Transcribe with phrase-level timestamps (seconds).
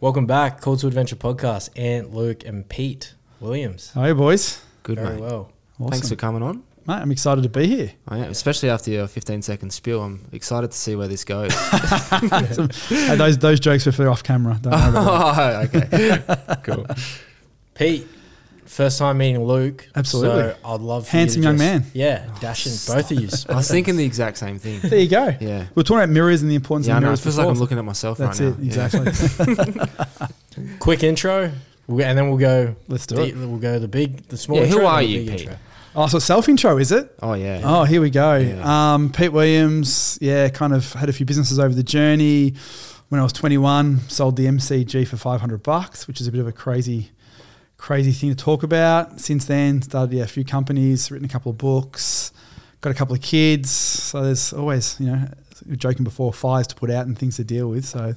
[0.00, 1.70] Welcome back, Call to Adventure podcast.
[1.76, 3.90] Ant, Luke, and Pete Williams.
[3.94, 4.62] How are you, boys?
[4.84, 5.22] Good, Very mate.
[5.22, 5.50] well.
[5.80, 5.90] Awesome.
[5.90, 6.62] Thanks for coming on.
[6.86, 7.90] Mate, I'm excited to be here.
[8.06, 10.00] Oh, yeah, especially after your 15 second spiel.
[10.00, 11.52] I'm excited to see where this goes.
[12.88, 14.56] Hey, those those jokes were for off camera.
[14.62, 16.22] Don't worry about that.
[16.32, 16.60] oh, okay.
[16.62, 16.86] cool.
[17.74, 18.06] Pete,
[18.68, 19.88] first time meeting Luke.
[19.96, 20.42] Absolutely.
[20.52, 21.90] So I'd love for Handsome you to young just- man.
[21.94, 23.28] Yeah, dashing both of you.
[23.48, 24.80] I was thinking the exact same thing.
[24.82, 25.34] There you go.
[25.40, 25.66] Yeah.
[25.74, 27.06] We're talking about mirrors and the importance Yeah, I of know.
[27.06, 27.22] It mirrors.
[27.22, 28.64] feels like I'm looking at myself That's right it, now.
[28.64, 28.86] Yeah.
[28.86, 30.68] exactly.
[30.80, 31.52] Quick intro,
[31.86, 32.74] we'll, and then we'll go.
[32.88, 33.36] Let's do the, it.
[33.36, 34.58] We'll go the big, the small.
[34.58, 35.40] Yeah, who intro, and are the you, big Pete?
[35.42, 35.58] intro.
[35.94, 37.12] Oh, so self intro, is it?
[37.22, 37.60] Oh, yeah.
[37.64, 38.36] Oh, here we go.
[38.36, 38.94] Yeah.
[38.94, 42.54] Um, Pete Williams, yeah, kind of had a few businesses over the journey.
[43.08, 46.46] When I was 21, sold the MCG for 500 bucks, which is a bit of
[46.46, 47.10] a crazy,
[47.78, 49.18] crazy thing to talk about.
[49.20, 52.32] Since then, started yeah, a few companies, written a couple of books,
[52.82, 53.70] got a couple of kids.
[53.70, 55.28] So there's always, you know,
[55.76, 57.84] joking before, fires to put out and things to deal with.
[57.86, 58.14] So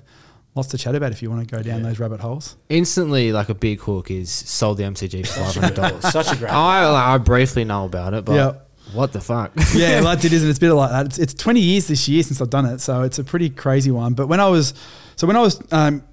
[0.56, 1.88] lots to chat about if you want to go down Yeah.
[1.90, 2.58] those rabbit holes.
[2.70, 6.02] Instantly, like a big hook is sold the MCG for $500.
[6.12, 6.52] Such a great.
[6.52, 8.54] I, like, I briefly know about it, but Yeah.
[8.94, 9.52] what the fuck?
[9.76, 10.50] yeah, like it isn't.
[10.50, 11.06] It's a bit like that.
[11.06, 13.92] It's, it's 20 years this year since I've done it, so it's a pretty crazy
[13.92, 14.14] one.
[14.16, 14.74] But when I was,
[15.16, 16.04] so when I was um,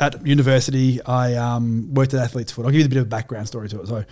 [0.00, 2.66] at university, I um, worked at Athlete's Foot.
[2.66, 3.88] I'll give you a bit of a background story to it.
[3.88, 4.04] So,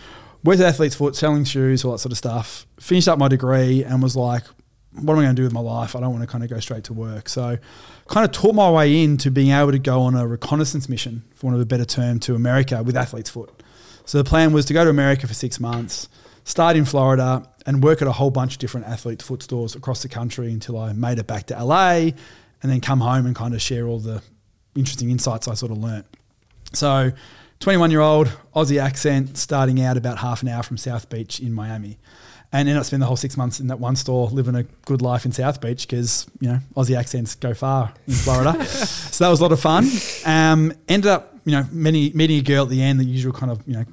[0.43, 2.67] worked at Athlete's Foot, selling shoes, all that sort of stuff.
[2.81, 4.45] Finished up my degree and was like,
[4.93, 5.97] what am I going to do with my life?
[5.97, 7.29] I don't want to kind of go straight to work.
[7.29, 7.59] So,
[8.09, 11.47] kind of taught my way into being able to go on a reconnaissance mission, for
[11.47, 13.62] want of a better term, to America with Athlete's Foot.
[14.07, 16.09] So the plan was to go to America for six months,
[16.45, 20.03] start in Florida, and work at a whole bunch of different athlete's foot stores across
[20.03, 22.11] the country until I made it back to LA,
[22.62, 24.23] and then come home and kind of share all the
[24.75, 26.06] interesting insights I sort of learnt.
[26.72, 27.12] So,
[27.61, 31.53] 21 year old Aussie accent, starting out about half an hour from South Beach in
[31.53, 31.98] Miami.
[32.53, 35.03] And ended up spending the whole six months in that one store, living a good
[35.03, 38.64] life in South Beach because, you know, Aussie accents go far in Florida.
[38.66, 39.89] so that was a lot of fun.
[40.25, 43.50] Um, ended up, you know, many, meeting a girl at the end, the usual kind
[43.50, 43.84] of, you know,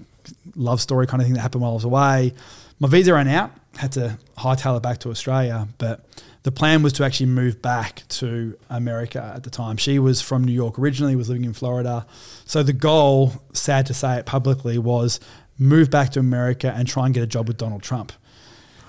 [0.56, 2.34] love story kind of thing that happened while I was away.
[2.80, 6.06] My visa ran out, had to hightail it back to Australia, but
[6.44, 9.78] the plan was to actually move back to America at the time.
[9.78, 12.06] She was from New York originally, was living in Florida.
[12.46, 15.20] So the goal, sad to say it publicly, was
[15.60, 18.12] move back to America and try and get a job with Donald Trump.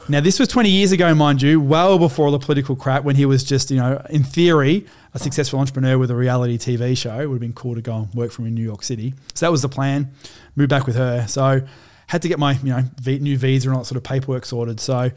[0.08, 3.14] Now, this was 20 years ago, mind you, well before all the political crap when
[3.14, 7.20] he was just, you know, in theory, a successful entrepreneur with a reality TV show.
[7.20, 9.14] It would have been cool to go and work from in New York City.
[9.34, 10.12] So that was the plan,
[10.56, 11.26] move back with her.
[11.28, 11.60] So
[12.08, 14.80] had to get my, you know, new visa and all that sort of paperwork sorted.
[14.80, 15.12] So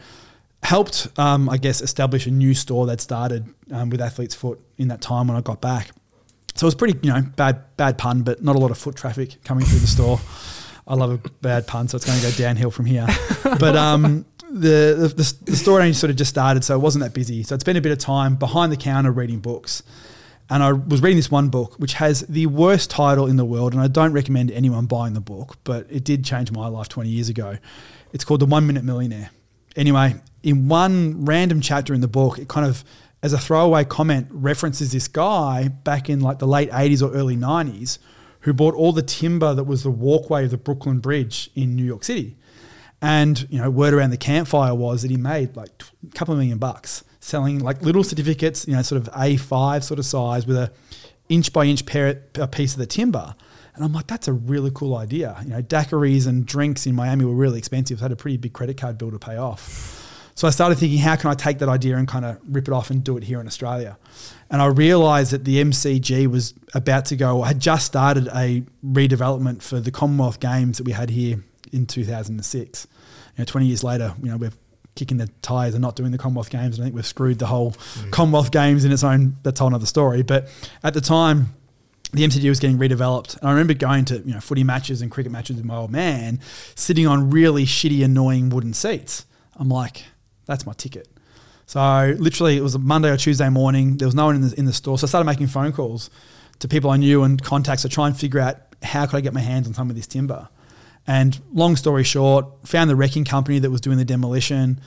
[0.66, 4.90] helped, um, I guess, establish a new store that started um, with Athlete's Foot in
[4.90, 5.92] that time when I got back.
[6.56, 8.96] So it was pretty, you know, bad bad pun, but not a lot of foot
[8.96, 10.20] traffic coming through the store.
[10.88, 13.08] I love a bad pun, so it's going to go downhill from here.
[13.60, 17.04] But um, the, the the the store only sort of just started, so it wasn't
[17.04, 17.44] that busy.
[17.44, 19.84] So it's been a bit of time behind the counter reading books.
[20.50, 23.74] And I was reading this one book, which has the worst title in the world,
[23.74, 27.10] and I don't recommend anyone buying the book, but it did change my life 20
[27.10, 27.58] years ago.
[28.14, 29.32] It's called The One Minute Millionaire.
[29.76, 32.84] Anyway, in one random chapter in the book, it kind of,
[33.22, 37.36] as a throwaway comment, references this guy back in like the late 80s or early
[37.36, 37.98] 90s
[38.42, 41.84] who bought all the timber that was the walkway of the Brooklyn Bridge in New
[41.84, 42.38] York City.
[43.02, 45.72] And, you know, word around the campfire was that he made like
[46.08, 50.00] a couple of million bucks selling like little certificates, you know, sort of A5 sort
[50.00, 50.72] of size with a
[51.28, 53.36] inch by inch piece of the timber.
[53.76, 55.38] And I'm like, that's a really cool idea.
[55.44, 58.00] You know, daiquiris and drinks in Miami were really expensive.
[58.00, 60.02] So I had a pretty big credit card bill to pay off.
[60.36, 62.74] So I started thinking, how can I take that idea and kind of rip it
[62.74, 63.98] off and do it here in Australia?
[64.50, 68.64] And I realized that the MCG was about to go, I had just started a
[68.86, 72.88] redevelopment for the Commonwealth Games that we had here in 2006.
[73.38, 74.52] You know, 20 years later, you know, we're
[74.96, 76.78] kicking the tires and not doing the Commonwealth Games.
[76.78, 78.10] And I think we've screwed the whole hmm.
[78.10, 80.22] Commonwealth Games in its own, that's a whole other story.
[80.22, 80.50] But
[80.84, 81.54] at the time,
[82.16, 83.38] the MCG was getting redeveloped.
[83.38, 85.92] And I remember going to you know footy matches and cricket matches with my old
[85.92, 86.40] man,
[86.76, 89.26] sitting on really shitty, annoying wooden seats.
[89.58, 90.04] I'm like,
[90.46, 91.08] that's my ticket.
[91.66, 93.98] So literally, it was a Monday or Tuesday morning.
[93.98, 96.10] There was no one in the, in the store, so I started making phone calls
[96.60, 99.34] to people I knew and contacts to try and figure out how could I get
[99.34, 100.48] my hands on some of this timber.
[101.08, 104.80] And long story short, found the wrecking company that was doing the demolition.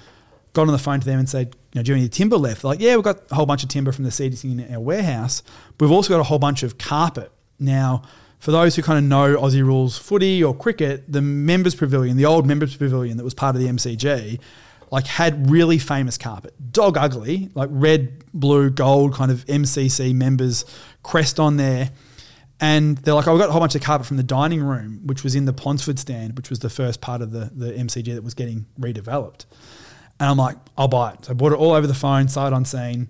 [0.52, 2.36] Got on the phone to them and said, you know, do you have any timber
[2.36, 2.62] left?
[2.62, 4.80] They're like, yeah, we've got a whole bunch of timber from the seating in our
[4.80, 5.42] warehouse.
[5.76, 7.30] But we've also got a whole bunch of carpet.
[7.58, 8.02] Now,
[8.38, 12.24] for those who kind of know Aussie rules footy or cricket, the members pavilion, the
[12.24, 14.40] old members pavilion that was part of the MCG,
[14.90, 20.64] like had really famous carpet, dog ugly, like red, blue, gold kind of MCC members
[21.02, 21.90] crest on there.
[22.60, 25.00] And they're like, oh, we got a whole bunch of carpet from the dining room,
[25.04, 28.14] which was in the Ponsford stand, which was the first part of the, the MCG
[28.14, 29.44] that was getting redeveloped.
[30.20, 31.24] And I'm like, I'll buy it.
[31.24, 33.08] So I bought it all over the phone, sight unseen,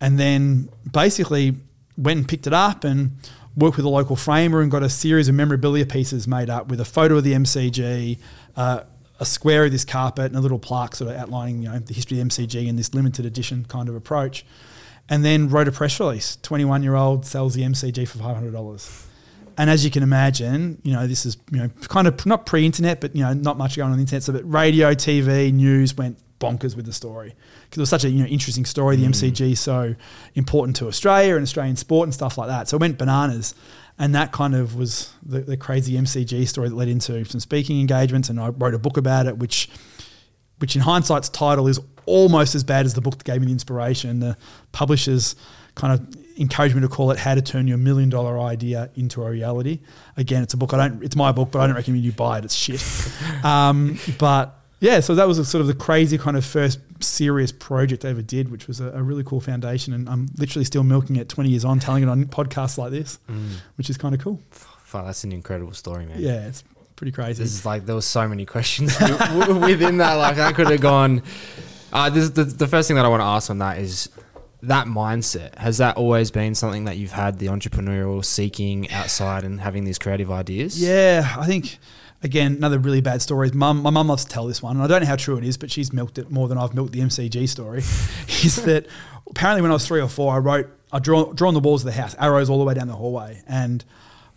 [0.00, 1.56] and then basically
[1.96, 3.12] went and picked it up and
[3.56, 6.80] worked with a local framer and got a series of memorabilia pieces made up with
[6.80, 8.18] a photo of the MCG,
[8.56, 8.82] uh,
[9.20, 11.94] a square of this carpet, and a little plaque sort of outlining you know the
[11.94, 14.44] history of the MCG in this limited edition kind of approach.
[15.06, 16.36] And then wrote a press release.
[16.36, 19.06] Twenty one year old sells the MCG for five hundred dollars.
[19.56, 23.00] And as you can imagine, you know this is you know kind of not pre-internet,
[23.00, 24.22] but you know not much going on the internet.
[24.22, 28.10] So that radio, TV, news went bonkers with the story because it was such a
[28.10, 28.96] you know interesting story.
[28.96, 29.94] The MCG so
[30.34, 32.68] important to Australia and Australian sport and stuff like that.
[32.68, 33.54] So it went bananas,
[33.98, 37.80] and that kind of was the, the crazy MCG story that led into some speaking
[37.80, 38.28] engagements.
[38.28, 39.68] And I wrote a book about it, which
[40.58, 43.52] which in hindsight's title is almost as bad as the book that gave me the
[43.52, 44.20] inspiration.
[44.20, 44.36] The
[44.72, 45.36] publishers
[45.74, 49.22] kind of encouraged me to call it "How to Turn Your Million Dollar Idea into
[49.22, 49.80] a Reality."
[50.16, 51.02] Again, it's a book I don't.
[51.02, 52.44] It's my book, but I don't recommend you buy it.
[52.44, 52.84] It's shit.
[53.44, 57.50] um, but yeah, so that was a sort of the crazy kind of first serious
[57.50, 60.82] project I ever did, which was a, a really cool foundation, and I'm literally still
[60.82, 63.18] milking it 20 years on, telling it on podcasts like this,
[63.76, 64.42] which is kind of cool.
[64.50, 66.20] Fuck, that's an incredible story, man.
[66.20, 66.62] Yeah, it's
[66.96, 67.42] pretty crazy.
[67.42, 70.14] This is like there was so many questions within that.
[70.14, 71.22] Like I could have gone.
[71.90, 74.10] Uh, this, the the first thing that I want to ask on that is
[74.64, 75.56] that mindset.
[75.56, 79.98] Has that always been something that you've had the entrepreneurial seeking outside and having these
[79.98, 80.78] creative ideas?
[80.78, 81.78] Yeah, I think
[82.24, 83.82] again another really bad story mum.
[83.82, 85.56] My mum loves to tell this one, and I don't know how true it is,
[85.56, 87.78] but she's milked it more than I've milked the MCG story.
[88.44, 88.86] is that
[89.28, 91.94] apparently when I was three or four, I wrote I draw drawn the walls of
[91.94, 93.84] the house, arrows all the way down the hallway, and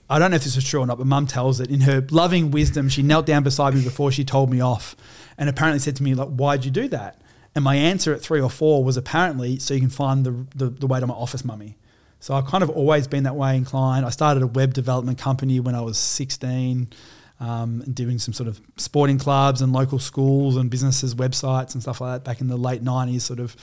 [0.09, 2.05] I don't know if this is true or not, but mum tells it in her
[2.11, 2.89] loving wisdom.
[2.89, 4.95] She knelt down beside me before she told me off,
[5.37, 7.21] and apparently said to me like, "Why'd you do that?"
[7.55, 10.69] And my answer at three or four was apparently so you can find the the,
[10.69, 11.77] the way to my office mummy.
[12.19, 14.05] So I've kind of always been that way inclined.
[14.05, 16.89] I started a web development company when I was 16,
[17.39, 21.81] um, and doing some sort of sporting clubs and local schools and businesses websites and
[21.81, 23.55] stuff like that back in the late 90s, sort of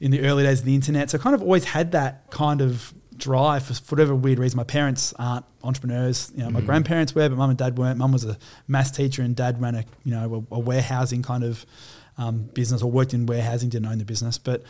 [0.00, 1.10] in the early days of the internet.
[1.10, 4.56] So I kind of always had that kind of drive for whatever weird reason.
[4.56, 6.30] My parents aren't entrepreneurs.
[6.36, 7.98] You know, my grandparents were, but mum and dad weren't.
[7.98, 8.36] Mum was a
[8.68, 11.64] maths teacher and dad ran a you know a, a warehousing kind of
[12.18, 14.62] um, business or worked in warehousing, didn't own the business, but.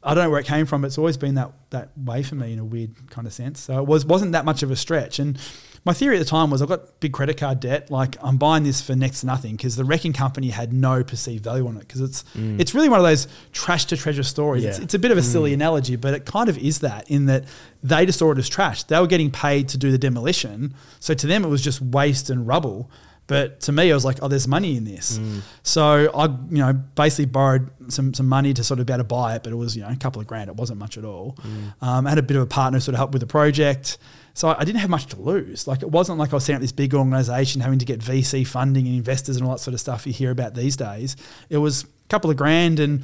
[0.00, 2.36] I don't know where it came from, but it's always been that that way for
[2.36, 3.58] me in a weird kind of sense.
[3.58, 5.18] So it was wasn't that much of a stretch.
[5.18, 5.36] And
[5.84, 7.90] my theory at the time was I've got big credit card debt.
[7.90, 11.44] Like I'm buying this for next to nothing because the wrecking company had no perceived
[11.44, 12.60] value on it because it's mm.
[12.60, 14.64] it's really one of those trash to treasure stories.
[14.64, 14.78] Yeah.
[14.82, 15.54] it's a bit of a silly mm.
[15.54, 17.44] analogy, but it kind of is that in that
[17.82, 18.82] they just saw it as trash.
[18.84, 22.30] They were getting paid to do the demolition, so to them it was just waste
[22.30, 22.90] and rubble.
[23.28, 25.20] But to me, I was like, oh, there's money in this.
[25.62, 29.04] So I, you know, basically borrowed some some money to sort of be able to
[29.04, 30.48] buy it, but it was you know a couple of grand.
[30.48, 31.36] It wasn't much at all.
[31.80, 33.98] Um, I had a bit of a partner sort of help with the project.
[34.34, 35.66] So I didn't have much to lose.
[35.66, 38.46] Like it wasn't like I was setting up this big organization having to get VC
[38.46, 41.16] funding and investors and all that sort of stuff you hear about these days.
[41.50, 43.02] It was a couple of grand and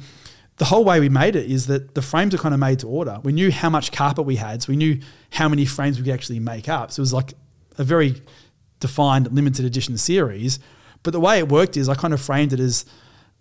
[0.57, 2.87] the whole way we made it is that the frames are kind of made to
[2.87, 3.19] order.
[3.23, 4.99] We knew how much carpet we had, so we knew
[5.31, 6.91] how many frames we could actually make up.
[6.93, 7.33] So it was like
[7.77, 8.21] a very
[8.79, 10.59] defined limited edition series.
[11.03, 12.85] But the way it worked is I kind of framed it as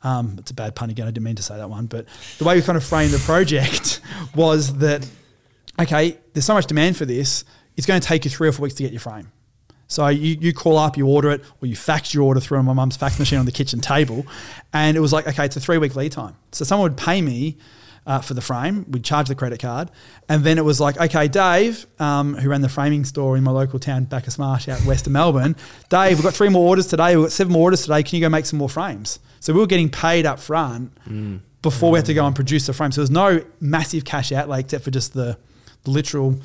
[0.03, 1.07] um, it's a bad pun again.
[1.07, 2.07] I didn't mean to say that one, but
[2.39, 4.01] the way we kind of framed the project
[4.35, 5.09] was that
[5.81, 7.45] okay, there's so much demand for this.
[7.77, 9.33] It's going to take you three or four weeks to get your frame.
[9.89, 12.73] So you, you call up, you order it, or you fax your order through my
[12.73, 14.27] mum's fax machine on the kitchen table,
[14.73, 16.37] and it was like, okay, it's a three week lead time.
[16.53, 17.59] So someone would pay me
[18.07, 19.91] uh, for the frame, we'd charge the credit card,
[20.29, 23.51] and then it was like, okay, Dave, um, who ran the framing store in my
[23.51, 25.57] local town, Bacchus Marsh, out west of Melbourne,
[25.89, 27.17] Dave, we've got three more orders today.
[27.17, 28.03] We've got seven more orders today.
[28.03, 29.19] Can you go make some more frames?
[29.41, 30.93] So we were getting paid up front
[31.63, 32.93] before we had to go and produce the frame.
[32.93, 35.39] So there's no massive cash outlay except for just the,
[35.85, 36.39] the literal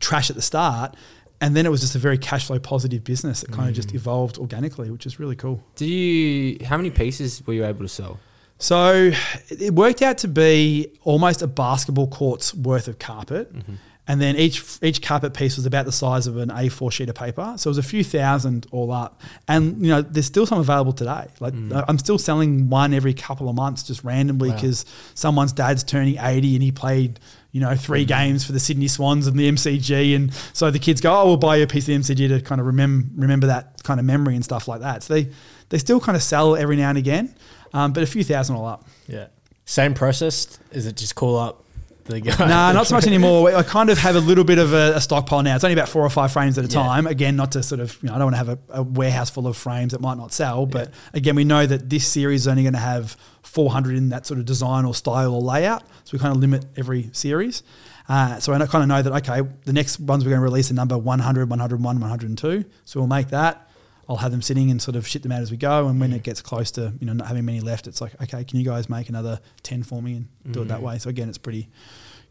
[0.00, 0.94] trash at the start.
[1.40, 3.94] And then it was just a very cash flow positive business that kind of just
[3.94, 5.62] evolved organically, which is really cool.
[5.76, 6.64] Did you?
[6.64, 8.18] How many pieces were you able to sell?
[8.64, 9.10] So
[9.50, 13.54] it worked out to be almost a basketball court's worth of carpet.
[13.54, 13.74] Mm-hmm.
[14.08, 17.14] And then each each carpet piece was about the size of an A4 sheet of
[17.14, 17.56] paper.
[17.58, 19.20] So it was a few thousand all up.
[19.48, 21.26] And you know, there's still some available today.
[21.40, 21.84] Like mm.
[21.86, 24.54] I'm still selling one every couple of months just randomly Wow.
[24.54, 27.20] because someone's dad's turning 80 and he played
[27.52, 28.08] you know, three mm-hmm.
[28.08, 31.36] games for the Sydney Swans and the MCG, and so the kids go, "Oh, we'll
[31.36, 34.06] buy you a piece of the MCG to kind of remember remember that kind of
[34.06, 35.30] memory and stuff like that." So they
[35.68, 37.32] they still kind of sell every now and again,
[37.74, 38.86] um, but a few thousand all up.
[39.06, 39.26] Yeah.
[39.66, 40.58] Same process?
[40.72, 41.64] Is it just call up
[42.04, 42.36] the guy?
[42.46, 43.54] Nah, not so much anymore.
[43.54, 45.54] I kind of have a little bit of a, a stockpile now.
[45.54, 46.82] It's only about four or five frames at a Yeah.
[46.82, 47.06] time.
[47.06, 49.30] Again, not to sort of, you know, I don't want to have a, a warehouse
[49.30, 50.66] full of frames that might not sell.
[50.66, 54.26] But again, we know that this series is only going to have 400 in that
[54.26, 55.82] sort of design or style or layout.
[56.04, 57.62] So we kind of limit every series.
[58.06, 60.70] Uh, so I kind of know that, okay, the next ones we're going to release
[60.70, 62.64] are number 100, 101, 102.
[62.84, 63.66] So we'll make that.
[64.08, 65.88] I'll have them sitting and sort of ship them out as we go.
[65.88, 68.44] And when it gets close to, you know, not having many left, it's like, okay,
[68.44, 70.98] can you guys make another 10 for me and do it that way?
[70.98, 71.68] So again, it's pretty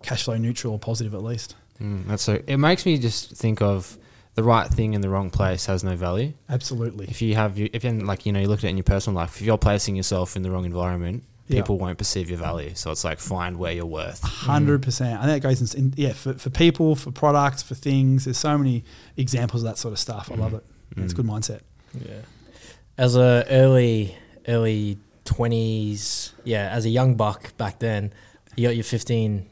[0.03, 1.55] cash flow neutral or positive at least.
[1.81, 2.41] Mm, that's so.
[2.45, 3.97] It makes me just think of
[4.35, 6.33] the right thing in the wrong place has no value.
[6.49, 7.07] Absolutely.
[7.07, 8.83] If you have, you, if you like, you know, you look at it in your
[8.83, 9.35] personal life.
[9.39, 11.61] If you're placing yourself in the wrong environment, Yeah.
[11.61, 12.71] people won't perceive your value.
[12.75, 14.21] So it's like find where you're worth.
[14.21, 15.19] Hundred percent.
[15.19, 18.25] I think that goes in, in yeah for, for people, for products, for things.
[18.25, 18.83] There's so many
[19.17, 20.29] examples of that sort of stuff.
[20.31, 20.63] I love it.
[20.97, 21.61] It's a good mindset.
[21.93, 22.21] Yeah.
[22.97, 24.15] As a early
[24.47, 28.13] early twenties, yeah, as a young buck back then,
[28.55, 29.47] you got your fifteen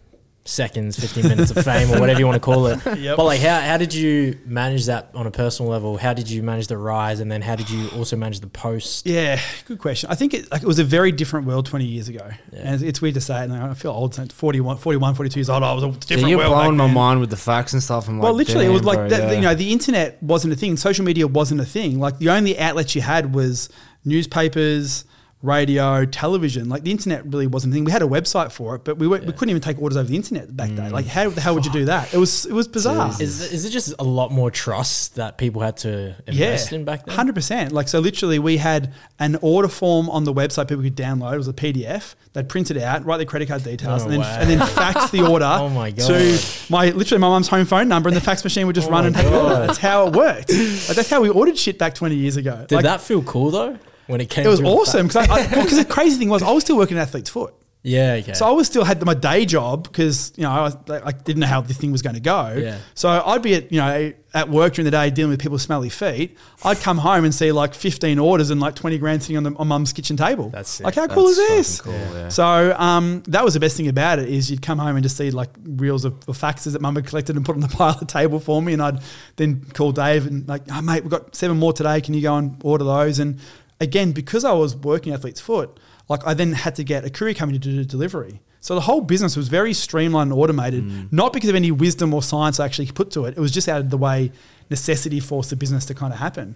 [0.51, 2.79] seconds, fifteen minutes of fame or whatever you want to call it.
[3.01, 3.17] Yep.
[3.17, 5.97] But like how how did you manage that on a personal level?
[5.97, 9.05] How did you manage the rise and then how did you also manage the post?
[9.07, 10.09] Yeah, good question.
[10.11, 12.29] I think it, like, it was a very different world 20 years ago.
[12.51, 12.59] Yeah.
[12.59, 15.39] And it's, it's weird to say it, and I feel old, saying 41, 41, 42
[15.39, 15.63] years old.
[15.63, 16.53] I was a Yeah, different you're world.
[16.53, 18.07] blowing my mind with the facts and stuff.
[18.07, 19.31] I'm Well, like, literally, it was like bro, that, yeah.
[19.31, 20.75] you know, the internet wasn't a thing.
[20.77, 21.99] Social media wasn't a thing.
[21.99, 23.69] Like the only outlets you had was
[24.05, 25.05] newspapers,
[25.41, 26.69] radio, television.
[26.69, 27.83] Like the internet really wasn't a thing.
[27.83, 30.07] We had a website for it, but we, weren't we couldn't even take orders over
[30.07, 30.91] the internet back then.
[30.91, 31.09] Like mm.
[31.09, 32.13] how the hell would you do that?
[32.13, 33.09] It was it was bizarre.
[33.19, 37.05] Is is it just a lot more trust that people had to invest in back
[37.05, 37.15] then?
[37.15, 37.71] Hundred percent.
[37.71, 41.33] Like so, literally, we had an order form on the website people could download.
[41.33, 42.15] It was a PDF.
[42.33, 44.37] They'd print it out, write their credit card details, No and then way.
[44.39, 45.45] and then fax the order.
[45.45, 46.39] Oh my To God.
[46.69, 49.05] my literally my mum's home phone number, and the fax machine would just Oh run
[49.05, 50.51] and take That's how it worked.
[50.51, 52.65] Like, that's how we ordered shit back twenty years ago.
[52.67, 53.77] Did like, that feel cool though?
[54.11, 56.77] When it came It was awesome because because the crazy thing was I was still
[56.77, 57.53] working at Athlete's Foot.
[57.83, 58.33] Yeah, okay.
[58.33, 61.39] So I was still had my day job because you know I, was, I didn't
[61.39, 62.53] know how this thing was going to go.
[62.55, 62.77] Yeah.
[62.93, 65.89] So I'd be at you know at work during the day dealing with people's smelly
[65.89, 66.37] feet.
[66.63, 69.53] I'd come home and see like 15 orders and like 20 grand sitting on, the,
[69.55, 70.49] on mum's kitchen table.
[70.49, 70.85] That's sick.
[70.85, 71.81] like how cool is this?
[71.81, 72.29] cool, yeah.
[72.29, 75.17] So um, that was the best thing about it is you'd come home and just
[75.17, 77.89] see like reels of, of faxes that mum had collected and put on the pile
[77.89, 78.99] of the table for me, and I'd
[79.37, 81.99] then call Dave and like, oh, mate, we've got seven more today.
[81.99, 83.17] Can you go and order those?
[83.17, 83.39] And
[83.81, 87.33] again, because I was working Athlete's Foot, like I then had to get a courier
[87.33, 88.39] company to do the delivery.
[88.61, 92.21] So the whole business was very streamlined and automated, not because of any wisdom or
[92.21, 93.35] science I actually put to it.
[93.35, 94.31] It was just out of the way
[94.69, 96.55] necessity forced the business to kind of happen.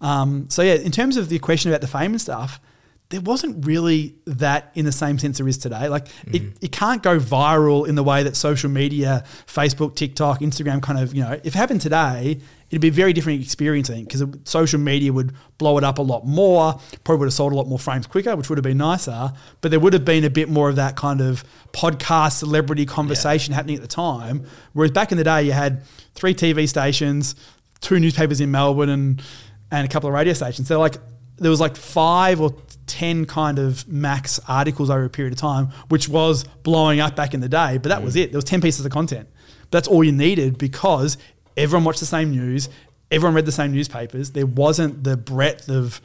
[0.00, 2.60] Um, so yeah, in terms of the question about the fame and stuff,
[3.10, 5.88] there wasn't really that in the same sense there is today.
[5.88, 10.82] Like it, it can't go viral in the way that social media, Facebook, TikTok, Instagram
[10.82, 12.40] kind of, you know, if it happened today,
[12.74, 15.98] it'd be a very different experience, I think, because social media would blow it up
[15.98, 18.64] a lot more, probably would have sold a lot more frames quicker, which would have
[18.64, 22.38] been nicer, but there would have been a bit more of that kind of podcast
[22.38, 24.44] celebrity conversation happening at the time.
[24.72, 25.82] Whereas back in the day, you had
[26.14, 27.36] three TV stations,
[27.80, 29.22] two newspapers in Melbourne, and
[29.70, 30.68] and a couple of radio stations.
[30.68, 30.96] So like
[31.36, 32.54] there was like five or
[32.86, 37.34] ten kind of max articles over a period of time, which was blowing up back
[37.34, 37.78] in the day.
[37.78, 38.04] But that mm.
[38.04, 38.30] was it.
[38.32, 39.28] There was ten pieces of content.
[39.70, 41.18] That's all you needed because
[41.56, 42.68] everyone watched the same news,
[43.10, 44.30] everyone read the same newspapers.
[44.32, 46.00] There wasn't the breadth of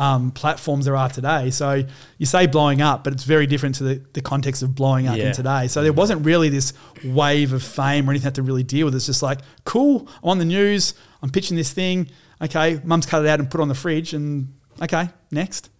[0.00, 1.50] um, platforms there are today.
[1.50, 1.82] So
[2.18, 5.16] you say blowing up, but it's very different to the, the context of blowing up
[5.16, 5.28] Yeah.
[5.28, 5.66] in today.
[5.66, 6.72] So there wasn't really this
[7.04, 8.94] wave of fame or anything to really deal with.
[8.94, 12.10] It's just like, cool, I'm on the news, I'm pitching this thing.
[12.40, 15.70] Okay, mum's cut it out and put it on the fridge, and okay, next.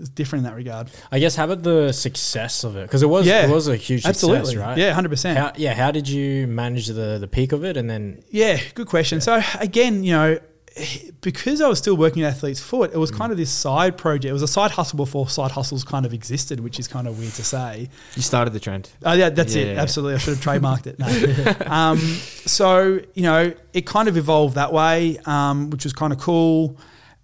[0.00, 0.90] It's different in that regard.
[1.12, 2.82] I guess how about the success of it?
[2.82, 4.46] Because it was Yeah, it was a huge absolutely.
[4.52, 4.78] success, right?
[4.78, 5.36] Yeah, 100%.
[5.36, 8.86] How, yeah, how did you manage the the peak of it and then Yeah, good
[8.88, 9.20] question.
[9.20, 10.38] So again, you know,
[11.20, 14.26] because I was still working at Athlete's Foot, it was kind of this side project.
[14.30, 17.18] It was a side hustle before side hustles kind of existed, which is kind of
[17.18, 17.88] weird to say.
[18.14, 18.88] You started the trend.
[19.04, 19.66] Oh, yeah, that's Yeah, it.
[19.66, 19.82] yeah, yeah.
[19.82, 20.14] Absolutely.
[20.14, 20.98] I should have trademarked it.
[20.98, 21.66] No.
[21.72, 26.18] um, so, you know, it kind of evolved that way, um, which was kind of
[26.20, 26.76] cool.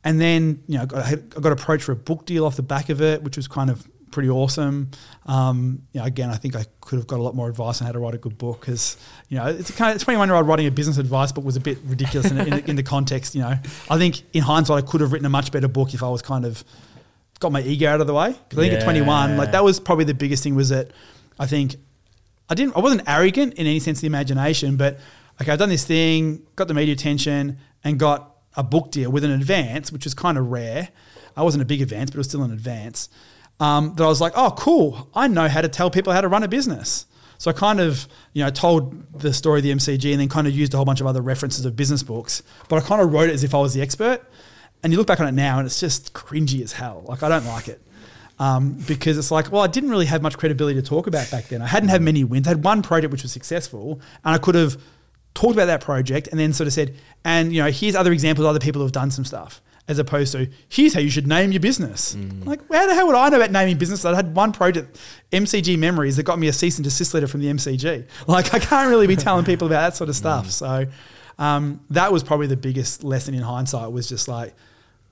[0.06, 2.62] And then, you know, I got, I got approached for a book deal off the
[2.62, 4.92] back of it, which was kind of pretty awesome.
[5.26, 7.86] Um, you know, again, I think I could have got a lot more advice on
[7.86, 8.96] how to write a good book because,
[9.28, 11.56] you know, it's a kind of 21 year old writing a business advice book was
[11.56, 13.58] a bit ridiculous in, in, in the context, you know.
[13.90, 16.22] I think in hindsight, I could have written a much better book if I was
[16.22, 16.62] kind of
[17.40, 18.28] got my ego out of the way.
[18.28, 20.92] Because I think at 21, like that was probably the biggest thing was that
[21.36, 21.74] I think
[22.48, 25.00] I didn't I wasn't arrogant in any sense of the imagination, but
[25.42, 29.24] okay, I've done this thing, got the media attention, and got a book deal with
[29.24, 30.88] an advance, which was kind of rare.
[31.36, 33.08] I wasn't a big advance, but it was still an advance.
[33.60, 35.08] Um, that I was like, oh, cool.
[35.14, 37.06] I know how to tell people how to run a business.
[37.38, 40.46] So I kind of, you know, told the story of the MCG and then kind
[40.46, 42.42] of used a whole bunch of other references of business books.
[42.68, 44.22] But I kind of wrote it as if I was the expert.
[44.82, 47.04] And you look back on it now and it's just cringy as hell.
[47.06, 47.80] Like I don't like it
[48.38, 51.48] um, because it's like, well, I didn't really have much credibility to talk about back
[51.48, 51.62] then.
[51.62, 52.46] I hadn't had many wins.
[52.46, 54.80] I had one project which was successful, and I could have
[55.36, 58.44] talked about that project and then sort of said, and you know, here's other examples
[58.44, 61.26] of other people who have done some stuff, as opposed to here's how you should
[61.28, 62.16] name your business.
[62.44, 64.04] Like, how the hell would I know about naming business?
[64.04, 64.98] I had one project,
[65.32, 68.06] MCG Memories, that got me a cease and desist letter from the MCG.
[68.26, 70.50] Like, I can't really be telling people about that sort of stuff.
[70.50, 70.86] So.
[71.38, 74.54] Um, that was probably the biggest lesson in hindsight was just like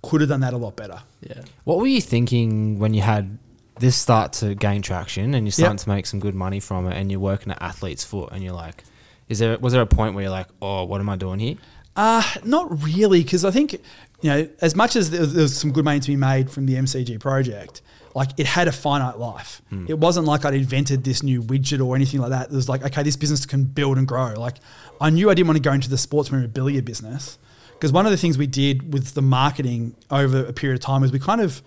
[0.02, 0.98] could have done that a lot better.
[1.20, 1.42] yeah.
[1.64, 3.36] What were you thinking when you had
[3.78, 5.80] this start to gain traction and you're starting Yep.
[5.84, 8.54] to make some good money from it and you're working at Athlete's Foot and you're
[8.54, 8.84] like,
[9.28, 11.56] Is there was there a point where you're like, oh, what am I doing here?
[11.96, 15.56] Uh, not really, because I think, you know, as much as there was, there was
[15.56, 17.82] some good money to be made from the MCG project,
[18.16, 19.62] like it had a finite life.
[19.88, 22.50] It wasn't like I'd invented this new widget or anything like that.
[22.50, 24.34] It was like, okay, this business can build and grow.
[24.34, 24.56] Like
[25.00, 27.38] I knew I didn't want to go into the sports memorabilia business
[27.74, 31.02] because one of the things we did with the marketing over a period of time
[31.02, 31.62] was we kind of,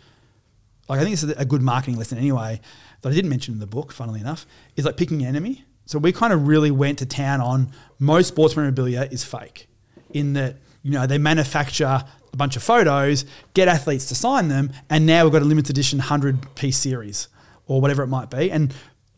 [0.89, 2.59] like I think this is a good marketing lesson anyway
[3.01, 4.45] that I didn't mention in the book, funnily enough,
[4.75, 5.63] is like picking an enemy.
[5.87, 9.67] So we kind of really went to town on most sports memorabilia is fake
[10.11, 14.71] in that you know they manufacture a bunch of photos, get athletes to sign them,
[14.89, 17.29] and now we've got a limited edition hundred piece series
[17.67, 18.51] or whatever it might be.
[18.51, 18.73] And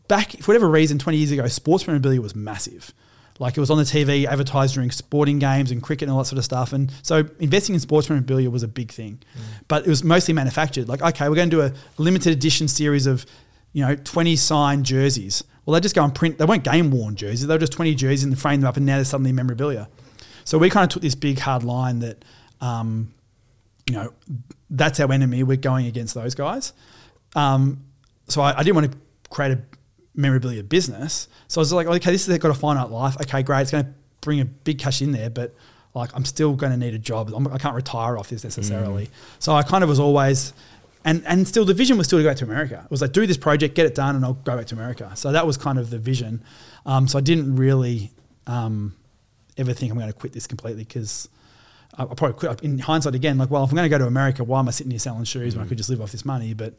[0.08, 2.94] back for whatever reason, twenty years ago, sports memorabilia was massive.
[3.40, 6.26] Like it was on the TV, advertised during sporting games and cricket and all that
[6.26, 6.74] sort of stuff.
[6.74, 9.40] And so investing in sports memorabilia was a big thing, mm.
[9.66, 10.88] but it was mostly manufactured.
[10.88, 13.26] Like okay, we're going to do a limited edition series of
[13.72, 15.42] you know twenty signed jerseys.
[15.64, 16.38] Well, they just go and print.
[16.38, 17.46] They weren't game worn jerseys.
[17.46, 19.88] They were just twenty jerseys and frame them up, and now they're suddenly memorabilia.
[20.44, 22.24] So we kind of took this big hard line that,
[22.60, 23.14] um,
[23.86, 24.12] you know,
[24.70, 25.42] that's our enemy.
[25.42, 26.72] We're going against those guys.
[27.36, 27.84] Um,
[28.26, 28.98] so I, I didn't want to
[29.28, 29.60] create a
[30.14, 31.28] memorabilia business.
[31.46, 33.16] So I was like, okay, this has got a finite life.
[33.20, 33.62] Okay, great.
[33.62, 33.90] It's going to
[34.22, 35.54] bring a big cash in there, but
[35.94, 37.32] like I'm still going to need a job.
[37.34, 39.08] I'm, I can't retire off this necessarily.
[39.38, 40.52] So I kind of was always,
[41.04, 42.82] and and still the vision was still to go to America.
[42.84, 45.10] It was like do this project, get it done, and I'll go back to America.
[45.14, 46.42] So that was kind of the vision.
[46.86, 48.10] Um, so I didn't really
[48.46, 48.96] um,
[49.56, 51.28] ever think I'm going to quit this completely because.
[51.96, 53.36] I I probably quit in hindsight again.
[53.36, 55.24] Like, well, if I'm going to go to America, why am I sitting here selling
[55.24, 56.54] shoes when I could just live off this money?
[56.54, 56.74] But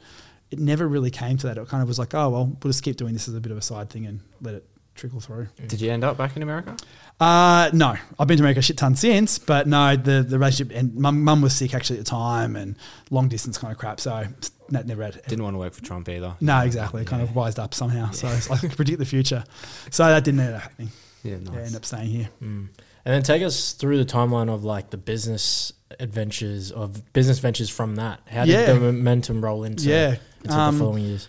[0.51, 1.57] it never really came to that.
[1.57, 3.51] It kind of was like, oh well, we'll just keep doing this as a bit
[3.51, 5.47] of a side thing and let it trickle through.
[5.67, 6.75] Did you end up back in America?
[7.19, 10.75] Uh, no, I've been to America a shit ton since, but no, the the relationship
[10.75, 12.75] and mum, mum was sick actually at the time and
[13.11, 13.99] long distance kind of crap.
[13.99, 14.25] So
[14.69, 15.21] that never had.
[15.27, 16.35] Didn't want to work for Trump either.
[16.41, 17.05] No, exactly.
[17.05, 18.11] Kind of wised up somehow.
[18.11, 19.43] So it's like I could predict the future.
[19.91, 20.89] So that didn't end up happening.
[21.23, 21.67] Yeah, Yeah, nice.
[21.67, 22.29] end up staying here.
[22.41, 22.69] Mm.
[23.03, 27.69] And then take us through the timeline of like the business adventures of business ventures
[27.69, 28.21] from that.
[28.27, 28.73] How did Yeah.
[28.73, 30.15] the momentum roll into, Yeah.
[30.43, 31.27] into Um, the following years?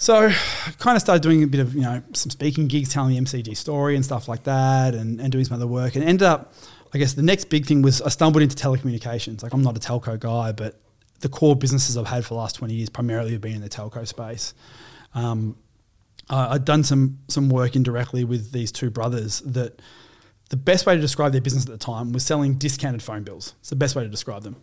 [0.00, 3.14] So I kind of started doing a bit of, you know, some speaking gigs, telling
[3.14, 5.94] the MCG story and stuff like that and, and doing some other work.
[5.94, 6.54] And ended up,
[6.94, 9.42] I guess the next big thing was I stumbled into telecommunications.
[9.42, 10.80] Like I'm not a telco guy, but
[11.20, 13.68] the core businesses I've had for the last 20 years primarily have been in the
[13.68, 14.54] telco space.
[15.14, 15.58] Um,
[16.30, 19.82] I- I'd done some some work indirectly with these two brothers that
[20.48, 23.54] the best way to describe their business at the time was selling discounted phone bills.
[23.60, 24.56] It's the best way to describe them.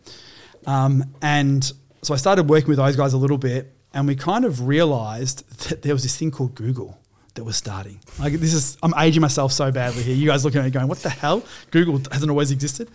[0.65, 1.63] Um, and
[2.01, 5.69] so I started working with those guys a little bit, and we kind of realized
[5.69, 6.97] that there was this thing called Google
[7.37, 7.99] that was starting.
[8.19, 10.15] Like this is, I'm aging myself so badly here.
[10.15, 11.43] You guys looking at me going, "What the hell?
[11.71, 12.89] Google hasn't always existed."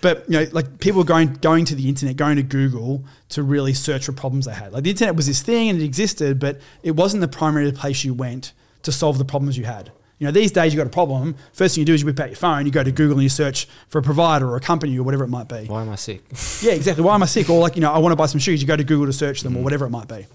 [0.00, 3.74] But you know, like people going going to the internet, going to Google to really
[3.74, 4.72] search for problems they had.
[4.72, 8.04] Like the internet was this thing and it existed, but it wasn't the primary place
[8.04, 9.90] you went to solve the problems you had.
[10.18, 11.36] You know, these days you've got a problem.
[11.52, 13.22] First thing you do is you whip out your phone, you go to Google and
[13.22, 15.66] you search for a provider or a company or whatever it might be.
[15.66, 16.22] Why am I sick?
[16.60, 17.04] Yeah, exactly.
[17.04, 17.48] Why am I sick?
[17.48, 18.60] Or like, you know, I want to buy some shoes.
[18.60, 19.64] You go to Google to search them or mm.
[19.64, 20.26] whatever it might be.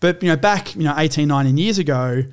[0.00, 2.24] But, you know, back, you know, 18, 19 years ago,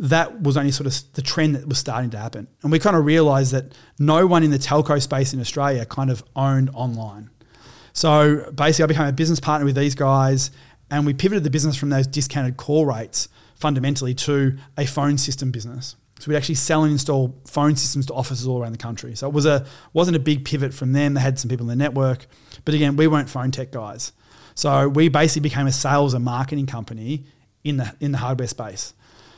[0.00, 2.48] that was only sort of the trend that was starting to happen.
[2.62, 6.10] And we kind of realized that no one in the telco space in Australia kind
[6.10, 7.30] of owned online.
[7.92, 10.50] So basically, I became a business partner with these guys
[10.90, 15.50] and we pivoted the business from those discounted call rates fundamentally to a phone system
[15.50, 15.96] business.
[16.22, 19.16] So we'd actually sell and install phone systems to offices all around the country.
[19.16, 21.14] So it was a wasn't a big pivot from them.
[21.14, 22.26] They had some people in the network,
[22.64, 24.12] but again, we weren't phone tech guys.
[24.54, 27.24] So we basically became a sales and marketing company
[27.64, 28.94] in the in the hardware space.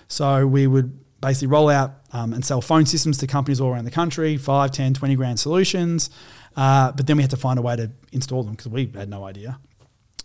[0.09, 3.87] So we would basically roll out um, and sell phone systems to companies all around
[3.87, 6.11] the country, 5, 10, 20 grand solutions.
[6.55, 9.09] Uh, but then we had to find a way to install them because we had
[9.09, 9.59] no idea.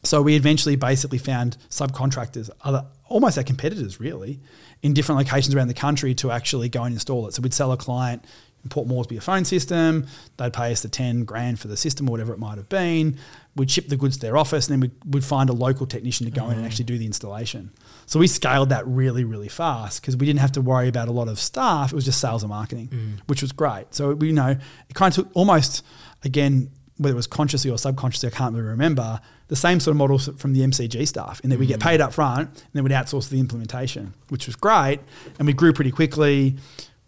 [0.04, 4.40] So we eventually basically found subcontractors, other almost our competitors really,
[4.82, 7.34] in different locations around the country to actually go and install it.
[7.34, 8.24] So we'd sell a client
[8.64, 10.06] in Port Moresby a phone system,
[10.38, 13.18] they'd pay us the 10 grand for the system or whatever it might have been.
[13.56, 16.26] We'd ship the goods to their office and then we'd, we'd find a local technician
[16.26, 16.66] to go in and mm.
[16.66, 17.72] actually do the installation.
[18.06, 21.12] So we scaled that really, really fast because we didn't have to worry about a
[21.12, 21.94] lot of staff.
[21.94, 23.20] It was just sales and marketing, mm.
[23.28, 23.94] which was great.
[23.94, 25.86] So we you know it kind of took almost
[26.24, 29.98] again whether it was consciously or subconsciously, I can't really remember, the same sort of
[29.98, 31.84] models from the MCG stuff, in that we get mm.
[31.84, 35.00] paid up front and then we'd outsource the implementation, which was great.
[35.38, 36.56] And we grew pretty quickly.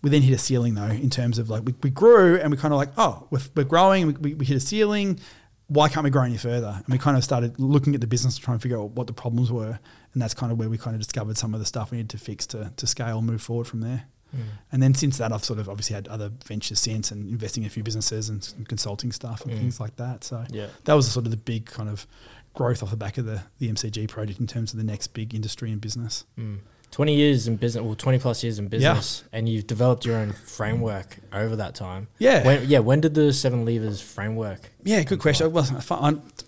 [0.01, 2.57] We then hit a ceiling though, in terms of like we, we grew and we
[2.57, 5.19] kind of like, oh, we're, we're growing, we, we, we hit a ceiling.
[5.67, 6.73] Why can't we grow any further?
[6.75, 9.07] And we kind of started looking at the business to try and figure out what
[9.07, 9.79] the problems were.
[10.13, 12.09] And that's kind of where we kind of discovered some of the stuff we needed
[12.09, 14.05] to fix to, to scale and move forward from there.
[14.71, 17.67] And then since that, I've sort of obviously had other ventures since and investing in
[17.67, 19.57] a few businesses and some consulting stuff and Mm.
[19.59, 20.23] things like that.
[20.23, 20.67] So Yeah.
[20.85, 22.07] that was sort of the big kind of
[22.53, 25.33] growth off the back of the, the MCG project in terms of the next big
[25.35, 26.25] industry and business.
[26.37, 26.59] Mm.
[26.91, 30.33] 20 years in business, well, 20 plus years in business, and you've developed your own
[30.33, 32.09] framework over that time.
[32.19, 32.45] Yeah.
[32.45, 32.79] When, yeah.
[32.79, 34.69] When did the seven levers framework?
[34.83, 35.53] Yeah, good question.
[35.53, 35.65] Well,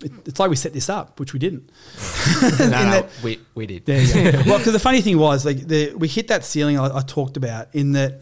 [0.02, 1.70] it's like we set this up, which we didn't.
[2.42, 3.86] no, no, that- we, we did.
[3.86, 4.42] There you go.
[4.46, 7.38] well, because the funny thing was, like, the, we hit that ceiling I, I talked
[7.38, 8.20] about in that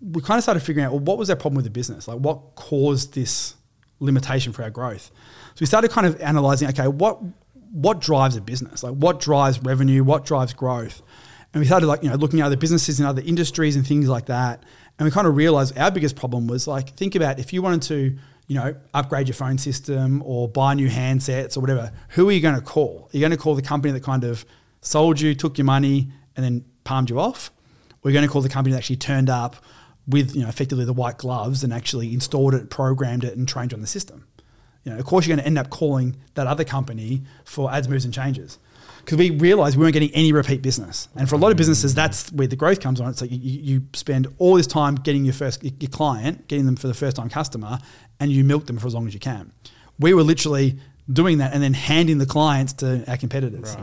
[0.00, 2.08] we kind of started figuring out, well, what was our problem with the business?
[2.08, 3.56] Like, what caused this
[4.00, 5.10] limitation for our growth?
[5.54, 7.20] So we started kind of analyzing, okay, what
[7.72, 8.82] what drives a business?
[8.82, 10.04] Like, what drives revenue?
[10.04, 11.02] What drives growth?
[11.52, 14.08] And we started like, you know, looking at other businesses and other industries and things
[14.08, 14.62] like that.
[14.98, 17.82] And we kind of realized our biggest problem was like, think about if you wanted
[17.82, 22.32] to, you know, upgrade your phone system or buy new handsets or whatever, who are
[22.32, 23.08] you going to call?
[23.12, 24.46] Are you going to call the company that kind of
[24.80, 27.50] sold you, took your money, and then palmed you off?
[28.02, 29.56] Or are you going to call the company that actually turned up
[30.06, 33.72] with, you know, effectively the white gloves and actually installed it, programmed it, and trained
[33.72, 34.26] you on the system?
[34.84, 37.88] You know, of course, you're going to end up calling that other company for ads,
[37.88, 38.58] moves, and changes
[39.04, 41.08] because we realized we weren't getting any repeat business.
[41.16, 43.10] And for a lot of businesses, that's where the growth comes on.
[43.10, 46.76] It's like you, you spend all this time getting your first your client, getting them
[46.76, 47.78] for the first time customer,
[48.20, 49.52] and you milk them for as long as you can.
[49.98, 50.78] We were literally
[51.12, 53.76] doing that and then handing the clients to our competitors.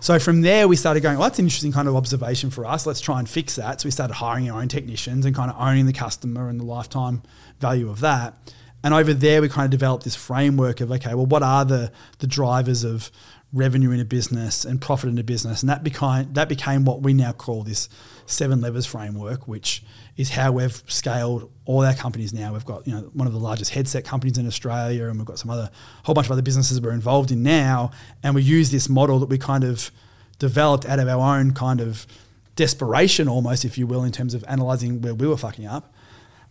[0.00, 2.86] So from there, we started going, well, that's an interesting kind of observation for us.
[2.86, 3.82] Let's try and fix that.
[3.82, 6.64] So we started hiring our own technicians and kind of owning the customer and the
[6.64, 7.22] lifetime
[7.60, 8.34] value of that.
[8.82, 11.90] And over there, we kind of developed this framework of okay, well, what are the
[12.18, 13.10] the drivers of
[13.54, 17.02] revenue in a business and profit in a business, and that became that became what
[17.02, 17.88] we now call this
[18.26, 19.82] seven levers framework, which
[20.16, 22.52] is how we've scaled all our companies now.
[22.52, 25.38] We've got you know one of the largest headset companies in Australia, and we've got
[25.38, 25.70] some other
[26.02, 29.28] whole bunch of other businesses we're involved in now, and we use this model that
[29.28, 29.90] we kind of
[30.38, 32.06] developed out of our own kind of
[32.56, 35.93] desperation, almost if you will, in terms of analyzing where we were fucking up.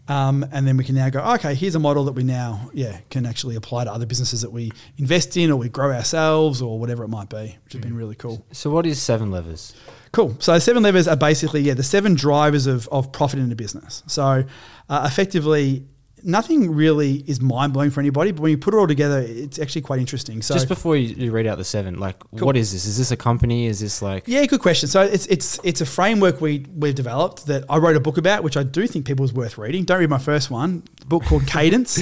[0.07, 2.99] Um, and then we can now go, okay, here's a model that we now, yeah,
[3.09, 6.77] can actually apply to other businesses that we invest in or we grow ourselves or
[6.77, 8.45] whatever it might be, which has been really cool.
[8.51, 9.73] So what is seven levers?
[10.11, 10.35] Cool.
[10.39, 14.03] So seven levers are basically, yeah, the seven drivers of, of profit in a business.
[14.07, 14.43] So
[14.89, 15.87] uh, effectively,
[16.23, 19.59] nothing really is mind blowing for anybody, but when you put it all together, it's
[19.59, 20.41] actually quite interesting.
[20.41, 22.45] So Just before you, read out the seven, like Cool.
[22.45, 22.85] what is this?
[22.85, 23.67] Is this a company?
[23.67, 24.87] Is this like Yeah, good question.
[24.89, 28.43] So it's it's it's a framework we we've developed that I wrote a book about,
[28.43, 29.83] which I do think people is worth reading.
[29.83, 30.83] Don't read my first one.
[30.99, 31.99] The book called Cadence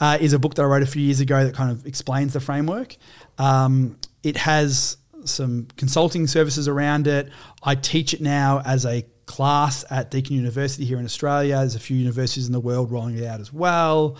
[0.00, 2.32] uh, is a book that I wrote a few years ago that kind of explains
[2.32, 2.96] the framework.
[3.38, 7.30] Um, it has some consulting services around it.
[7.62, 11.56] I teach it now as a class at Deakin University here in Australia.
[11.56, 14.16] There's a few universities in the world rolling it out as well.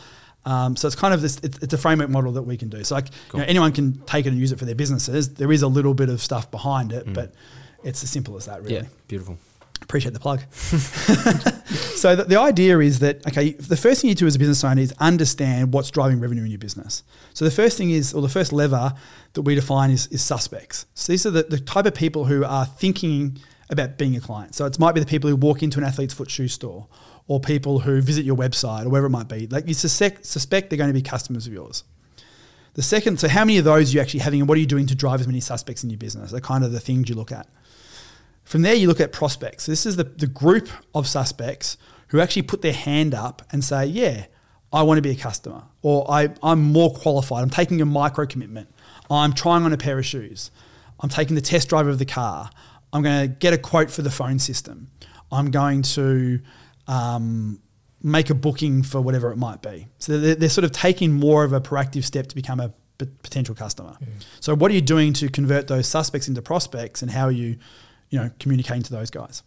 [0.47, 1.39] Um, so it's kind of this.
[1.43, 2.85] It's, it's a framework model that we can do.
[2.85, 5.35] So like you know, anyone can take it and use it for their businesses.
[5.35, 7.33] There is a little bit of stuff behind it, but
[7.83, 8.77] it's as simple as that, really.
[8.77, 9.39] yeah, beautiful.
[9.83, 10.41] Appreciate the plug.
[10.53, 14.65] so the, the idea is that okay, the first thing you do as a business
[14.65, 17.03] owner is understand what's driving revenue in your business.
[17.33, 18.95] So the first thing is, or the first lever
[19.35, 20.87] that we define is, is suspects.
[20.95, 23.39] So these are the, the type of people who are thinking
[23.75, 24.55] about being a client.
[24.55, 26.89] So it might be the people who walk into an athlete's foot shoe store,
[27.27, 29.47] or people who visit your website, or wherever it might be.
[29.47, 31.85] Like you suspect, suspect they're going to be customers of yours.
[32.75, 34.67] The second, so how many of those are you actually having, and what are you
[34.67, 36.33] doing to drive as many suspects in your business?
[36.33, 37.47] They're kind of the things you look at.
[38.43, 39.67] From there, you look at prospects.
[39.67, 43.87] This is the, the group of suspects who actually put their hand up and say,
[43.87, 44.27] Yeah,
[44.73, 47.43] I want to be a customer, or I, I'm more qualified.
[47.43, 48.69] I'm taking a micro commitment.
[49.09, 50.51] I'm trying on a pair of shoes.
[51.01, 52.51] I'm taking the test drive of the car.
[52.95, 54.89] I'm going to get a quote for the phone system.
[55.33, 56.41] I'm going to
[56.87, 57.61] um,
[58.03, 59.89] make a booking for whatever it might be.
[59.99, 63.07] So they're, they're sort of taking more of a proactive step to become a p-
[63.23, 63.97] potential customer.
[64.41, 67.59] So what are you doing to convert those suspects into prospects, and how are you,
[68.11, 69.43] you know, communicating to those guys?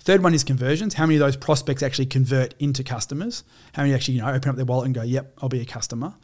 [0.00, 0.94] Third one is conversions.
[0.94, 3.44] How many of those prospects actually convert into customers?
[3.74, 5.66] How many actually you know open up their wallet and go, "Yep, I'll be a
[5.66, 6.14] customer."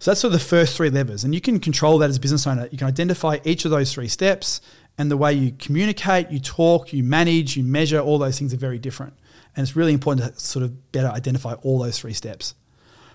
[0.00, 2.20] So that's sort of the first three levers, and you can control that as a
[2.20, 2.68] business owner.
[2.70, 4.60] You can identify each of those three steps,
[4.98, 8.00] and the way you communicate, you talk, you manage, you measure.
[8.00, 9.14] All those things are very different,
[9.56, 12.54] and it's really important to sort of better identify all those three steps.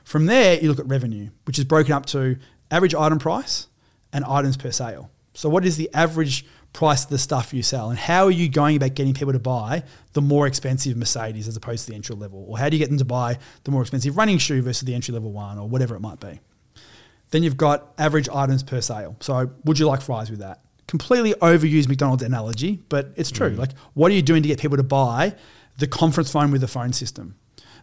[0.05, 2.37] From there, you look at revenue, which is broken up to
[2.71, 3.67] average item price
[4.11, 5.11] and items per sale.
[5.33, 8.49] So, what is the average price of the stuff you sell, and how are you
[8.49, 12.15] going about getting people to buy the more expensive Mercedes as opposed to the entry
[12.15, 14.83] level, or how do you get them to buy the more expensive running shoe versus
[14.83, 16.39] the entry level one, or whatever it might be?
[17.31, 19.17] Then you've got average items per sale.
[19.19, 20.62] So, would you like fries with that?
[20.87, 23.49] Completely overused McDonald's analogy, but it's true.
[23.49, 25.35] Like, what are you doing to get people to buy
[25.77, 27.35] the conference phone with the phone system,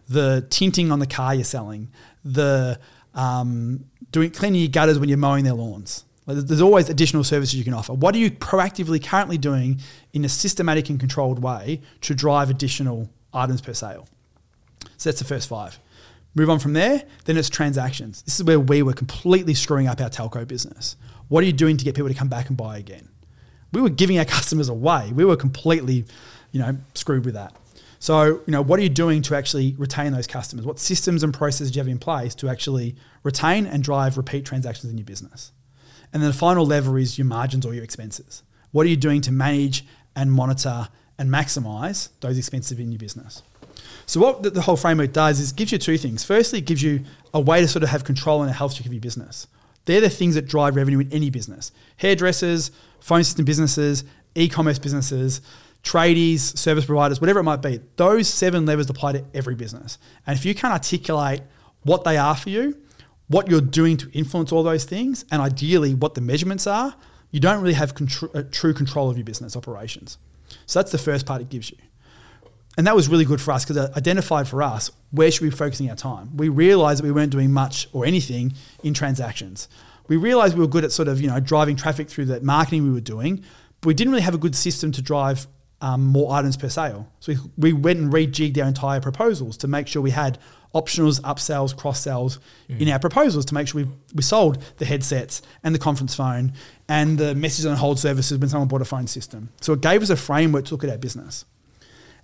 [0.07, 1.89] the tinting on the car you're selling,
[2.23, 2.79] the
[3.13, 6.05] um, doing cleaning your gutters when you're mowing their lawns?
[6.27, 7.93] Like, there's always additional services you can offer.
[7.93, 9.81] What are you proactively currently doing
[10.13, 14.07] in a systematic and controlled way to drive additional items per sale?
[14.97, 15.79] So that's the first five.
[16.35, 18.21] Move on from there, then it's transactions.
[18.21, 20.95] This is where we were completely screwing up our telco business.
[21.31, 23.07] What are you doing to get people to come back and buy again?
[23.71, 25.11] we were giving our customers away.
[25.13, 26.05] We were completely,
[26.51, 27.55] you know, screwed with that.
[27.99, 30.65] So, you know, what are you doing to actually retain those customers?
[30.65, 34.43] What systems and processes do you have in place to actually retain and drive repeat
[34.43, 35.51] transactions in your business?
[36.11, 38.41] And then the final lever is your margins or your expenses.
[38.71, 43.43] What are you doing to manage and monitor and maximize those expenses in your business?
[44.07, 46.23] So what the, whole framework does is gives you two things.
[46.23, 47.01] Firstly, it gives you
[47.33, 49.47] a way to sort of have control and a health check of your business.
[49.85, 51.71] They're the things that drive revenue in any business.
[51.97, 54.03] Hairdressers, phone system businesses,
[54.35, 55.41] e-commerce businesses,
[55.83, 57.79] tradies, service providers, whatever it might be.
[57.95, 59.97] Those seven levers apply to every business.
[60.27, 61.41] And if you can't articulate
[61.83, 62.77] what they are for you,
[63.27, 66.95] what you're doing to influence all those things, and ideally what the measurements are,
[67.31, 70.17] you don't really have contr- uh, true control of your business operations.
[70.65, 71.77] So that's the first part it gives you.
[72.81, 75.51] And that was really good for us because it identified for us where should we
[75.51, 76.35] be focusing our time.
[76.35, 79.69] We realized that we weren't doing much or anything in transactions.
[80.07, 82.83] We realized we were good at sort of, you know, driving traffic through the marketing
[82.83, 83.43] we were doing,
[83.81, 85.45] but we didn't really have a good system to drive
[85.81, 87.07] um, more items per sale.
[87.19, 90.39] So we, we went and rejigged our entire proposals to make sure we had
[90.73, 92.81] optionals, upsells, cross sells mm.
[92.81, 96.53] in our proposals to make sure we, we sold the headsets and the conference phone
[96.89, 99.49] and the message on hold services when someone bought a phone system.
[99.61, 101.45] So it gave us a framework to look at our business.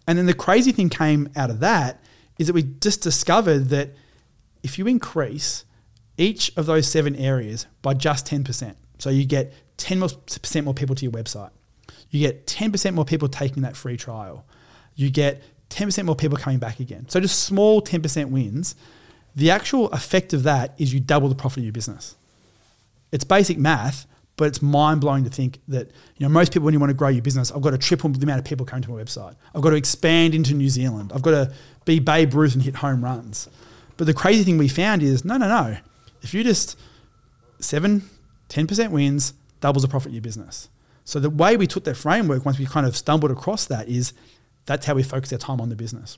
[0.07, 2.01] And then the crazy thing came out of that
[2.39, 3.93] is that we just discovered that
[4.63, 5.65] if you increase
[6.17, 11.03] each of those seven areas by just 10%, so you get 10% more people to
[11.03, 11.51] your website,
[12.09, 14.45] you get 10% more people taking that free trial,
[14.95, 17.07] you get 10% more people coming back again.
[17.09, 18.75] So just small 10% wins.
[19.35, 22.15] The actual effect of that is you double the profit of your business.
[23.11, 24.07] It's basic math,
[24.37, 26.95] but it's mind blowing to think that you know most people when you want to
[26.95, 29.35] grow your business, I've got to triple the amount of people coming to my website.
[29.53, 31.11] I've got to expand into New Zealand.
[31.13, 31.53] I've got to
[31.85, 33.49] be Babe Ruth and hit home runs.
[33.97, 35.77] But the crazy thing we found is no, no, no.
[36.21, 36.77] If you just
[37.59, 38.03] seven,
[38.49, 40.69] 10% wins, doubles the profit of your business.
[41.03, 44.13] So the way we took that framework, once we kind of stumbled across that, is
[44.65, 46.17] that's how we focus our time on the business.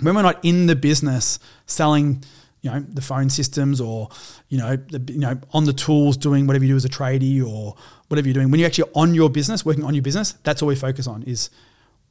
[0.00, 2.24] When we're not in the business selling
[2.64, 4.08] you know the phone systems or
[4.48, 7.46] you know the, you know on the tools doing whatever you do as a tradie
[7.46, 7.76] or
[8.08, 10.68] whatever you're doing when you're actually on your business working on your business that's all
[10.68, 11.50] we focus on is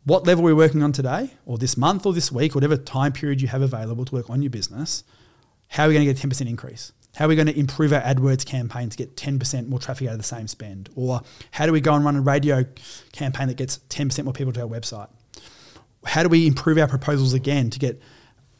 [0.06, 3.42] what level we're working on today or this month or this week whatever time period
[3.42, 5.04] you have available to work on your business
[5.70, 7.94] how are we going to get a 10% increase how are we going to improve
[7.94, 10.90] our AdWords campaign to get 10% more traffic out of the same spend?
[10.96, 12.66] Or how do we go and run a radio
[13.12, 15.10] campaign that gets 10% more people to our website?
[16.06, 18.02] How do we improve our proposals again to get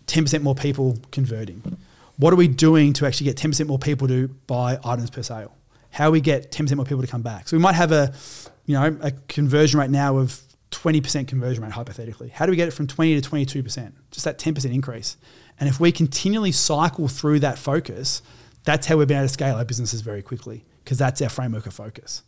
[0.08, 1.78] 10% more people converting?
[2.18, 5.56] What are we doing to actually get 10% more people to buy items per sale?
[5.92, 7.48] How we get 10% more people to come back?
[7.48, 8.14] So we might have a,
[8.66, 10.40] you know, a conversion rate now of
[10.72, 12.30] 20% conversion rate hypothetically.
[12.30, 13.94] How do we get it from 20 to 22%?
[14.12, 15.18] Just that 10% increase.
[15.60, 18.22] And if we continually cycle through that focus,
[18.64, 21.66] that's how we've been able to scale our businesses very quickly because that's our framework
[21.66, 22.24] of focus.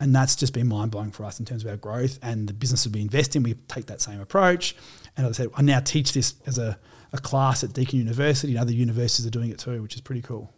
[0.00, 2.52] And that's just been mind blowing for us in terms of our growth and the
[2.52, 3.42] businesses we invest in.
[3.42, 4.76] We take that same approach.
[5.16, 6.78] And as I said, I now teach this as a,
[7.14, 10.20] a class at Deakin University, and other universities are doing it too, which is pretty
[10.20, 10.52] cool.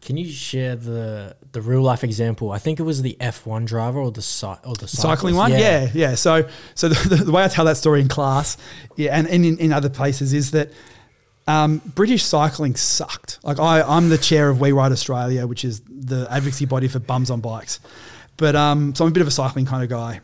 [0.00, 2.50] Can you share the the real life example?
[2.50, 5.52] I think it was the F one driver or the or the cycling one.
[5.52, 5.58] Yeah.
[5.58, 6.14] yeah, yeah.
[6.14, 8.56] So so the, the, way I tell that story in class,
[8.96, 10.72] yeah, and, and in, in other places is that
[11.46, 13.38] um, British cycling sucked.
[13.42, 16.98] Like I, I'm the chair of We Ride Australia, which is the advocacy body for
[16.98, 17.80] bums on bikes.
[18.36, 20.20] But um, so I'm a bit of a cycling kind of guy.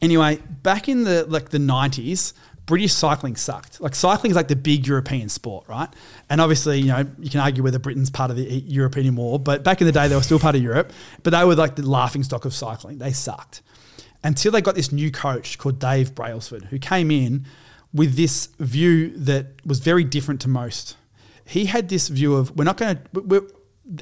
[0.00, 2.34] Anyway, back in the like the 90s,
[2.68, 3.80] British cycling sucked.
[3.80, 5.88] Like cycling is like the big European sport, right?
[6.28, 9.64] And obviously, you know, you can argue whether Britain's part of the European anymore, but
[9.64, 10.92] back in the day, they were still part of Europe.
[11.22, 12.98] But they were like the laughing stock of cycling.
[12.98, 13.62] They sucked
[14.22, 17.46] until they got this new coach called Dave Brailsford, who came in
[17.94, 20.94] with this view that was very different to most.
[21.46, 23.48] He had this view of we're not going to.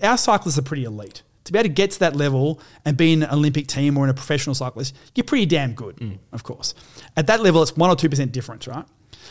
[0.03, 3.13] Our cyclists are pretty elite to be able to get to that level and be
[3.13, 6.19] in an Olympic team or in a professional cyclist, you're pretty damn good, mm.
[6.33, 6.75] of course.
[7.17, 8.85] At that level, it's one or 2% difference, right?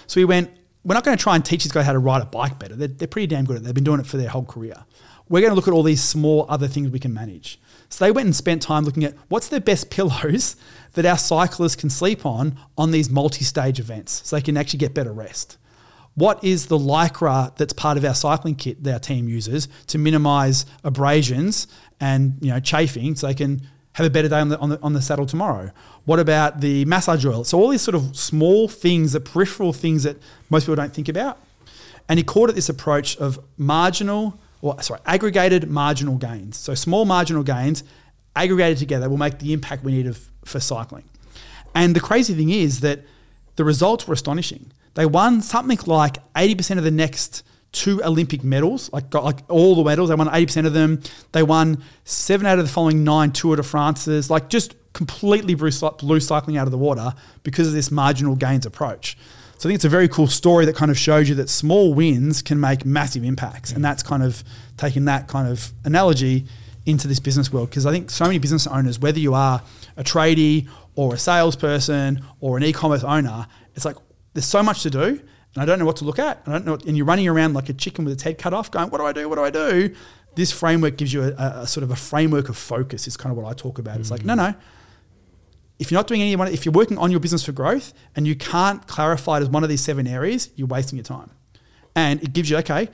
[0.07, 0.51] So we went,
[0.83, 2.75] we're not going to try and teach these guys how to ride a bike better.
[2.75, 3.65] They're, they're pretty damn good at it.
[3.65, 4.85] They've been doing it for their whole career.
[5.29, 7.59] We're going to look at all these small other things we can manage.
[7.89, 10.55] So they went and spent time looking at what's the best pillows
[10.93, 14.79] that our cyclists can sleep on on these multi stage events so they can actually
[14.79, 15.57] get better rest
[16.15, 19.97] what is the lycra that's part of our cycling kit that our team uses to
[19.97, 21.67] minimize abrasions
[21.99, 23.61] and you know chafing so they can
[23.95, 25.71] have a better day on the, on the, on the saddle tomorrow?
[26.03, 27.45] What about the massage oil?
[27.45, 30.17] So all these sort of small things, the peripheral things that
[30.49, 31.39] most people don't think about.
[32.09, 36.57] And he called it this approach of marginal, or sorry, aggregated marginal gains.
[36.57, 37.85] So small marginal gains
[38.35, 41.05] aggregated together will make the impact we need of, for cycling.
[41.73, 42.99] And the crazy thing is that
[43.55, 44.73] the results were astonishing.
[44.95, 47.43] They won something like 80% of the next
[47.75, 50.09] two Olympic medals, like got like all the medals.
[50.09, 51.01] They won 80% of them.
[51.33, 55.71] They won seven out of the following nine Tour de France's, like just completely blew,
[55.99, 59.17] blew cycling out of the water because of this marginal gains approach.
[59.57, 61.93] So I think it's a very cool story that kind of shows you that small
[61.93, 63.83] wins can make massive impacts, and mm.
[63.83, 64.43] that's kind of
[64.77, 66.45] taking that kind of analogy
[66.85, 69.61] into this business world because I think so many business owners, whether you are
[69.97, 73.97] a tradie or a salesperson or an e-commerce owner, it's like
[74.33, 75.19] there's so much to do,
[75.55, 76.41] and I don't know what to look at.
[76.45, 78.53] I don't know, what- and you're running around like a chicken with its head cut
[78.53, 79.27] off, going, "What do I do?
[79.29, 79.95] What do I do?"
[80.35, 83.07] This framework gives you a, a, sort of a framework of focus.
[83.07, 83.99] Is kind of what I talk about.
[83.99, 84.25] It's like, mm.
[84.25, 84.53] no, no.
[85.79, 88.25] If you're not doing any one, if you're working on your business for growth and
[88.27, 91.31] you can't clarify it as one of these seven areas, you're wasting your time.
[91.95, 92.89] And it gives you okay,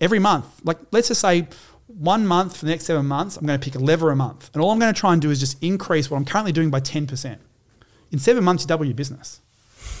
[0.00, 1.48] every month, like let's just say
[1.86, 4.50] one month for the next seven months, I'm going to pick a lever a month.
[4.54, 6.70] And all I'm going to try and do is just increase what I'm currently doing
[6.70, 7.38] by 10%.
[8.10, 9.40] In seven months, you double your business.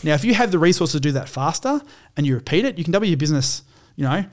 [0.02, 1.80] Now, if you have the resources to do that faster
[2.16, 3.62] and you repeat it, you can double your business,
[3.96, 4.24] you know,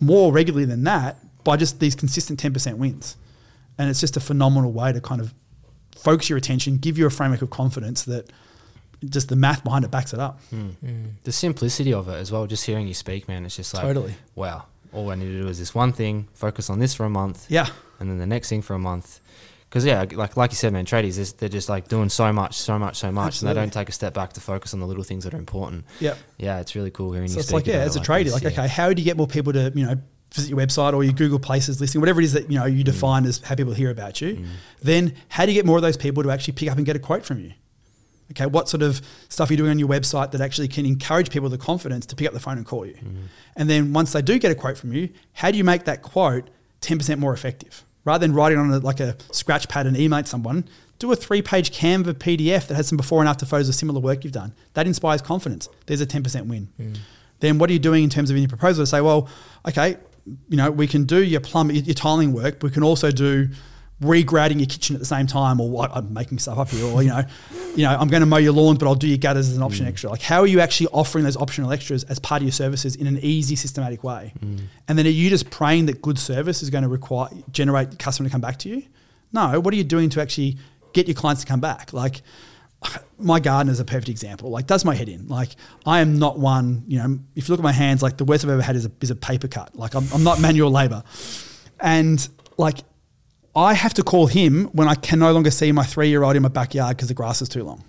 [0.00, 3.16] more regularly than that by just these consistent 10% wins.
[3.78, 5.34] And it's just a phenomenal way to kind of
[5.96, 8.30] focus your attention, give you a framework of confidence that
[9.04, 10.40] just the math behind it backs it up.
[10.50, 10.70] Hmm.
[10.84, 11.10] Mm.
[11.24, 14.14] The simplicity of it as well, just hearing you speak, man, it's just like, Totally.
[14.34, 17.10] wow, all I need to do is this one thing, focus on this for a
[17.10, 17.66] month, Yeah.
[17.98, 19.20] and then the next thing for a month.
[19.72, 22.58] Because yeah, like like you said, man, tradies they're- they're just like doing so much,
[22.58, 24.86] so much, so much, and they don't take a step back to focus on the
[24.86, 25.86] little things that are important.
[25.98, 27.54] Yeah, Yeah, it's really cool hearing So you it's speak.
[27.54, 28.50] like, yeah, as a tradie, this, like, yeah.
[28.50, 29.96] okay, how do you get more people to, you know,
[30.34, 32.76] visit your website or your Google Places listing, whatever it is that, you know, Mm.
[32.76, 34.44] you define as how people hear about you,
[34.82, 36.94] then how do you get more of those people to actually pick up and get
[36.94, 37.52] a quote from you?
[38.32, 41.30] Okay, what sort of stuff are you doing on your website that actually can encourage
[41.30, 42.94] people the confidence to pick up the phone and call you?
[42.94, 43.14] Mm.
[43.56, 46.02] And then once they do get a quote from you, how do you make that
[46.02, 46.50] quote
[46.82, 47.84] 10% more effective?
[48.04, 51.16] Rather than writing on a, like a scratch pad and email it someone, do a
[51.16, 54.32] three page Canva PDF that has some before and after photos of similar work you've
[54.32, 54.54] done.
[54.74, 55.68] That inspires confidence.
[55.86, 56.68] There's a 10% win.
[56.80, 56.98] Mm.
[57.40, 59.28] Then what are you doing in terms of in your proposal to say, well,
[59.66, 59.96] okay,
[60.48, 63.48] you know, we can do your plumbing, your tiling work, but we can also do
[64.02, 67.02] regrading your kitchen at the same time, or what I'm making stuff up here, or
[67.02, 67.22] you know,
[67.76, 69.62] you know, I'm going to mow your lawn, but I'll do your gutters as an
[69.62, 69.88] option mm.
[69.88, 70.10] extra.
[70.10, 73.06] Like, how are you actually offering those optional extras as part of your services in
[73.06, 74.34] an easy, systematic way?
[74.40, 74.60] Mm.
[74.88, 78.28] And then are you just praying that good service is going to require generate customer
[78.28, 78.82] to come back to you?
[79.32, 79.58] No.
[79.60, 80.58] What are you doing to actually
[80.92, 81.92] get your clients to come back?
[81.92, 82.22] Like,
[83.18, 84.50] my garden is a perfect example.
[84.50, 85.28] Like, does my head in.
[85.28, 85.50] Like,
[85.86, 86.84] I am not one.
[86.86, 88.86] You know, if you look at my hands, like the worst I've ever had is
[88.86, 89.74] a, is a paper cut.
[89.76, 91.02] Like, I'm, I'm not manual labor,
[91.80, 92.26] and
[92.58, 92.78] like,
[93.54, 96.36] I have to call him when I can no longer see my three year old
[96.36, 97.84] in my backyard because the grass is too long.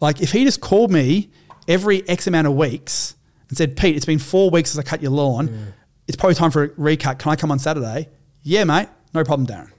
[0.00, 1.30] Like, if he just called me
[1.68, 3.14] every X amount of weeks
[3.48, 5.72] and said, Pete, it's been four weeks since I cut your lawn.
[6.08, 7.18] It's probably time for a recut.
[7.18, 8.08] Can I come on Saturday?
[8.42, 8.88] Yeah, mate.
[9.14, 9.70] No problem, Darren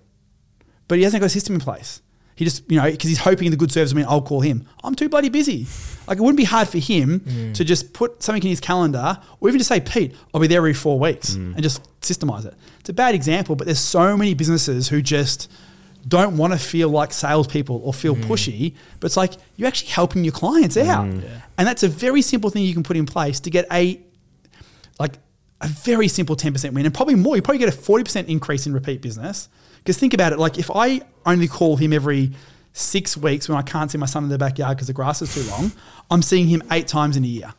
[0.88, 2.02] but he hasn't got a system in place.
[2.36, 4.68] He just, you know, because he's hoping the good service will mean I'll call him.
[4.84, 5.68] I'm too bloody busy.
[6.06, 7.66] Like it wouldn't be hard for him to mm.
[7.66, 10.74] just put something in his calendar or even just say, Pete, I'll be there every
[10.74, 11.54] four weeks mm.
[11.54, 12.54] and just systemize it.
[12.82, 15.50] It's a bad example, but there's so many businesses who just
[16.08, 18.24] don't want to feel like salespeople or feel mm.
[18.24, 21.06] pushy, but it's like you're actually helping your clients out.
[21.06, 24.02] And that's a very simple thing you can put in place to get a
[25.00, 25.14] like
[25.62, 27.36] a very simple 10% win and probably more.
[27.36, 29.50] You probably get a 40% increase in repeat business.
[29.86, 32.32] Because think about it, like if I only call him every
[32.74, 35.32] six weeks when I can't see my son in the backyard because the grass is
[35.32, 35.72] too long,
[36.10, 37.54] I'm seeing him eight times in a year.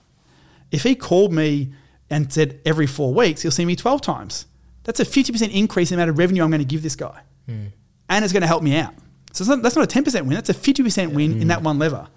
[0.73, 1.73] If he called me
[2.11, 4.47] and said every four weeks, he'll see me 12 times.
[4.83, 7.23] That's a 50% increase in the amount of revenue I'm going to give this guy.
[7.47, 7.67] Hmm.
[8.09, 8.95] And it's going to help me out.
[9.33, 11.49] So not, that's not a 10% win, that's a 50% win in hmm.
[11.49, 12.09] that one lever.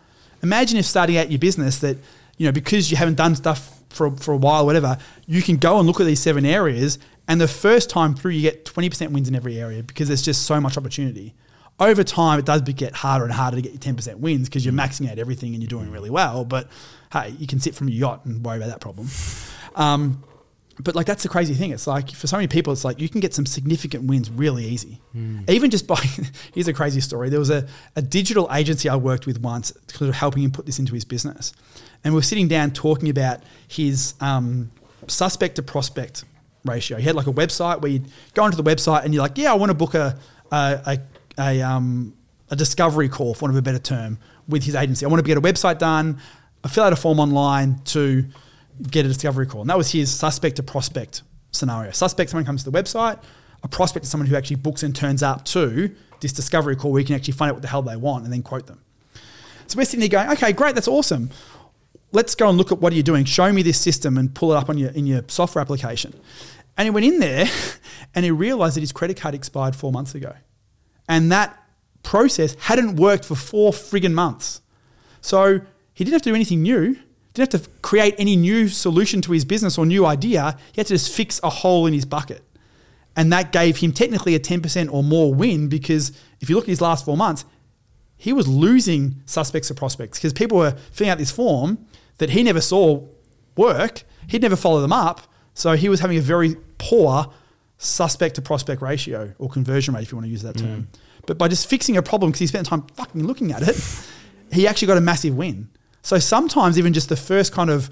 [0.42, 1.98] Imagine if starting out your business that,
[2.38, 5.78] you know, because you haven't done stuff for, for a while, whatever, you can go
[5.78, 6.98] and look at these seven areas.
[7.30, 10.48] And the first time through, you get 20% wins in every area because there's just
[10.48, 11.36] so much opportunity.
[11.80, 14.74] Over time, it does get harder and harder to get your 10% wins because you're
[14.74, 16.44] maxing out everything and you're doing really well.
[16.44, 16.70] But
[17.14, 19.08] hey, you can sit from your yacht and worry about that problem.
[19.76, 20.24] Um,
[20.80, 21.70] but like that's the crazy thing.
[21.70, 24.66] It's like for so many people, it's like you can get some significant wins really
[24.66, 25.00] easy.
[25.48, 25.98] Even just by
[26.54, 27.30] here's a crazy story.
[27.30, 30.66] There was a, a digital agency I worked with once, sort of helping him put
[30.66, 31.54] this into his business,
[32.04, 34.72] and we are sitting down talking about his um,
[35.08, 36.24] suspect to prospect
[36.66, 36.98] ratio.
[36.98, 39.52] He had like a website where you'd go onto the website and you're like, yeah,
[39.52, 40.18] I want to book a
[40.52, 41.00] a,
[41.38, 42.14] a, a um,
[42.50, 44.18] a discovery call, for want of a better term,
[44.48, 45.06] with his agency.
[45.06, 46.20] I want to get a website done.
[46.64, 48.26] I fill out a form online to
[48.90, 49.62] get a discovery call.
[49.62, 51.92] And that was his suspect to prospect scenario.
[51.92, 53.20] Suspect, someone comes to the website.
[53.64, 57.00] A prospect is someone who actually books and turns up to this discovery call where
[57.00, 58.82] you can actually find out what the hell they want and then quote them.
[59.68, 61.30] So we're sitting there going, okay, great, that's awesome.
[62.12, 63.26] Let's go and look at what are you doing.
[63.26, 66.14] Show me this system and pull it up on your in your software application.
[66.78, 67.46] And he went in there
[68.16, 70.34] and he realized that his credit card expired four months ago.
[71.08, 71.62] And that
[72.04, 74.62] process hadn't worked for four friggin' months.
[75.22, 75.60] So
[75.94, 76.98] he didn't have to do anything new.
[77.34, 80.58] Didn't have to create any new solution to his business or new idea.
[80.72, 82.44] He had to just fix a hole in his bucket.
[83.16, 86.70] And that gave him technically a 10% or more win because if you look at
[86.70, 87.44] his last four months,
[88.16, 91.86] he was losing suspects or prospects because people were filling out this form
[92.20, 93.04] that he never saw
[93.58, 94.04] work.
[94.28, 95.22] He'd never follow them up.
[95.54, 97.34] So he was having a very poor
[97.78, 100.62] suspect to prospect ratio or conversion rate, if you want to use that mm.
[100.62, 100.88] term.
[101.26, 103.76] But by just fixing a problem because he spent time fucking looking at it,
[104.54, 105.70] he actually got a massive win.
[106.02, 107.90] So sometimes even just the first kind of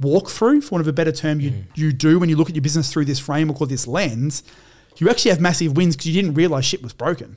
[0.00, 1.64] walkthrough, for want of a better term, you, mm.
[1.74, 4.42] you do when you look at your business through this framework or this lens,
[4.96, 7.36] you actually have massive wins because you didn't realize shit was broken.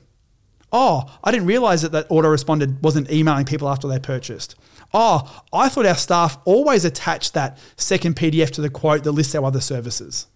[0.72, 4.56] Oh, I didn't realize that that autoresponder wasn't emailing people after they purchased.
[4.96, 9.34] Oh, I thought our staff always attached that second PDF to the quote that lists
[9.34, 10.28] our other services.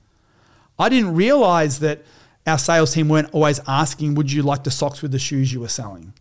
[0.80, 2.02] I didn't realize that
[2.44, 5.60] our sales team weren't always asking, Would you like the socks with the shoes you
[5.60, 6.12] were selling?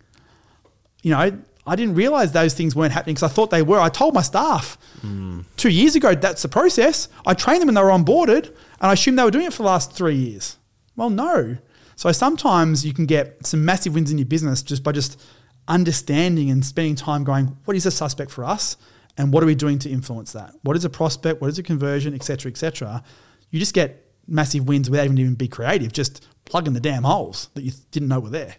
[1.02, 3.80] You know, I didn't realize those things weren't happening because I thought they were.
[3.80, 5.42] I told my staff hmm.
[5.58, 7.10] two years ago that's the process.
[7.26, 8.56] I trained them and they were onboarded, and
[8.90, 10.58] I assumed they were doing it for the last three years.
[10.96, 11.58] Well, no.
[11.96, 15.20] So sometimes you can get some massive wins in your business just by just
[15.68, 18.78] understanding and spending time going, what is a suspect for us?
[19.18, 20.54] And what are we doing to influence that?
[20.62, 21.42] What is a prospect?
[21.42, 23.04] What is a conversion, et cetera, et cetera?
[23.50, 27.50] You just get massive wins without even even be creative, just plugging the damn holes
[27.56, 28.56] that you didn't know were there,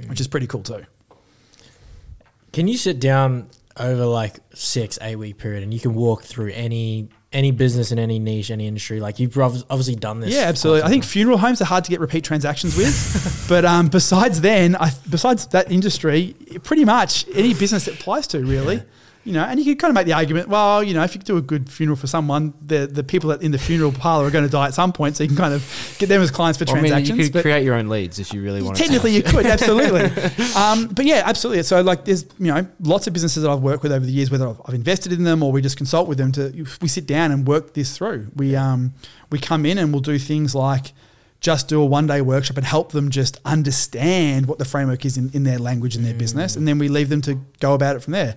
[0.00, 0.08] mm.
[0.08, 0.84] which is pretty cool too.
[2.52, 6.52] Can you sit down over like six, eight week period and you can walk through
[6.52, 9.00] any any business in any niche, any industry?
[9.00, 10.32] Like you've obviously done this.
[10.32, 10.84] Yeah, absolutely.
[10.84, 14.76] I think funeral homes are hard to get repeat transactions with, but um, besides then,
[14.76, 18.82] I, besides that industry, pretty much any business it applies to really.
[19.24, 21.20] You know, and you could kind of make the argument, well, you know, if you
[21.20, 24.30] do a good funeral for someone, the the people that in the funeral parlor are
[24.30, 26.58] going to die at some point, so you can kind of get them as clients
[26.58, 27.18] for I mean, transactions.
[27.18, 30.02] you could create your own leads if you really wanted Technically, you could absolutely,
[30.56, 31.62] um, but yeah, absolutely.
[31.62, 34.30] So like, there's you know lots of businesses that I've worked with over the years,
[34.30, 36.30] whether I've, I've invested in them or we just consult with them.
[36.32, 38.28] To we sit down and work this through.
[38.36, 38.92] We um,
[39.30, 40.92] we come in and we'll do things like
[41.40, 45.18] just do a one day workshop and help them just understand what the framework is
[45.18, 47.96] in, in their language and their business, and then we leave them to go about
[47.96, 48.36] it from there.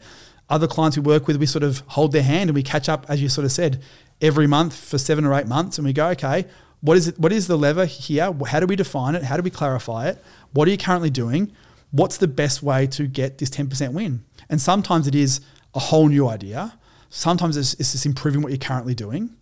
[0.50, 3.06] Other clients we work with, we sort of hold their hand and we catch up,
[3.10, 3.82] as you sort of said,
[4.22, 6.46] every month for seven or eight months, and we go, okay,
[6.82, 7.20] what is it?
[7.20, 8.32] What is the lever here?
[8.48, 9.24] How do we define it?
[9.24, 10.24] How do we clarify it?
[10.54, 11.52] What are you currently doing?
[11.92, 14.24] What's the best way to get this ten percent win?
[14.50, 15.42] And sometimes it is
[15.74, 16.78] a whole new idea.
[17.10, 19.36] Sometimes it's, it's just improving what you're currently doing,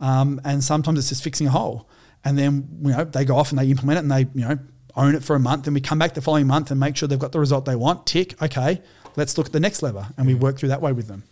[0.00, 1.88] um, and sometimes it's just fixing a hole.
[2.24, 4.58] And then you know they go off and they implement it and they you know
[4.96, 5.66] own it for a month.
[5.66, 7.76] And we come back the following month and make sure they've got the result they
[7.76, 8.06] want.
[8.06, 8.40] Tick.
[8.40, 8.80] Okay,
[9.16, 10.40] let's look at the next lever, and we mm.
[10.40, 11.24] work through that way with them.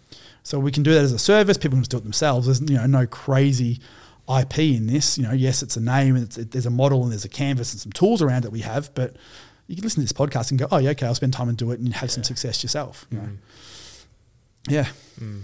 [0.43, 1.59] So we can do that as a service.
[1.59, 2.47] People can just do it themselves.
[2.47, 3.81] There's you know no crazy
[4.39, 5.19] IP in this.
[5.19, 7.29] You know, yes, it's a name and it's, it, there's a model and there's a
[7.29, 9.17] canvas and some tools around that we have, but
[9.67, 11.57] you can listen to this podcast and go, oh yeah, okay, I'll spend time and
[11.57, 13.07] do it and have some success yourself.
[13.11, 13.25] You know?
[13.25, 13.37] Mm.
[14.69, 14.87] Yeah.
[15.21, 15.43] Mm.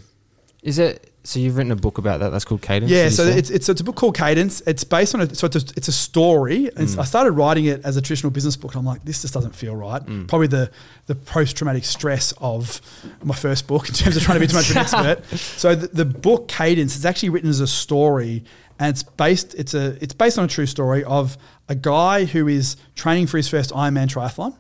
[0.63, 1.13] Is it?
[1.27, 2.31] So you've written a book about that.
[2.31, 2.89] That's called Cadence.
[2.91, 4.61] Yeah, so it's, it's it's a book called Cadence.
[4.61, 6.67] It's based on a so it's a, it's a story.
[6.69, 7.01] And it's- mm.
[7.01, 9.55] I started writing it as a traditional business book, and I'm like, this just doesn't
[9.55, 10.01] feel right.
[10.07, 10.29] Mm.
[10.29, 10.71] Probably the
[11.07, 12.81] the post traumatic stress of
[13.25, 15.23] my first book in terms of trying to be too much of an expert.
[15.57, 18.45] So the, the book Cadence is actually written as a story,
[18.79, 21.37] and it's based it's a it's based on a true story of
[21.69, 24.57] a guy who is training for his first Ironman triathlon,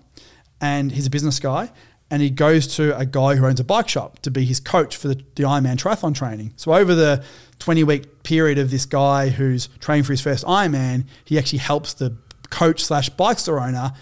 [0.61, 1.71] and he's a business guy.
[2.11, 4.97] And he goes to a guy who owns a bike shop to be his coach
[4.97, 6.53] for the, the Ironman triathlon training.
[6.57, 7.25] So over the
[7.59, 11.95] 20 week period of this guy who's training for his first Ironman, he actually helps
[11.95, 12.17] the
[12.51, 13.93] coach slash bike store owner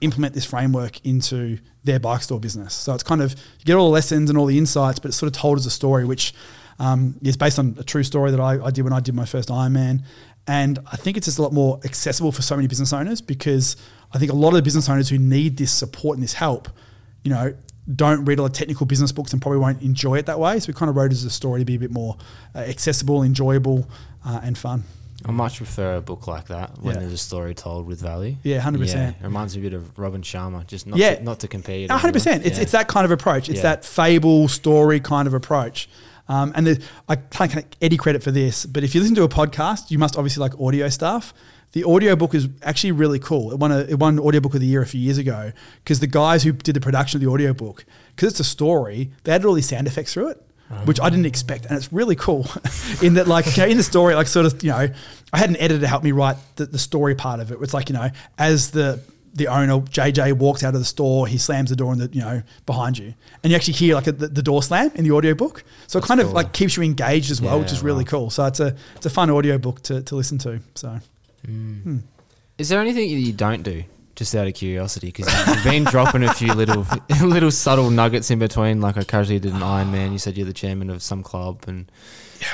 [0.00, 2.74] implement this framework into their bike store business.
[2.74, 5.16] So it's kind of you get all the lessons and all the insights, but it's
[5.16, 6.34] sort of told as a story, which
[6.78, 9.24] um, is based on a true story that I, I did when I did my
[9.24, 10.02] first Ironman.
[10.46, 13.76] And I think it's just a lot more accessible for so many business owners because
[14.12, 16.68] I think a lot of the business owners who need this support and this help,
[17.24, 17.54] you know,
[17.94, 20.58] don't read a lot of technical business books and probably won't enjoy it that way.
[20.60, 22.16] So we kind of wrote it as a story to be a bit more
[22.54, 23.88] uh, accessible, enjoyable,
[24.24, 24.84] uh, and fun.
[25.24, 27.00] I much prefer a book like that when Yeah.
[27.00, 28.36] there's a story told with value.
[28.42, 28.92] Yeah, 100%.
[28.94, 30.66] Yeah, it reminds me a bit of Robin Sharma.
[30.66, 31.16] Just not Yeah.
[31.16, 31.78] to, not to compare.
[31.78, 32.44] you to A hundred percent.
[32.44, 32.62] It's Yeah.
[32.62, 33.48] it's that kind of approach.
[33.48, 35.88] It's that fable story kind of approach.
[36.28, 39.22] Um, and the, I can't take Eddie credit for this, but if you listen to
[39.24, 41.34] a podcast, you must obviously like audio stuff.
[41.72, 43.50] The audiobook is actually really cool.
[43.52, 45.52] It won, a, it won audiobook of the year a few years ago
[45.82, 49.32] because the guys who did the production of the audiobook, because it's a story, they
[49.32, 50.74] added all these sound effects through it, oh.
[50.84, 52.46] which I didn't expect, and it's really cool.
[53.02, 54.88] in that, like, know, in the story, like, sort of, you know,
[55.32, 57.58] I had an editor help me write the, the story part of it.
[57.62, 59.00] It's like, you know, as the
[59.34, 62.20] the owner JJ walks out of the store, he slams the door in the you
[62.20, 65.12] know behind you, and you actually hear like a, the, the door slam in the
[65.12, 65.64] audiobook.
[65.86, 68.10] So it kind of like keeps you engaged as well, Yeah, which is really wow.
[68.10, 68.30] cool.
[68.30, 70.60] So it's a it's a fun audiobook to to listen to.
[70.74, 71.00] So
[72.58, 73.84] Is there anything that you don't do?
[74.14, 76.86] Just out of curiosity, because you've been dropping a few little,
[77.26, 78.80] little subtle nuggets in between.
[78.80, 80.12] Like I casually did an Ironman.
[80.12, 81.90] You said you're the chairman of some club, and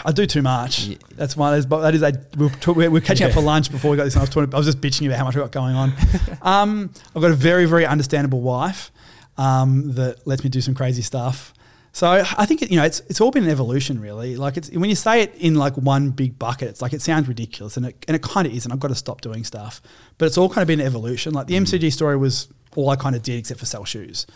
[0.04, 0.84] I do too much.
[0.86, 0.96] Yeah.
[1.16, 1.52] That's one.
[1.52, 4.04] That's, that is a, we're, talk, we're, we're catching up for lunch before we got
[4.04, 4.14] this.
[4.14, 4.54] And I was talking.
[4.54, 5.92] I was just bitching about how much I got going on.
[6.42, 8.92] um, I've got a very very understandable wife.
[9.36, 11.52] um, that lets me do some crazy stuff.
[11.92, 14.36] So I think you know it's it's all been an evolution really.
[14.36, 17.28] Like it's when you say it in like one big bucket, it's like it sounds
[17.28, 18.64] ridiculous and it and it kind of is.
[18.64, 19.80] And I've got to stop doing stuff,
[20.18, 21.32] but it's all kind of been an evolution.
[21.32, 21.62] Like the mm.
[21.62, 24.26] MCG story was all I kind of did except for sell shoes.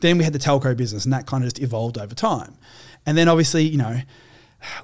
[0.00, 2.56] Then we had the telco business, and that kind of just evolved over time.
[3.06, 4.00] And then obviously, you know,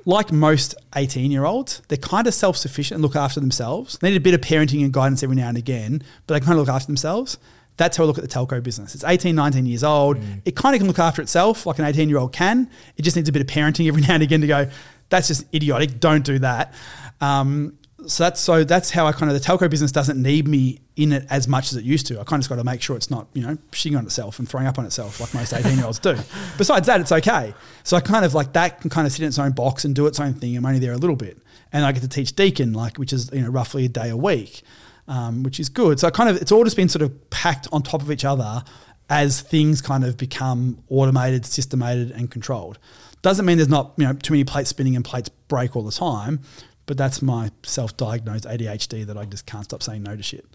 [0.04, 3.98] like most 18 year olds, they're kind of self sufficient and look after themselves.
[3.98, 6.52] They need a bit of parenting and guidance every now and again, but they kind
[6.52, 7.38] of look after themselves.
[7.78, 8.94] That's how I look at the telco business.
[8.94, 10.18] It's 18, 19 years old.
[10.44, 12.68] It kind of can look after itself like an 18 year old can.
[12.96, 14.68] It just needs a bit of parenting every now and again to go,
[15.08, 16.00] that's just idiotic.
[16.00, 16.74] Don't do that.
[17.20, 20.78] Um, so that's so that's how I kind of the telco business doesn't need me
[20.94, 22.14] in it as much as it used to.
[22.14, 24.38] I kind of just got to make sure it's not you know shitting on itself
[24.38, 26.16] and throwing up on itself like most eighteen year olds do.
[26.58, 27.54] Besides that, it's okay.
[27.82, 29.96] So I kind of like that can kind of sit in its own box and
[29.96, 30.56] do its own thing.
[30.56, 31.38] I'm only there a little bit,
[31.72, 34.16] and I get to teach Deakin like which is you know roughly a day a
[34.16, 34.62] week,
[35.08, 35.98] um, which is good.
[35.98, 38.62] So kind of it's all just been sort of packed on top of each other
[39.10, 42.78] as things kind of become automated, systemated, and controlled.
[43.22, 45.90] Doesn't mean there's not you know too many plates spinning and plates break all the
[45.90, 46.40] time,
[46.86, 50.46] but that's my self-diagnosed ADHD that I just can't stop saying no to shit.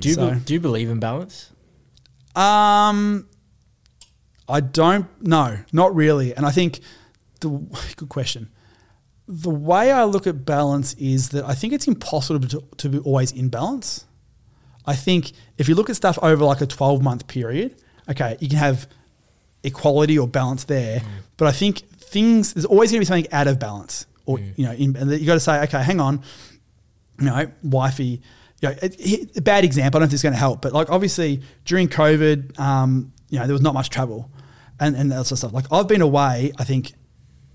[0.00, 1.50] Do you So- be- do you believe in balance?
[2.34, 3.28] Um,
[4.48, 6.34] I don't know, not really.
[6.34, 6.80] And I think
[7.40, 7.48] the
[7.96, 8.48] good question.
[9.34, 12.98] The way I look at balance is that I think it's impossible to, to be
[12.98, 14.04] always in balance.
[14.84, 17.76] I think if you look at stuff over like a 12 month period,
[18.10, 18.86] okay, you can have
[19.64, 21.00] equality or balance there.
[21.36, 24.06] But I think things, there's always going to be something out of balance.
[24.26, 26.22] Or, you know, in, and you got to say, okay, hang on,
[27.18, 28.20] you know, wifey.
[28.60, 29.98] You know, it, it- a bad example.
[29.98, 33.12] I don't know if this is going to help, but like obviously during COVID, um,
[33.30, 34.30] you know, there was not much travel,
[34.78, 35.52] and and that sort of stuff.
[35.52, 36.92] Like I've been away, I think,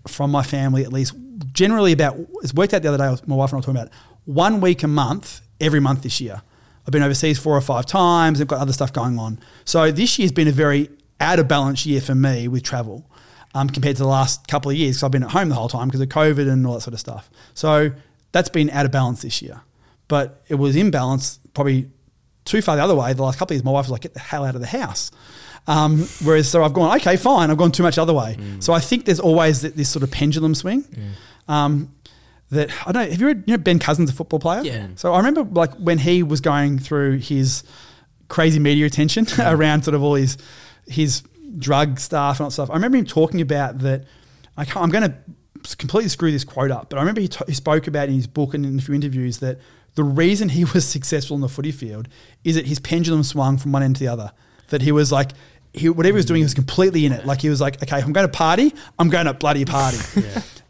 [0.08, 1.14] from my family at least
[1.54, 2.18] generally about.
[2.44, 3.24] It's worked out the other day.
[3.26, 3.92] My wife and I were talking about
[4.26, 6.42] one week a month every month this year.
[6.86, 8.40] I've been overseas four or five times.
[8.40, 9.40] I've got other stuff going on.
[9.66, 13.10] So this year's been a very out of balance year for me with travel
[13.54, 15.70] um, compared to the last couple of years because I've been at home the whole
[15.70, 17.30] time because of COVID and all that sort of stuff.
[17.54, 17.92] So
[18.32, 19.62] that's been out of balance this year.
[20.08, 21.90] But it was in balance probably
[22.46, 23.12] too far the other way.
[23.14, 24.68] The last couple of years, my wife was like, get the hell out of the
[24.68, 25.12] house.
[25.68, 28.38] Um, whereas, so I've gone, okay, fine, I've gone too much other way.
[28.59, 30.86] So I think there's always this sort of pendulum swing.
[31.47, 31.93] Um,
[32.49, 33.11] that I don't know.
[33.11, 34.61] Have you read, you know, Ben Cousins, a football player?
[34.63, 34.88] Yeah.
[34.95, 37.63] So I remember like when he was going through his
[38.30, 40.38] crazy media attention around sort of all his
[40.88, 41.24] his
[41.59, 42.70] drug stuff and all that stuff.
[42.70, 44.05] I remember him talking about that.
[44.55, 47.43] I can't, I'm going to completely screw this quote up, but I remember he, t-
[47.47, 49.59] he spoke about in his book and in a few interviews that
[49.95, 52.07] the reason he was successful in the footy field
[52.43, 54.32] is that his pendulum swung from one end to the other.
[54.70, 55.32] That he was like,
[55.78, 57.26] he, whatever he was doing, he was completely in it.
[57.26, 59.98] Like he was like, okay, if I'm going to party, I'm going to bloody party.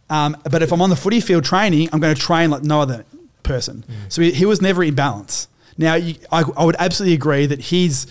[0.09, 2.79] Um, but if I'm on the footy field training, I'm going to train like no
[2.79, 3.03] other
[3.43, 3.83] person.
[4.09, 5.49] So he, he was never in balance.
[5.77, 8.07] Now, you, I, I would absolutely agree that his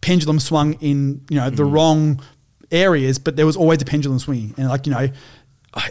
[0.00, 2.22] pendulum swung in you know the wrong
[2.70, 5.08] areas, but there was always a pendulum swinging, and like you know,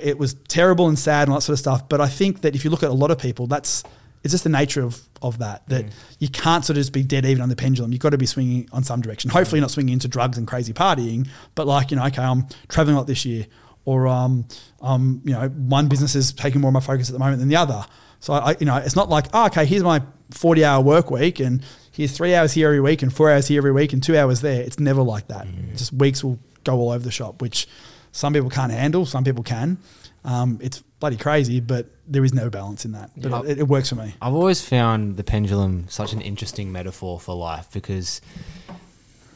[0.01, 1.87] it was terrible and sad and all that sort of stuff.
[1.87, 3.83] But I think that if you look at a lot of people, that's
[4.25, 5.85] it's just the nature of of that that
[6.17, 7.91] you can't sort of just be dead even on the pendulum.
[7.91, 9.29] You've got to be swinging on some direction.
[9.29, 12.95] Hopefully, not swinging into drugs and crazy partying, but like you know, okay, I'm traveling
[12.95, 13.45] a lot this year,
[13.85, 14.47] or um,
[14.81, 17.49] um, you know, one business is taking more of my focus at the moment than
[17.49, 17.85] the other.
[18.19, 20.01] So I, you know, it's not like, oh, okay, here's my
[20.31, 23.59] 40 hour work week and here's three hours here every week and four hours here
[23.59, 24.63] every week and two hours there.
[24.63, 25.45] It's never like that.
[25.75, 27.67] Just weeks will go all over the shop, which
[28.11, 29.77] some people can't handle, some people can.
[30.23, 33.11] Um, it's bloody crazy, but there is no balance in that.
[33.17, 33.51] But Yeah.
[33.51, 34.13] it, it works for me.
[34.21, 38.21] I've always found the pendulum such an interesting metaphor for life because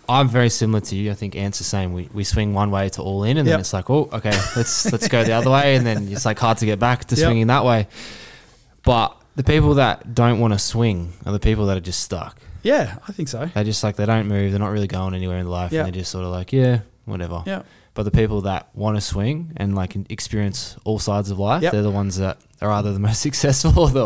[0.07, 1.11] I'm very similar to you.
[1.11, 1.93] I think Ant's the same.
[1.93, 4.91] We, we swing one way to all in, and then it's like, oh, okay, let's
[4.91, 7.25] let's go the other way, and then it's like hard to get back to Yep.
[7.25, 7.87] swinging that way.
[8.83, 12.39] But the people that don't want to swing are the people that are just stuck.
[12.63, 13.45] Yeah, I think so.
[13.53, 14.51] They're just like they don't move.
[14.51, 15.81] They're not really going anywhere in life, Yeah.
[15.81, 17.43] and they're just sort of like, yeah, whatever.
[17.45, 17.61] Yeah.
[17.99, 21.73] But the people that want to swing and like experience all sides of life, Yep.
[21.73, 24.05] they're the ones that are either the most successful or the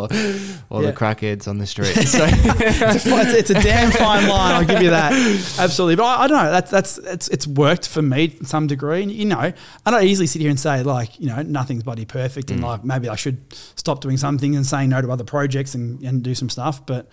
[0.71, 0.89] or Yeah.
[0.89, 1.93] the crackheads on the street.
[2.07, 4.55] So it's, a, it's, a damn fine line.
[4.55, 5.11] I'll give you that.
[5.59, 5.97] Absolutely.
[5.97, 6.49] But I, I don't know.
[6.49, 9.03] That's that's it's it's worked for me to some degree.
[9.03, 9.53] And you know,
[9.85, 12.63] I don't easily sit here and say like, you know, nothing's bloody perfect, and mm.
[12.63, 16.23] like maybe I should stop doing something and saying no to other projects and, and
[16.23, 16.83] do some stuff.
[16.83, 17.09] But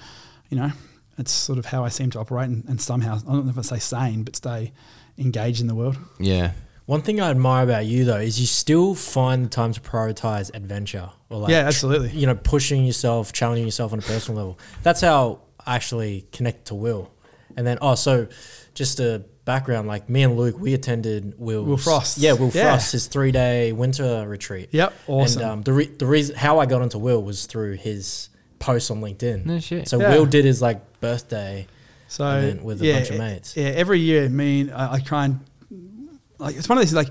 [0.48, 0.70] you know,
[1.18, 3.58] it's sort of how I seem to operate, and, and somehow I don't know if
[3.58, 4.72] I say sane, but stay
[5.18, 5.98] engaged in the world.
[6.18, 6.52] yeah,
[6.90, 10.52] One thing I admire about you though is you still find the time to prioritize
[10.52, 12.10] adventure or like yeah, absolutely.
[12.10, 14.58] you know pushing yourself, challenging yourself on a personal level.
[14.82, 17.08] That's how I actually connect to Will.
[17.56, 18.26] And then oh, so
[18.74, 22.18] just a background like me and Luke, we attended Will's, Will Frost.
[22.18, 22.70] Yeah, Will Yeah.
[22.70, 24.70] Frost, his three day winter retreat.
[24.72, 25.42] Yep, awesome.
[25.42, 28.90] And um, the re- the reason how I got into Will was through his post
[28.90, 29.46] on LinkedIn.
[29.46, 29.86] No shit.
[29.86, 30.16] So Yeah.
[30.16, 31.68] Will did his like birthday
[32.08, 33.56] So And then with a yeah, bunch of mates.
[33.56, 35.38] Yeah, every year, me and I, I try and
[36.40, 37.08] like it's one of these like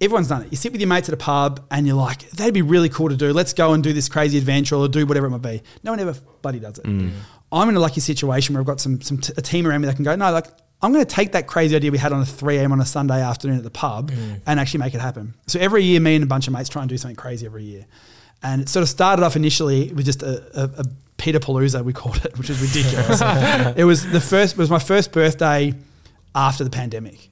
[0.00, 0.50] everyone's done it.
[0.50, 3.08] You sit with your mates at a pub and you're like, that'd be really cool
[3.08, 3.32] to do.
[3.32, 5.62] Let's go and do this crazy adventure or do whatever it might be.
[5.82, 6.84] No one ever buddy does it.
[6.84, 7.12] Mm.
[7.52, 9.86] I'm in a lucky situation where I've got some some t- a team around me
[9.86, 10.16] that can go.
[10.16, 10.46] No, like
[10.82, 12.72] I'm going to take that crazy idea we had on a 3 a.m.
[12.72, 14.40] on a Sunday afternoon at the pub mm.
[14.46, 15.34] and actually make it happen.
[15.46, 17.64] So every year, me and a bunch of mates try and do something crazy every
[17.64, 17.86] year.
[18.42, 20.84] And it sort of started off initially with just a, a, a
[21.16, 23.22] Peter Palooza, we called it, which is ridiculous.
[23.78, 25.72] it was the first, it was my first birthday
[26.34, 27.30] after the pandemic.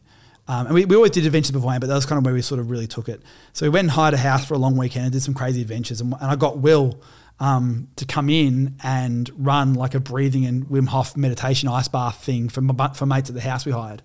[0.49, 2.43] Um, and we, we always did adventures beforehand, but that was kind of where we
[2.43, 3.23] sort of really took it.
[3.53, 5.61] So we went and hired a house for a long weekend and did some crazy
[5.63, 6.01] adventures.
[6.01, 7.01] And, and I got Will
[7.39, 12.23] um, to come in and run like a breathing and Wim Hof meditation ice bath
[12.25, 14.03] thing for, my, for mates at the house we hired.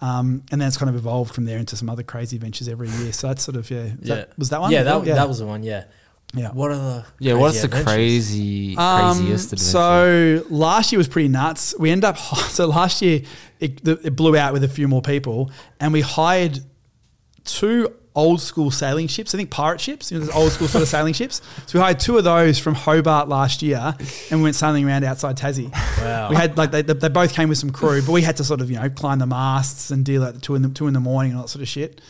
[0.00, 2.88] Um, and then it's kind of evolved from there into some other crazy adventures every
[2.88, 3.12] year.
[3.12, 3.84] So that's sort of, yeah.
[3.84, 4.14] Was, Yeah.
[4.14, 4.70] That, was that one?
[4.72, 5.14] Yeah, that, yeah.
[5.14, 5.62] that was the one.
[5.62, 5.84] Yeah.
[6.34, 6.50] Yeah.
[6.50, 7.92] What are the Yeah, crazy what's the adventures?
[7.94, 9.64] crazy Um, craziest adventure?
[9.64, 11.74] so last year was pretty nuts.
[11.78, 13.22] We ended up so last year
[13.60, 15.50] it, the- it blew out with a few more people,
[15.80, 16.60] and we hired
[17.44, 19.34] two old school sailing ships.
[19.34, 21.42] I think pirate ships, you know, those old school sort of sailing ships.
[21.66, 23.94] So we hired two of those from Hobart last year,
[24.30, 25.70] and we went sailing around outside Tassie.
[26.02, 26.30] Wow.
[26.30, 28.60] We had like they, they both came with some crew, but we had to sort
[28.60, 30.94] of you know climb the masts and deal at the two in the two in
[30.94, 32.00] the morning and all that sort of shit.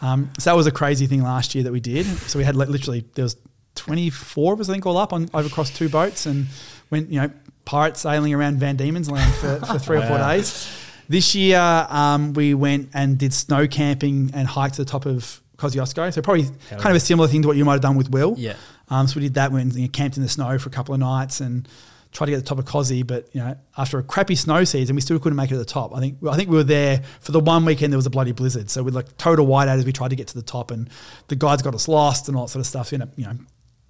[0.00, 2.06] Um, so that was a crazy thing last year that we did.
[2.06, 3.36] So we had like literally there was
[3.78, 6.46] twenty four of us I think all up on over across two boats and
[6.90, 7.30] went you know
[7.64, 10.68] pirate sailing around Van Diemen's Land for, for three or four days.
[11.08, 15.40] This year um, we went and did snow camping and hiked to the top of
[15.56, 16.12] Kosciuszko.
[16.12, 18.10] So probably Hell kind of a similar thing to what you might have done with
[18.10, 18.34] Will.
[18.38, 18.54] Yeah.
[18.88, 20.94] Um, so we did that when you know, camped in the snow for a couple
[20.94, 21.68] of nights and
[22.12, 24.64] tried to get to the top of Cozzy, but you know, after a crappy snow
[24.64, 25.94] season, we still couldn't make it to the top.
[25.94, 28.32] I think I think we were there for the one weekend there was a bloody
[28.32, 30.88] blizzard, so with like total whiteout as we tried to get to the top, and
[31.28, 32.92] the guides got us lost and all that sort of stuff.
[32.92, 33.36] You know, you know,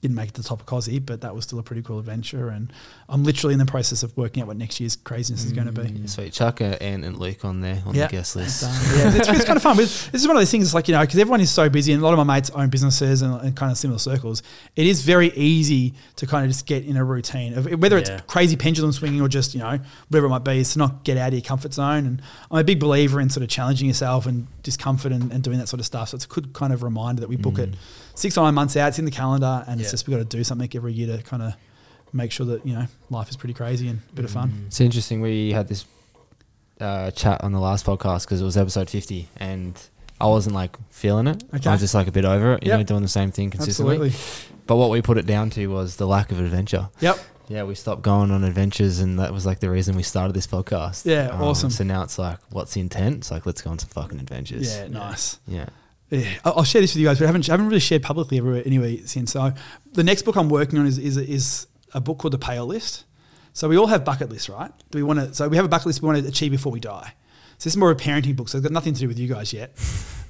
[0.01, 1.99] didn't make it to the top of Cozzy, but that was still a pretty cool
[1.99, 2.49] adventure.
[2.51, 2.73] And
[3.09, 5.73] I'm literally in the process of working out what next year's craziness is going to
[5.73, 6.07] be.
[6.07, 6.33] Sweet.
[6.33, 8.07] Chuck uh, Ant and Luke on there on Yeah.
[8.07, 8.63] the guest list.
[8.63, 9.75] Um, yeah, it's, it's kind of fun.
[9.77, 10.65] But this is one of those things.
[10.67, 12.51] It's like you know, because everyone is so busy, and a lot of my mates
[12.51, 14.43] own businesses and, and kind of similar circles.
[14.77, 18.11] It is very easy to kind of just get in a routine of whether it's
[18.11, 18.21] Yeah.
[18.29, 19.79] crazy pendulum swinging or just you know
[20.09, 20.59] whatever it might be.
[20.59, 22.07] Is to not get out of your comfort zone.
[22.07, 22.23] And
[22.53, 25.67] I'm a big believer in sort of challenging yourself and discomfort and, and doing that
[25.69, 26.11] sort of stuff.
[26.11, 27.75] So it's a good kind of reminder that we book it
[28.19, 28.89] six or nine months out.
[28.89, 31.23] It's in the calendar, and it's just we got to do something every year to
[31.23, 31.55] kind of
[32.13, 34.65] make sure that you know life is pretty crazy and a bit of fun.
[34.67, 35.21] It's interesting.
[35.21, 35.85] We had this
[36.81, 39.81] uh, chat on the last podcast because it was episode 50 and
[40.21, 41.43] I wasn't like feeling it.
[41.55, 41.69] Okay.
[41.69, 42.79] I was just like a bit over it, you Yep.
[42.79, 43.97] know, doing the same thing consistently.
[43.97, 44.59] Absolutely.
[44.67, 46.89] But what we put it down to was the lack of adventure.
[47.01, 47.19] Yep.
[47.49, 50.47] Yeah, we stopped going on adventures, and that was like the reason we started this
[50.47, 51.07] podcast.
[51.07, 51.71] Um, Yeah, awesome.
[51.71, 53.17] So now it's like, what's the intent?
[53.19, 54.77] It's like, let's go on some fucking adventures.
[54.77, 54.89] Yeah.
[54.89, 55.39] Nice.
[55.47, 55.67] Yeah.
[56.11, 58.39] Yeah, I'll share this with you guys, but I haven't, I haven't really shared publicly
[58.39, 59.33] everywhere anyway since.
[59.33, 59.53] So,
[59.93, 63.05] the next book I'm working on is, is, is a book called The Pale List.
[63.53, 64.71] So, we all have bucket lists, right?
[64.91, 65.35] Do we want to?
[65.35, 67.13] So, we have a bucket list we want to achieve before we die.
[67.59, 68.49] So, this is more of a parenting book.
[68.49, 69.73] So, it's got nothing to do with you guys yet,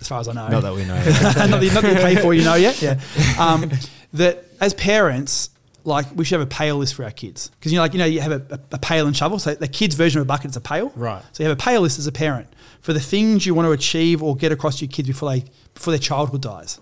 [0.01, 0.49] as far as I know.
[0.49, 0.97] Not that we know.
[1.05, 2.83] not, that, not that you pay for, you know yet.
[2.83, 3.01] Yeah.
[3.39, 3.71] Um,
[4.15, 5.51] that as parents,
[5.85, 7.99] like we should have a pail list for our kids because you know, like you
[7.99, 9.39] know, you have a, a, a pail and shovel.
[9.39, 10.93] So the kids' version of a bucket is a pail.
[10.97, 11.23] Right.
[11.33, 12.49] So you have a pail list as a parent
[12.81, 15.45] for the things you want to achieve or get across to your kids before they
[15.75, 16.81] before their childhood dies.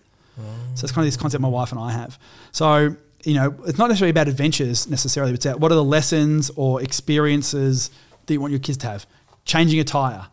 [0.74, 2.18] So it's kind of this concept my wife and I have.
[2.52, 5.84] So you know, it's not necessarily about adventures necessarily, but it's about what are the
[5.84, 7.90] lessons or experiences
[8.26, 9.06] that you want your kids to have.
[9.44, 10.26] Changing a tire,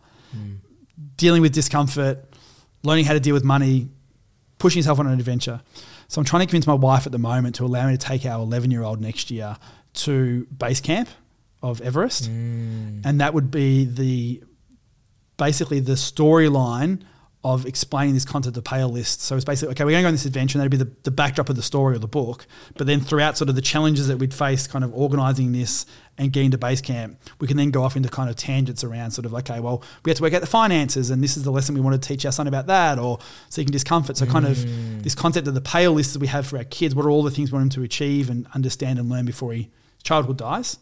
[1.18, 2.24] dealing with discomfort,
[2.84, 3.90] learning how to deal with money,
[4.60, 5.62] pushing yourself on an adventure.
[6.08, 8.26] So I'm trying to convince my wife at the moment to allow me to take
[8.26, 9.58] our 11 year old next year
[9.94, 11.10] to base camp
[11.62, 13.04] of Everest, mm.
[13.06, 14.44] and that would be the
[15.38, 17.04] basically the storyline
[17.46, 19.22] of explaining this concept of pale list.
[19.22, 20.96] So it's basically okay, we're going to go on this adventure, and that'd be the,
[21.04, 22.48] the backdrop of the story of the book.
[22.78, 25.86] But then throughout sort of the challenges that we'd face, kind of organizing this
[26.18, 29.12] and getting to base camp, we can then go off into kind of tangents around
[29.12, 31.52] sort of okay, well, we have to work out the finances, and this is the
[31.52, 33.20] lesson we want to teach our son about that, or
[33.50, 34.16] seeking discomfort.
[34.16, 35.04] So kind of mm.
[35.04, 36.96] this concept of the pale list that we have for our kids.
[36.96, 39.52] What are all the things we want them to achieve and understand and learn before
[39.52, 39.70] he
[40.04, 40.80] childhood dies?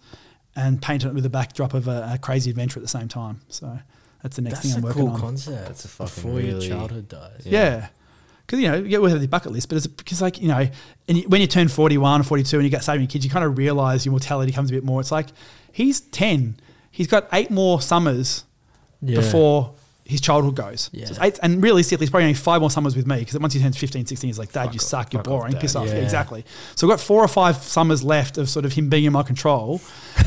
[0.53, 3.39] And paint it with a backdrop of a, a crazy adventure at the same time.
[3.47, 3.79] So
[4.21, 5.19] that's the next That's thing I'm a working cool on.
[5.19, 5.67] concept.
[5.67, 7.41] That's a fucking before your childhood dies.
[7.45, 7.87] Yeah.
[8.45, 10.67] Because, you know, yeah, we have the bucket list, but it's because, like, you know,
[11.07, 13.31] and you, when you turn 41 or 42 and you get saving your kids, you
[13.31, 14.99] kind of realize your mortality comes a bit more.
[14.99, 15.27] It's like,
[15.71, 16.57] he's 10.
[16.91, 18.43] He's got eight more summers
[19.01, 19.15] Yeah.
[19.21, 20.89] before his childhood goes.
[20.91, 21.05] Yeah.
[21.05, 23.61] So eight, and realistically, it's probably only five more summers with me because once he
[23.61, 25.75] turns 15, 16, he's like, Dad, Fuck you off- suck, you're fuck off, boring, piss
[25.75, 25.87] off.
[25.87, 26.01] Yeah, Yeah.
[26.03, 26.43] exactly.
[26.75, 29.23] So I've got four or five summers left of sort of him being in my
[29.23, 29.79] control.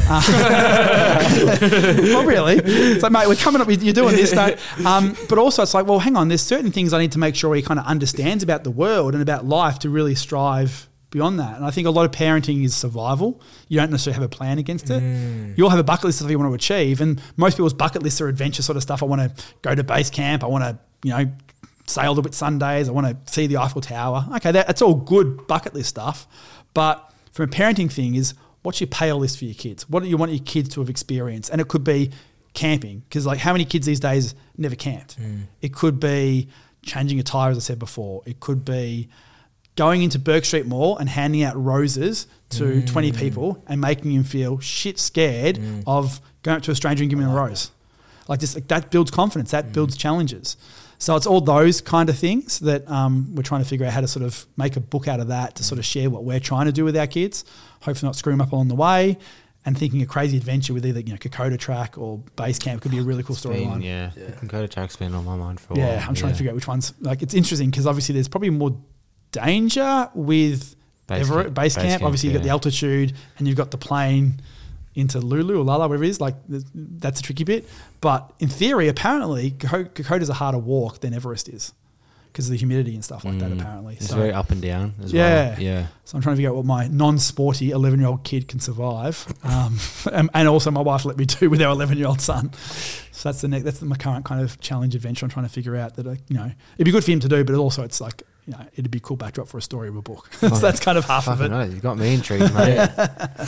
[0.09, 1.29] Uh,
[1.61, 2.57] well, really.
[2.65, 4.33] It's like, mate, we're coming up with you're doing this.
[4.33, 4.55] No.
[4.87, 7.35] Um, but also, it's like, well, hang on, there's certain things I need to make
[7.35, 11.39] sure he kind of understands about the world and about life to really strive beyond
[11.39, 11.57] that.
[11.57, 13.41] And I think a lot of parenting is survival.
[13.69, 15.01] You don't necessarily have a plan against it.
[15.01, 15.57] Mm.
[15.57, 17.73] You all have a bucket list of stuff you want to achieve, and most people's
[17.73, 19.01] bucket lists are adventure sort of stuff.
[19.03, 20.43] I want to go to base camp.
[20.43, 21.33] I want to, you know,
[21.87, 22.89] sail the Whitsundays.
[22.89, 24.27] I want to see the Eiffel Tower.
[24.37, 26.27] Okay, that, that's all good bucket list stuff.
[26.75, 29.89] But from a parenting thing is what's your pail list for your kids?
[29.89, 31.51] What do you want your kids to have experienced?
[31.51, 32.11] And it could be
[32.55, 35.21] camping because like how many kids these days never camped?
[35.21, 35.43] Mm.
[35.63, 36.49] It could be
[36.83, 38.23] changing a tire, as I said before.
[38.27, 39.09] It could be
[39.77, 42.87] going into Bourke Street Mall and handing out roses to mm.
[42.87, 45.83] 20 people and making them feel shit scared mm.
[45.87, 47.71] of going up to a stranger and giving them a rose.
[48.29, 49.73] Like just like that builds confidence, that mm.
[49.73, 50.57] builds challenges.
[50.99, 54.01] So it's all those kind of things that um, we're trying to figure out how
[54.01, 56.41] to sort of make a book out of that to sort of share what we're
[56.41, 57.45] trying to do with our kids.
[57.83, 59.19] Hopefully not screw them up along the way.
[59.67, 62.91] And thinking a crazy adventure with either you know Kokoda track or base camp could
[62.91, 63.83] be a really cool Been, storyline.
[63.83, 64.31] yeah, yeah.
[64.33, 65.87] Kokoda Track's been on my mind for a while.
[65.87, 66.93] Yeah, I'm trying to figure out which ones.
[67.01, 68.77] Like, it's interesting because obviously there's probably more
[69.43, 70.75] danger with
[71.07, 71.89] Base Everett camp- base base camp.
[71.91, 74.41] camp, Obviously, you've got the altitude and you've got the plane
[74.95, 76.21] into Lulu or Lala, whatever it is.
[76.21, 77.69] Like, that's a tricky bit.
[78.01, 81.73] But in theory, apparently, Koko- Kokoda's a harder walk than Everest is
[82.33, 83.51] because of the humidity and stuff like that.
[83.51, 83.61] Mm.
[83.61, 85.51] Apparently, It's so, very up and down as Yeah.
[85.51, 85.61] well.
[85.61, 85.87] Yeah.
[86.05, 89.27] so I'm trying to figure out what my non-sporty 11 year old kid can survive,
[89.45, 89.79] um,
[90.13, 92.51] and, and also my wife let me do with our 11 year old son.
[93.13, 95.27] So that's the next, that's my current kind of challenge adventure.
[95.27, 97.29] I'm trying to figure out that I, you know it'd be good for him to
[97.29, 99.89] do, but also it's like you know it'd be a cool backdrop for a story
[99.89, 100.29] of a book.
[100.41, 101.51] so that's kind of half of it.
[101.51, 102.91] hell, you got me intrigued, mate.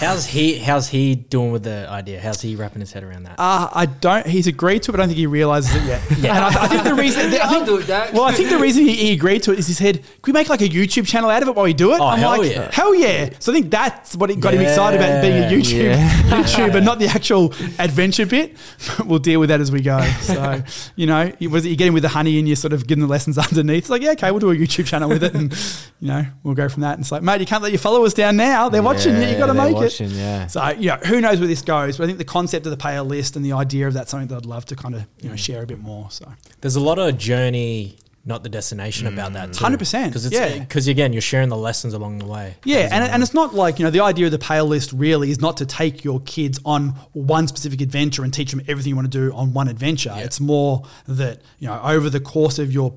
[0.01, 0.59] How's he?
[0.59, 2.21] How's he doing with the idea?
[2.21, 3.39] How's he wrapping his head around that?
[3.39, 4.27] Uh, I don't.
[4.27, 6.03] He's agreed to it, but I don't think he realizes it yet.
[6.19, 6.37] Yeah.
[6.47, 7.33] And I, I think the reason.
[7.35, 8.15] I think, do it, Dad.
[8.15, 10.33] well, I think the reason he, he agreed to it is he said, "Can we
[10.33, 12.39] make like a YouTube channel out of it while we do it?" Oh, I'm hell
[12.39, 12.71] like, yeah.
[12.73, 15.51] "Hell yeah!" So I think that's what it got him excited about being a Yeah,
[15.51, 16.43] YouTube yeah.
[16.43, 18.57] YouTuber, not the actual adventure bit.
[19.05, 20.01] we'll deal with that as we go.
[20.23, 20.63] So
[20.97, 22.87] you know, you- was it you get him with the honey and you're sort of
[22.87, 23.85] give him the lessons underneath?
[23.85, 25.53] It's like, yeah, okay, we'll do a YouTube channel with it, and
[26.01, 26.95] you know, we'll go from that.
[26.95, 28.69] And it's like, mate, you can't let your followers down now.
[28.69, 29.23] They're watching you.
[29.29, 30.13] You got to make watching, it.
[30.13, 30.47] Yeah.
[30.47, 31.99] So yeah, who knows where this goes?
[31.99, 34.29] But I think the concept of the pale list and the idea of that's something
[34.29, 35.39] that I'd love to kind of you know mm.
[35.39, 36.11] share a bit more.
[36.11, 39.53] So There's a lot of journey, not the destination, about that.
[39.53, 39.65] too.
[39.65, 40.59] 100%, Because yeah.
[40.59, 42.57] because again, you're sharing the lessons along the way.
[42.65, 45.31] yeah, and, and it's not like you know the idea of the pale list really
[45.31, 48.97] is not to take your kids on one specific adventure and teach them everything you
[48.97, 50.13] want to do on one adventure.
[50.17, 50.25] Yeah.
[50.25, 52.97] It's more that you know over the course of your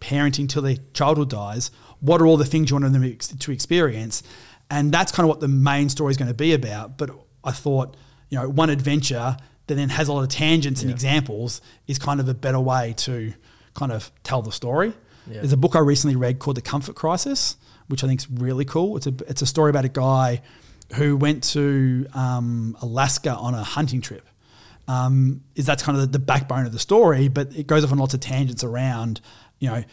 [0.00, 1.70] parenting till their childhood dies,
[2.00, 4.22] what are all the things you want them to experience,
[4.70, 6.98] and that's kind of what the main story is going to be about.
[6.98, 7.10] But
[7.42, 7.96] I thought
[8.30, 9.36] you know one adventure
[9.66, 12.94] that then has a lot of tangents and examples is kind of a better way
[12.96, 13.34] to
[13.74, 14.92] kind of tell the story.
[15.26, 15.34] Yeah.
[15.34, 17.56] There's a book I recently read called The Comfort Crisis,
[17.88, 18.96] which I think is really cool.
[18.96, 20.42] It's a it's a story about a guy
[20.94, 24.26] who went to um, Alaska on a hunting trip.
[24.86, 27.92] Um, is that's kind of the, the backbone of the story, but it goes off
[27.92, 29.20] on lots of tangents around,
[29.58, 29.84] you know,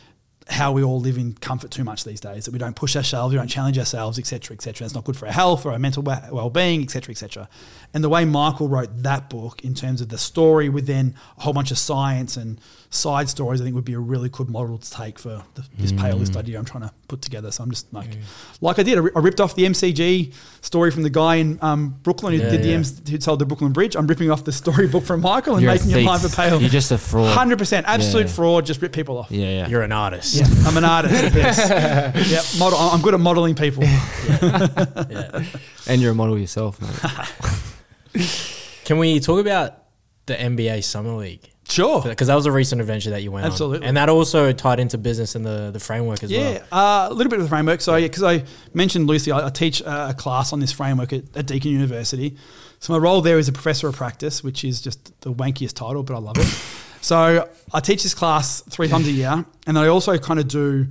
[0.47, 2.45] how we all live in comfort too much these days.
[2.45, 4.85] That we don't push ourselves, we don't challenge ourselves, etc., etc.
[4.85, 7.49] It's not good for our health or our mental well-being, etc., etc.
[7.93, 11.53] And the way Michael wrote that book in terms of the story within a whole
[11.53, 12.61] bunch of science and
[12.95, 15.91] side stories, I think would be a really good model to take for the, this
[15.91, 17.51] pale list idea I'm trying to put together.
[17.51, 18.17] So I'm just like,
[18.61, 21.99] like I did, I, I ripped off the MCG story from the guy in um,
[22.03, 22.75] Brooklyn who Yeah, did the yeah.
[22.77, 23.95] M- who sold the Brooklyn Bridge.
[23.95, 26.05] I'm ripping off the storybook from Michael and You're making it thief.
[26.05, 26.59] mine for pale.
[26.59, 27.33] You're just a fraud.
[27.35, 28.31] Hundred percent, absolute Yeah.
[28.33, 28.65] fraud.
[28.65, 29.29] Just rip people off.
[29.31, 29.67] Yeah, yeah.
[29.67, 30.35] You're an artist.
[30.35, 31.35] Yeah, I'm an artist.
[31.35, 32.15] yes.
[32.31, 32.59] Yep.
[32.59, 32.79] Model.
[32.79, 33.83] I'm good at modeling people.
[33.83, 35.43] Yeah.
[35.87, 38.25] and you're a model yourself, mate.
[38.85, 39.83] Can we talk about
[40.25, 41.49] the NBA Summer League?
[41.67, 42.01] Sure.
[42.01, 43.79] Because that was a recent adventure that you went Absolutely.
[43.79, 47.07] on, and that also tied into business and the the framework as Yeah, well.
[47.07, 47.81] uh, a little bit of the framework.
[47.81, 48.43] So, yeah, because I
[48.73, 52.37] mentioned Lucy, I, I teach uh, a class on this framework at, at Deakin University.
[52.79, 56.03] So, my role there is a professor of practice, which is just the wankiest title,
[56.03, 56.45] but I love it.
[57.01, 60.87] so, I teach this class three times a year, and I also kind of do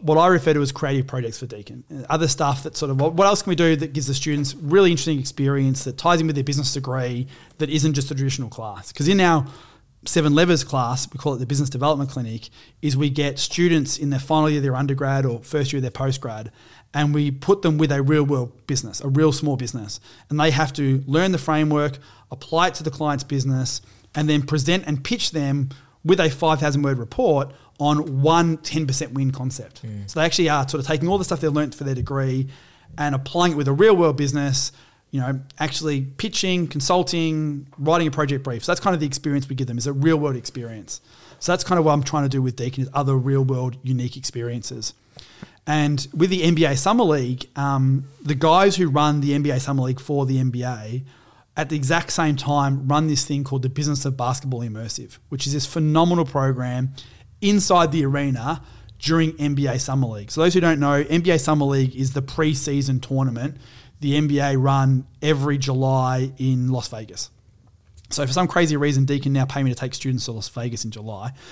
[0.00, 1.84] what I refer to as creative projects for Deakin.
[2.10, 4.54] Other stuff that sort of what what else can we do that gives the students
[4.56, 7.28] really interesting experience that ties in with their business degree
[7.58, 8.90] that isn't just a traditional class?
[8.90, 9.46] Because in our
[10.06, 14.10] Seven Levers class, we call it the Business Development Clinic, is we get students in
[14.10, 16.50] their final year of their undergrad or first year of their postgrad,
[16.94, 19.98] and we put them with a real world business, a real small business.
[20.30, 21.98] And they have to learn the framework,
[22.30, 23.82] apply it to the client's business,
[24.14, 25.70] and then present and pitch them
[26.04, 29.80] with a 5,000 word report on one 10% win concept.
[29.80, 30.02] Hmm.
[30.06, 32.48] So they actually are sort of taking all the stuff they've learned for their degree
[32.96, 34.72] and applying it with a real world business
[35.10, 38.64] you know, actually pitching, consulting, writing a project brief.
[38.64, 41.00] So that's kind of the experience we give them is a real world experience.
[41.40, 43.76] So that's kind of what I'm trying to do with Deakin is other real world
[43.82, 44.92] unique experiences.
[45.66, 50.00] And with the NBA Summer League, um, the guys who run the NBA Summer League
[50.00, 51.02] for the NBA
[51.56, 55.46] at the exact same time run this thing called the Business of Basketball Immersive, which
[55.46, 56.94] is this phenomenal program
[57.40, 58.62] inside the arena.
[58.98, 60.28] during NBA Summer League.
[60.28, 63.56] So those who don't know, NBA Summer League is the preseason tournament
[64.00, 67.30] the NBA run every July in Las Vegas.
[68.10, 70.84] So for some crazy reason, Deakin now pay me to take students to Las Vegas
[70.84, 71.32] in July.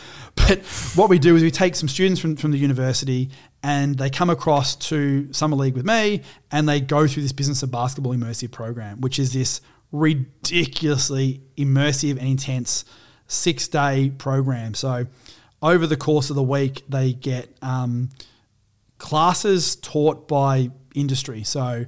[0.49, 0.61] But
[0.94, 3.30] what we do is we take some students from, from the university
[3.62, 6.22] and they come across to Summer League with me
[6.53, 9.61] and they go through this Business of Basketball immersive program, which is this
[9.92, 12.84] ridiculously immersive and intense
[13.26, 14.74] six day program.
[14.74, 15.07] So
[15.62, 18.11] over the course of the week, they get um,
[18.99, 21.42] classes taught by industry.
[21.42, 21.86] So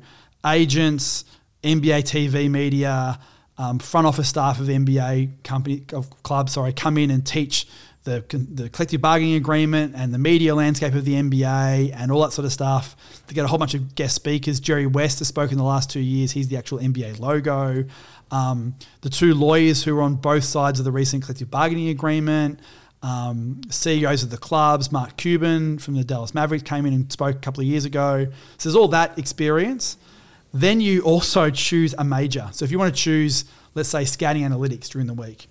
[0.54, 1.24] agents,
[1.62, 3.18] NBA TV media,
[3.56, 7.66] um, front office staff of NBA company of clubs, sorry, come in and teach
[8.04, 12.32] the, the collective bargaining agreement and the media landscape of the NBA and all that
[12.32, 12.96] sort of stuff.
[13.26, 14.60] They get a whole bunch of guest speakers.
[14.60, 16.32] Jerry West has spoken the last two years.
[16.32, 17.84] He's the actual NBA logo.
[18.30, 22.60] Um, the two lawyers who are on both sides of the recent collective bargaining agreement.
[23.02, 27.36] Um, CEOs of the clubs, Mark Cuban from the Dallas Mavericks came in and spoke
[27.36, 28.26] a couple of years ago.
[28.56, 29.96] So there's all that experience.
[30.52, 32.48] Then you also choose a major.
[32.52, 33.44] So if you want to choose,
[33.74, 35.46] let's say, scouting analytics during the week,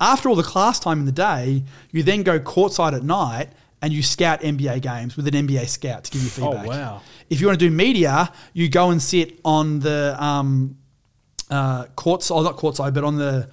[0.00, 3.48] after all the class time in the day, you then go courtside at night
[3.82, 6.66] and you scout NBA games with an NBA scout to give you feedback.
[6.66, 7.02] Oh wow.
[7.30, 10.76] If you want to do media, you go and sit on the um,
[11.50, 13.50] uh, courts, or not courtside, but on the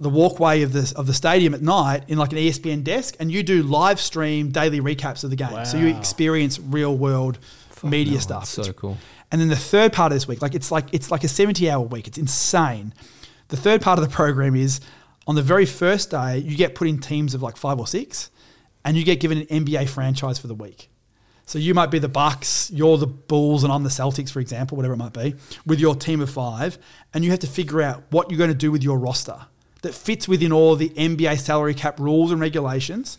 [0.00, 3.30] the walkway of the of the stadium at night in like an ESPN desk, and
[3.30, 5.64] you do live stream daily recaps of the game.
[5.64, 7.38] So you experience real world
[7.82, 8.52] media stuff.
[8.54, 8.98] That's so cool.
[9.32, 11.68] And then the third part of this week, like it's like it's like a 70
[11.68, 12.06] hour week.
[12.06, 12.94] It's insane.
[13.48, 14.80] The third part of the program is
[15.26, 18.30] on the very first day, you get put in teams of like five or six,
[18.84, 20.90] and you get given an NBA franchise for the week.
[21.46, 24.76] So you might be the Bucks, you're the Bulls, and I'm the Celtics, for example,
[24.76, 25.34] whatever it might be,
[25.66, 26.78] with your team of five,
[27.12, 29.46] and you have to figure out what you're going to do with your roster
[29.82, 33.18] that fits within all the NBA salary cap rules and regulations.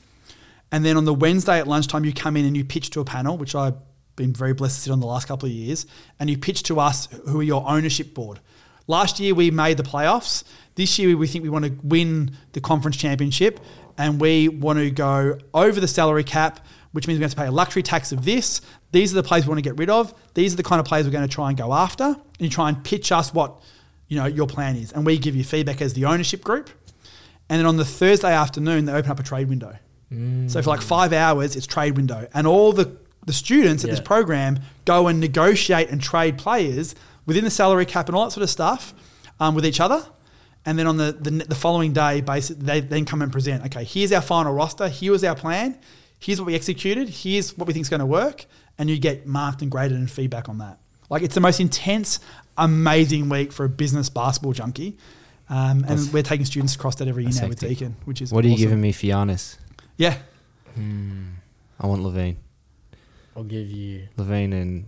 [0.72, 3.06] And then on the Wednesday at lunchtime, you come in and you pitch to a
[3.06, 3.76] panel, which I've
[4.16, 5.86] been very blessed to sit on the last couple of years,
[6.20, 8.40] and you pitch to us who are your ownership board.
[8.88, 10.44] Last year we made the playoffs.
[10.76, 13.60] This year we think we want to win the conference championship,
[13.98, 17.48] and we want to go over the salary cap, which means we have to pay
[17.48, 18.62] a luxury tax of this.
[18.92, 20.14] These are the players we want to get rid of.
[20.34, 22.04] These are the kind of players we're going to try and go after.
[22.04, 23.62] And you try and pitch us what
[24.08, 26.70] you know your plan is, and we give you feedback as the ownership group.
[27.50, 29.78] And then on the Thursday afternoon, they open up a trade window.
[30.12, 30.50] Mm.
[30.50, 34.00] So for like five hours, it's trade window, and all the the students at this
[34.00, 36.96] program go and negotiate and trade players
[37.26, 38.94] within the salary cap and all that sort of stuff
[39.40, 40.06] um, with each other.
[40.66, 43.66] And then on the, the the following day, basically, they then come and present.
[43.66, 44.88] Okay, here's our final roster.
[44.88, 45.78] Here was our plan.
[46.20, 47.10] Here's what we executed.
[47.10, 48.46] Here's what we think is going to work,
[48.78, 50.80] and you get marked and graded and feedback on that.
[51.10, 52.20] Like it's the most intense,
[52.58, 54.98] amazing week for a business basketball junkie.
[55.50, 57.60] Um, and we're taking students across that every year now with.
[57.60, 59.58] Deakin, which is What are you giving me for Giannis?
[59.98, 60.18] Yeah,
[60.78, 62.38] I want LaVine.
[63.36, 64.08] I'll give you.
[64.18, 64.86] LaVine and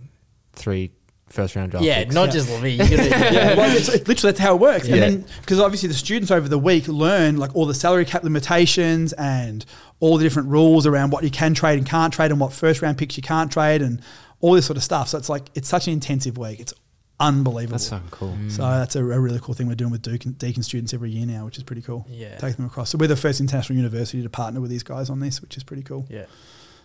[0.52, 0.90] three
[1.28, 2.14] first round draft Yeah, picks.
[2.14, 2.32] not Yeah.
[2.32, 2.72] just LaVine.
[2.72, 4.86] You gotta, yeah, well, it's, it's literally that's how it works.
[4.88, 4.94] Yeah.
[4.96, 8.22] And then because obviously the students over the week learn like all the salary cap
[8.22, 9.64] limitations and
[10.00, 12.80] all the different rules around what you can trade and can't trade and what first
[12.82, 14.00] round picks you can't trade and
[14.40, 15.08] all this sort of stuff.
[15.08, 16.60] So it's like it's such an intensive week.
[16.60, 16.72] It's
[17.18, 17.72] unbelievable.
[17.72, 18.36] That's so cool.
[18.38, 18.52] Mm.
[18.52, 21.26] so that's a, a really cool thing we're doing with Deakin, Deakin students every year
[21.26, 22.06] now, which is pretty cool.
[22.08, 22.36] Yeah.
[22.36, 22.90] Taking them across.
[22.90, 25.64] So we're the first international university to partner with these guys on this, which is
[25.64, 26.06] pretty cool.
[26.10, 26.26] yeah.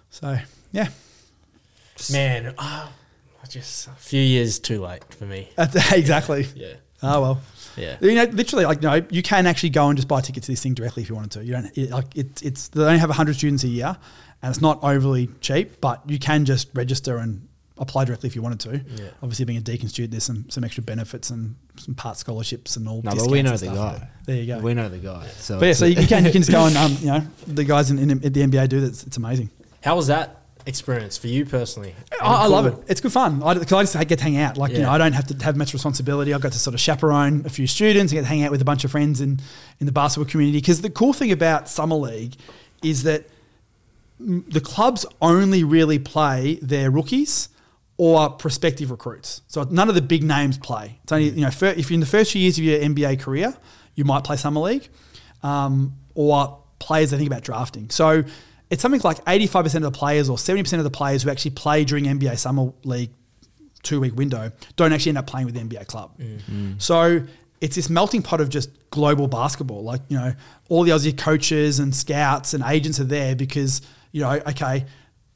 [0.10, 0.38] So
[0.72, 0.88] yeah,
[2.10, 2.92] Man, ah,
[3.52, 5.50] just a few years too late for me.
[5.92, 6.48] exactly.
[6.56, 6.74] Yeah.
[7.04, 7.42] Oh well.
[7.78, 7.98] Yeah.
[8.02, 10.52] You know, literally, like, you know, you can actually go and just buy tickets to
[10.52, 11.46] this thing directly if you wanted to.
[11.46, 13.98] You don't, it, like, it, it's, they only have 100 students a year
[14.42, 17.48] and it's not overly cheap, but you can just register and
[17.78, 19.02] apply directly if you wanted to.
[19.02, 19.10] Yeah.
[19.24, 22.88] Obviously, being a Deakin student, there's some, some extra benefits and some part scholarships and
[22.88, 24.10] all No, discounts but we know the guy.
[24.26, 24.60] There you go.
[24.60, 25.28] We know the guy.
[25.38, 27.64] So, but yeah, so you can, you can just go and, um, you know, the
[27.64, 28.88] guys in, in, at the NBA do that.
[28.88, 29.50] It's, it's amazing.
[29.82, 31.96] How was that experience for you personally?
[32.22, 32.76] I, I love it.
[32.88, 33.42] It's good fun.
[33.44, 34.58] I, 'cause I just get to hang out.
[34.58, 36.34] Like, you know, I don't have to have much responsibility.
[36.34, 38.62] I've got to sort of chaperone a few students and get to hang out with
[38.62, 39.40] a bunch of friends in,
[39.80, 40.60] in the basketball community.
[40.60, 42.36] Because the cool thing about Summer League
[42.84, 43.28] is that
[44.22, 47.50] mm, the clubs only really play their rookies
[47.98, 49.42] or prospective recruits.
[49.48, 51.00] So none of the big names play.
[51.04, 53.56] It's only, you know, if you're in the first few years of your NBA career,
[53.96, 54.90] you might play Summer League
[55.44, 57.90] um, or players that think about drafting.
[57.92, 58.24] So
[58.72, 61.84] it's something like 85% of the players or 70% of the players who actually play
[61.84, 63.12] during NBA Summer League
[63.84, 66.18] two week window don't actually end up playing with the NBA club.
[66.18, 66.42] Mm.
[66.44, 66.82] Mm.
[66.82, 67.22] So
[67.60, 69.84] it's this melting pot of just global basketball.
[69.84, 70.34] Like, you know,
[70.70, 73.82] all the Aussie coaches and scouts and agents are there because,
[74.14, 74.86] you know, okay,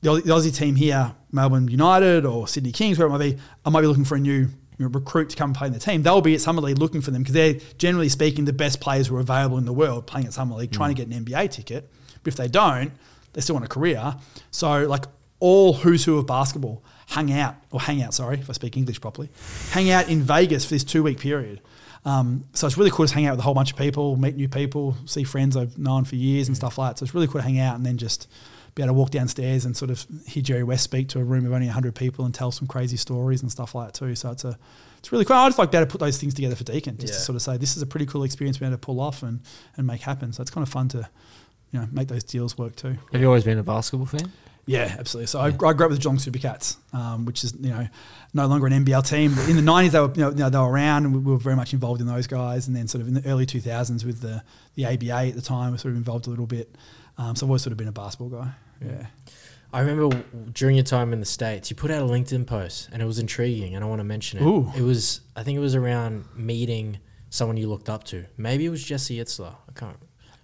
[0.01, 3.41] the Aussie, the Aussie team here, Melbourne United or Sydney Kings, wherever it might be,
[3.65, 5.79] I might be looking for a new you know, recruit to come play in the
[5.79, 6.03] team.
[6.03, 9.07] They'll be at Summer League looking for them because they're generally speaking the best players
[9.07, 10.75] who are available in the world playing at Summer League, mm.
[10.75, 11.91] trying to get an NBA ticket.
[12.23, 12.91] But if they don't,
[13.35, 14.15] they still want a career.
[14.49, 15.05] So like
[15.39, 18.13] all who's who of basketball hung out or hang out.
[18.13, 19.29] Sorry if I speak English properly,
[19.71, 21.61] hang out in Vegas for this two week period.
[22.05, 24.35] Um, so it's really cool to hang out with a whole bunch of people, meet
[24.35, 26.99] new people, see friends I've known for years and stuff like that.
[26.99, 28.29] So it's really cool to hang out and then just
[28.75, 31.45] be able to walk downstairs and sort of hear Jerry West speak to a room
[31.45, 34.15] of only 100 people and tell some crazy stories and stuff like that too.
[34.15, 34.57] So it's a
[34.99, 35.35] it's really cool.
[35.35, 37.19] I just like to be able to put those things together for Deakin, just to
[37.19, 39.39] sort of say this is a pretty cool experience we're able to pull off and,
[39.77, 40.33] and make happen.
[40.33, 41.07] So it's kind of fun to
[41.75, 42.95] you know make those deals work too.
[43.11, 44.31] Have you always been a basketball fan?
[44.65, 45.27] Yeah, absolutely.
[45.27, 47.87] So I, I grew up with the Geelong Supercats, um, which is you know
[48.33, 49.35] no longer an NBL team.
[49.35, 51.31] But in the nineties, they were you know, you know, they were around, and we
[51.31, 52.67] were very much involved in those guys.
[52.67, 54.41] And then sort of in the early two thousands with the
[54.75, 56.73] the ABA at the time, we sort of involved a little bit.
[57.17, 58.51] Um, so I've always sort of been a basketball guy.
[58.81, 59.07] Yeah.
[59.73, 60.23] I remember
[60.53, 63.19] during your time in the States, you put out a LinkedIn post and it was
[63.19, 64.43] intriguing and I want to mention it.
[64.43, 64.71] Ooh.
[64.75, 66.99] It was, I think it was around meeting
[67.29, 68.25] someone you looked up to.
[68.37, 69.53] Maybe it was Jesse Itzler.
[69.67, 69.97] I can't.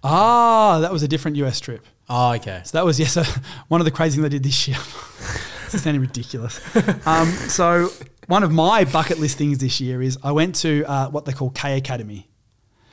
[0.04, 1.86] Ah, that was a different US trip.
[2.08, 2.62] Oh, okay.
[2.64, 3.24] So that was yes, uh,
[3.68, 4.76] one of the crazy things I did this year.
[5.64, 6.60] this is sounding ridiculous.
[7.06, 7.88] Um, so
[8.26, 11.32] one of my bucket list things this year is I went to uh, what they
[11.32, 12.28] call K Academy.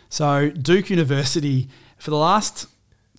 [0.09, 2.67] So Duke University for the last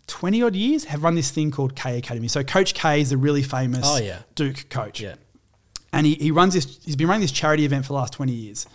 [0.06, 2.28] twenty odd years have run this thing called K Academy.
[2.28, 4.20] So Coach K is a really famous Oh, yeah.
[4.34, 5.14] Duke coach Yeah.
[5.92, 8.32] and he, he runs this he's been running this charity event for the last 20
[8.32, 8.66] years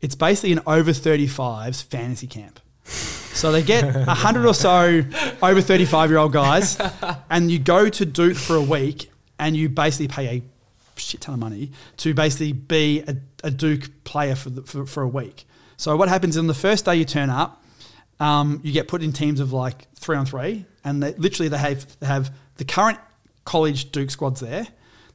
[0.00, 2.60] it's basically an over 35s fantasy camp
[3.34, 5.02] so they get 100 or so
[5.42, 6.80] over 35 year old guys
[7.30, 10.42] and you go to duke for a week and you basically pay a
[10.98, 15.02] shit ton of money to basically be a, a duke player for, the, for, for
[15.02, 15.44] a week
[15.76, 17.60] so what happens is on the first day you turn up
[18.20, 21.58] um, you get put in teams of like three on three, and they, literally they
[21.58, 22.98] have they have the current
[23.44, 24.66] college Duke squads there.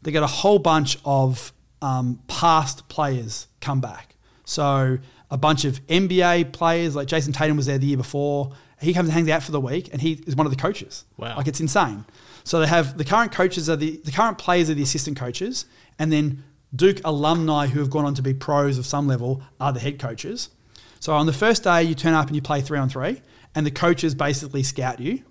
[0.01, 4.15] They get a whole bunch of um, past players come back.
[4.45, 4.99] So
[5.31, 8.51] a bunch of NBA players like Jayson Tatum was there the year before.
[8.81, 11.05] He comes and hangs out for the week, and he is one of the coaches.
[11.17, 11.35] Wow.
[11.37, 12.05] Like it's insane.
[12.43, 15.65] So they have the current coaches are the the current players are the assistant coaches,
[15.97, 16.43] and then
[16.75, 19.99] Duke alumni who have gone on to be pros of some level are the head
[19.99, 20.49] coaches.
[20.99, 23.21] So on the first day, you turn up and you play three on three,
[23.55, 25.23] and the coaches basically scout you.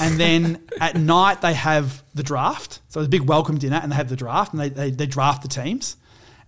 [0.00, 2.80] And then at night, they have the draft.
[2.88, 5.06] So there's a big welcome dinner, and they have the draft, and they, they, they
[5.06, 5.96] draft the teams.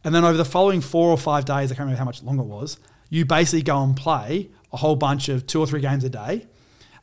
[0.05, 2.43] And then over the following four or five days, I can't remember how much longer
[2.43, 2.79] it was,
[3.11, 6.47] you basically go and play a whole bunch of two or three games a day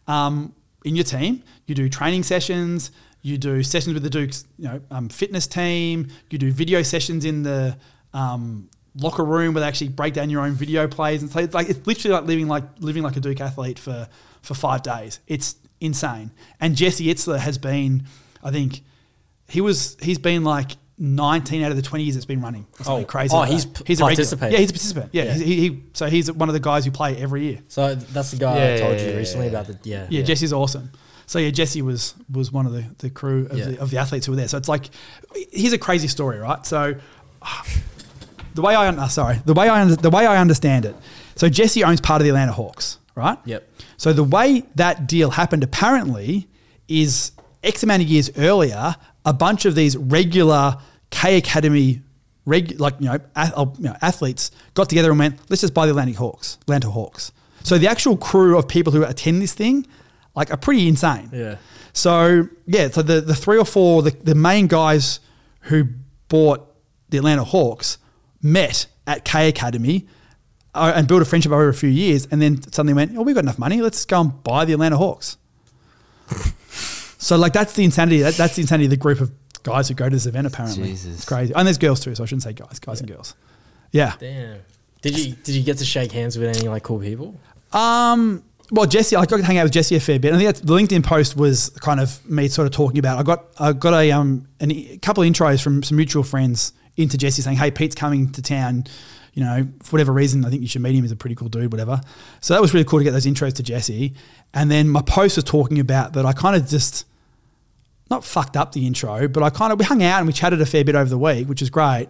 [0.07, 1.43] um, in your team.
[1.65, 2.91] You do training sessions.
[3.21, 6.09] You do sessions with the Duke's, you know, um, fitness team.
[6.29, 7.75] You do video sessions in the
[8.13, 11.53] um, locker room where they actually break down your own video plays and so it's
[11.53, 14.07] like it's literally like living like living like a Duke athlete for
[14.41, 15.19] for five days.
[15.27, 16.31] It's insane.
[16.61, 18.05] And Jesse Itzler has been,
[18.43, 18.81] I think,
[19.49, 20.77] he was he's been like.
[20.97, 22.65] 19 out of the 20 years it's been running.
[22.87, 23.33] Or Oh, crazy.
[23.35, 23.73] oh, like he's that.
[23.85, 24.09] p- a regular.
[24.09, 24.53] participated.
[24.53, 25.09] Yeah, he's a participant.
[25.13, 25.33] Yeah, Yeah.
[25.33, 27.59] He, he, so he's one of the guys who play every year.
[27.67, 29.51] So that's the guy Yeah, I told yeah, you recently yeah.
[29.51, 30.07] about the, yeah.
[30.09, 30.91] Yeah, Jesse's awesome.
[31.27, 33.65] So yeah, Jesse was was one of the, the crew of, Yeah.
[33.69, 34.47] the, of the athletes who were there.
[34.47, 34.89] So it's like,
[35.51, 36.65] here's a crazy story, right?
[36.65, 36.95] So
[38.53, 40.95] the way I un- uh, sorry the way I the way I understand it.
[41.35, 43.37] So Jesse owns part of the Atlanta Hawks, right?
[43.45, 43.67] Yep.
[43.97, 46.47] So the way that deal happened apparently
[46.87, 47.31] is
[47.63, 48.95] X amount of years earlier,
[49.25, 50.77] a bunch of these regular
[51.09, 52.01] K Academy,
[52.45, 55.73] reg, like you know, ath- uh, you know, athletes got together and went, let's just
[55.73, 57.31] buy the Atlantic Hawks, Atlanta Hawks.
[57.63, 59.87] So the actual crew of people who attend this thing,
[60.35, 61.29] like, are pretty insane.
[61.33, 61.57] Yeah.
[61.93, 65.21] So yeah, so the, the three or four the, the main guys
[65.61, 65.85] who
[66.27, 66.71] bought
[67.09, 67.97] the Atlanta Hawks
[68.41, 70.07] met at K Academy
[70.73, 73.33] uh, and built a friendship over a few years, and then suddenly went, "Oh, we've
[73.33, 73.81] got enough money.
[73.81, 75.37] Let's go and buy the Atlanta Hawks."
[77.25, 78.19] So like that's the insanity.
[78.19, 79.31] That, that's the insanity of the group of
[79.63, 80.45] guys who go to this event.
[80.45, 81.15] Apparently, Jesus.
[81.15, 81.55] it's crazy.
[81.55, 83.33] And there's girls too, so I shouldn't say guys, guys and girls.
[83.91, 84.13] Yeah.
[84.19, 84.59] Damn.
[85.01, 87.39] Did you did you get to shake hands with any like cool people?
[87.73, 88.43] Um.
[88.69, 90.33] Well, Jesse, I got to hang out with Jesse a fair bit.
[90.33, 93.17] I think the LinkedIn post was kind of me sort of talking about.
[93.17, 96.73] I got I got a um an, a couple of intros from some mutual friends
[96.95, 98.83] into Jesse saying, "Hey, Pete's coming to town.
[99.33, 101.01] You know, for whatever reason, I think you should meet him.
[101.01, 102.01] He's a pretty cool dude, whatever."
[102.41, 104.13] So that was really cool to get those intros to Jesse.
[104.53, 106.23] And then my post was talking about that.
[106.23, 107.05] I kind of just
[108.09, 110.61] not fucked up the intro, but I kind of we hung out and we chatted
[110.61, 112.07] a fair bit over the week, which is great.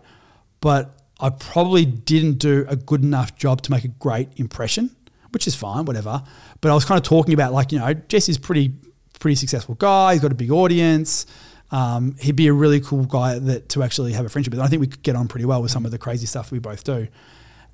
[0.61, 4.95] But I probably didn't do a good enough job to make a great impression,
[5.31, 6.23] which is fine, whatever.
[6.61, 8.73] But I was kind of talking about like you know Jesse's pretty
[9.19, 10.13] pretty successful guy.
[10.13, 11.25] He's got a big audience.
[11.71, 14.59] Um, he'd be a really cool guy that to actually have a friendship with.
[14.59, 16.51] And I think we could get on pretty well with some of the crazy stuff
[16.51, 17.07] we both do.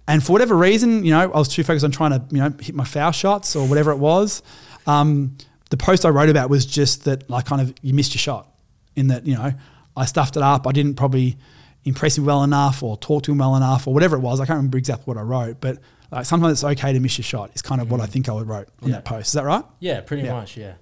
[0.07, 2.53] And for whatever reason, you know, I was too focused on trying to, you know,
[2.59, 4.41] hit my foul shots or whatever it was.
[4.87, 5.37] Um,
[5.71, 8.47] the post I wrote about was just that, like, kind of, you missed your shot
[8.95, 9.51] in that, you know,
[9.97, 10.67] I stuffed it up.
[10.67, 11.37] I didn't probably
[11.83, 14.39] impress him well enough or talk to him well enough or whatever it was.
[14.39, 15.79] I can't remember exactly what I wrote, but
[16.11, 18.09] like, sometimes it's okay to miss your shot, is kind of what I mm.
[18.09, 18.95] think I would wrote on Yeah.
[18.95, 19.27] that post.
[19.27, 19.63] Is that right?
[19.79, 20.33] Yeah, pretty Yeah.
[20.33, 20.57] much.
[20.57, 20.73] Yeah.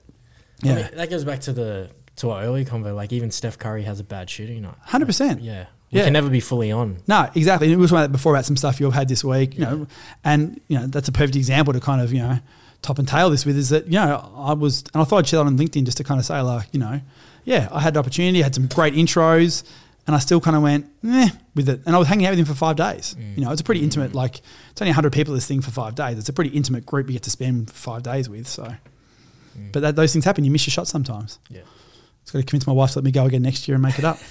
[0.61, 0.71] Yeah.
[0.71, 3.83] I mean, that goes back to the to our earlier convo, like even Steph Curry
[3.83, 4.75] has a bad shooting night.
[4.81, 5.41] Hundred percent.
[5.41, 6.05] Yeah, we Yeah.
[6.05, 6.97] can never be fully on.
[7.07, 7.67] No, exactly.
[7.67, 9.87] And we were talking about before about some stuff you've had this week, you know,
[10.25, 12.39] and you know that's a perfect example to kind of you know
[12.81, 15.27] top and tail this with is that you know I was and I thought I'd
[15.27, 17.01] share that on LinkedIn just to kind of say like you know
[17.43, 19.63] yeah I had the opportunity, I had some great intros,
[20.07, 22.39] and I still kind of went eh with it, and I was hanging out with
[22.39, 23.15] him for five days.
[23.35, 25.95] You know, it's a pretty intimate like it's only hundred people this thing for five
[25.95, 26.17] days.
[26.17, 28.47] It's a pretty intimate group you get to spend five days with.
[28.47, 28.73] So,
[29.71, 30.43] but that, those things happen.
[30.45, 31.39] You miss your shot sometimes.
[31.49, 31.61] Yeah.
[32.23, 33.99] Just got to convince my wife to let me go again next year and make
[33.99, 34.17] it up.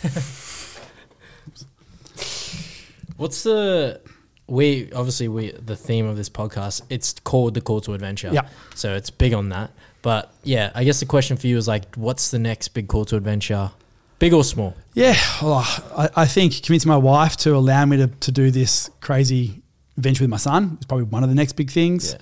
[3.16, 4.01] What's the
[4.49, 6.82] we obviously we the theme of this podcast?
[6.90, 8.30] It's called the call to adventure.
[8.32, 8.49] Yeah.
[8.74, 9.70] So it's big on that.
[10.03, 13.05] But yeah, I guess the question for you is like, what's the next big call
[13.07, 13.70] to adventure,
[14.18, 14.74] big or small?
[14.94, 15.64] Yeah, well,
[15.96, 19.62] I, I think convincing my wife to allow me to, to do this crazy
[19.96, 22.16] venture with my son is probably one of the next big things.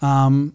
[0.00, 0.54] Um,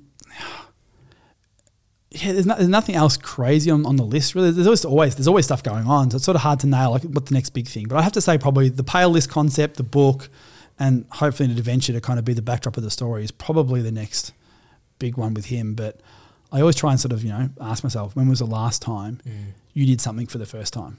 [2.11, 4.51] yeah, there's, no, there's nothing else crazy on, on the list really.
[4.51, 6.91] There's always, always there's always stuff going on, so it's sort of hard to nail
[6.91, 7.88] like what the next big thing.
[7.88, 10.30] But I have to say probably the pale list concept, the book,
[10.80, 13.82] and hopefully an adventure to kind of be the backdrop of the story is probably
[13.82, 14.34] the next
[15.00, 15.76] big one with him.
[15.76, 16.00] But
[16.52, 19.20] I always try and sort of you know ask myself when was the last time
[19.28, 19.54] mm.
[19.74, 20.98] you did something for the first time.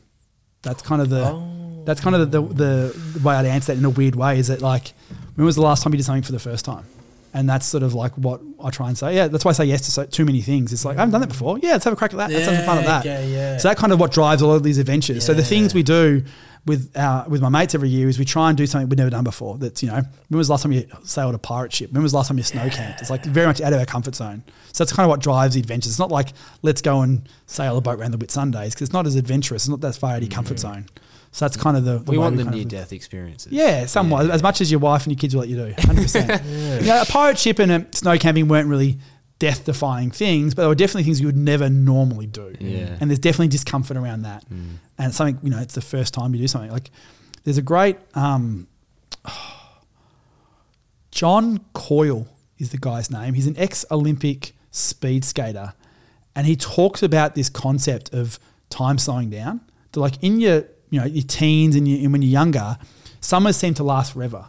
[0.62, 1.82] That's kind of the oh.
[1.84, 4.38] that's kind of the, the, the way I'd answer that in a weird way.
[4.38, 4.92] Is that like
[5.34, 6.86] when was the last time you did something for the first time?
[7.34, 9.16] And that's sort of like what I try and say.
[9.16, 10.72] Yeah, that's why I say yes to so, too many things.
[10.72, 11.32] It's like I haven't done that mm.
[11.32, 11.58] before.
[11.58, 12.30] Yeah, let's have a crack at that.
[12.30, 13.00] let's have some fun at that.
[13.00, 13.56] okay, yeah.
[13.58, 15.26] So that kind of what drives all of these adventures.
[15.26, 15.78] So the things Yeah.
[15.78, 16.24] we do
[16.66, 19.10] with our with my mates every year is we try and do something we've never
[19.10, 19.58] done before.
[19.58, 21.92] That's you know when was the last time you sailed a pirate ship?
[21.92, 23.00] When was the last time you snow camped?
[23.00, 24.42] It's like very much out of our comfort zone.
[24.72, 25.92] So that's kind of what drives the adventures.
[25.92, 26.32] It's not like
[26.62, 29.64] let's go and sail a boat around the Whitsundays because it's not as adventurous.
[29.64, 30.60] It's not that far out of your comfort mm.
[30.60, 30.86] zone.
[31.34, 33.50] So that's kind of the, the We want the near death experiences.
[33.50, 34.30] yeah, somewhat.
[34.30, 36.30] As much as your wife and your kids will let you do, hundred percent.
[36.84, 38.98] Yeah, a pirate ship and a snow camping weren't really
[39.40, 42.54] death-defying things, but they were definitely things you would never normally do.
[42.60, 42.96] Yeah.
[43.00, 44.44] And there's definitely discomfort around that.
[44.48, 46.70] And it's something you know, it's the first time you do something.
[46.70, 46.92] Like,
[47.42, 48.68] there's a great um,
[51.10, 52.28] John Coyle
[52.58, 53.34] is the guy's name.
[53.34, 55.74] He's an ex-Olympic speed skater,
[56.36, 58.38] and he talks about this concept of
[58.70, 59.62] time slowing down.
[59.92, 60.64] That like in your
[60.94, 62.78] you know your teens and, you, and when you're younger,
[63.20, 64.46] summers seem to last forever.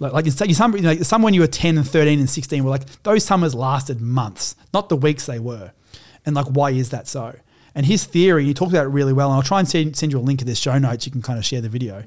[0.00, 2.70] Like, like, you some, like some when you were 10 and 13 and 16 were
[2.70, 5.72] like, those summers lasted months, not the weeks they were.
[6.26, 7.34] And like, why is that so?
[7.74, 9.30] And his theory, he talked about it really well.
[9.30, 11.06] And I'll try and send, send you a link of this show notes.
[11.06, 12.02] You can kind of share the video.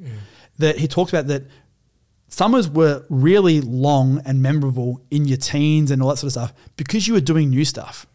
[0.59, 1.43] That he talks about that
[2.27, 6.53] summers were really long and memorable in your teens and all that sort of stuff
[6.75, 8.05] because you were doing new stuff.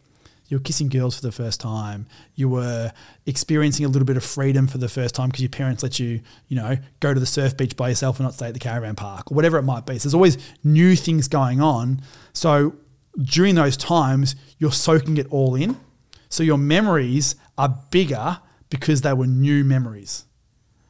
[0.52, 2.04] You were kissing girls for the first time.
[2.34, 2.92] You were
[3.24, 6.20] experiencing a little bit of freedom for the first time because your parents let you,
[6.48, 8.94] you know, go to the surf beach by yourself and not stay at the caravan
[8.94, 9.98] park or whatever it might be.
[9.98, 12.02] So there's always new things going on.
[12.34, 12.74] So
[13.18, 15.80] during those times, you're soaking it all in.
[16.28, 20.26] So your memories are bigger because they were new memories.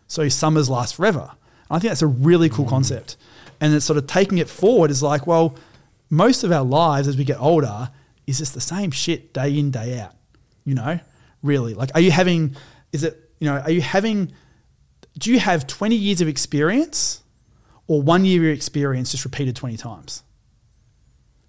[0.09, 1.31] So summers last forever.
[1.71, 2.71] And I think that's a really cool mm.
[2.71, 3.17] concept.
[3.61, 5.57] And it's sort of taking it forward is like, well,
[6.11, 7.91] most of our lives as we get older
[8.33, 10.15] is just the same shit day in, day out.
[10.65, 10.99] You know,
[11.43, 11.75] really.
[11.75, 12.57] Like, are you having,
[12.93, 14.33] is it, you know, are you having,
[15.19, 17.23] do you have 20 years of experience
[17.87, 20.23] or one year of experience just repeated 20 times?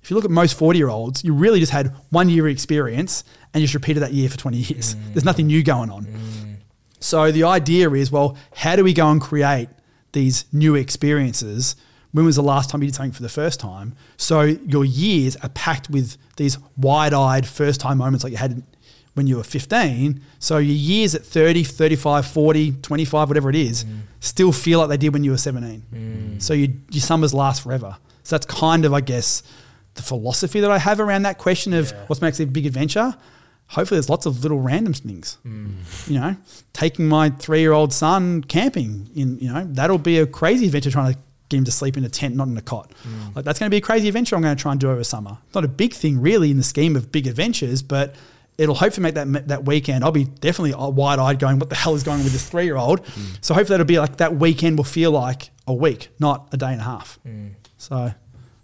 [0.01, 2.51] If you look at most 40 year olds, you really just had one year of
[2.51, 3.23] experience
[3.53, 4.95] and just repeated that year for 20 years.
[4.95, 5.13] Mm.
[5.13, 6.05] There's nothing new going on.
[6.05, 6.55] Mm.
[6.99, 9.69] So the idea is, well, how do we go and create
[10.11, 11.75] these new experiences?
[12.13, 13.95] When was the last time you did something for the first time?
[14.17, 18.63] So your years are packed with these wide-eyed first-time moments like you had
[19.15, 20.21] when you were 15.
[20.39, 23.99] So your years at 30, 35, 40, 25, whatever it is, mm.
[24.19, 25.83] still feel like they did when you were 17.
[25.93, 26.41] Mm.
[26.41, 27.97] So you, your summers last forever.
[28.23, 29.43] So that's kind of, I guess,
[29.95, 33.15] the philosophy that I have around that question of what makes a big adventure.
[33.67, 35.37] Hopefully, there's lots of little random things.
[35.45, 36.09] Mm.
[36.09, 36.35] You know,
[36.73, 41.19] taking my three-year-old son camping in, you know, that'll be a crazy adventure trying to
[41.53, 42.91] get him to sleep in a tent, not in a cot.
[43.07, 43.35] Mm.
[43.35, 45.03] Like that's going to be a crazy adventure I'm going to try and do over
[45.03, 45.37] summer.
[45.53, 48.15] Not a big thing really in the scheme of big adventures, but
[48.57, 50.03] it'll hopefully make that that weekend.
[50.03, 53.03] I'll be definitely uh, wide-eyed, going, "What the hell is going on with this three-year-old?"
[53.05, 53.37] Mm.
[53.41, 56.71] So hopefully that'll be like that weekend will feel like a week, not a day
[56.71, 57.19] and a half.
[57.25, 57.53] Mm.
[57.77, 58.13] So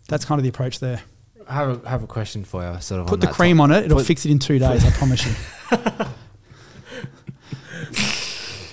[0.08, 1.02] that's kind of the approach there.
[1.48, 2.80] I have a, have a question for you.
[2.80, 4.86] Sort of Put the cream top- on it; it'll put- fix it in two days.
[4.86, 5.34] I promise you.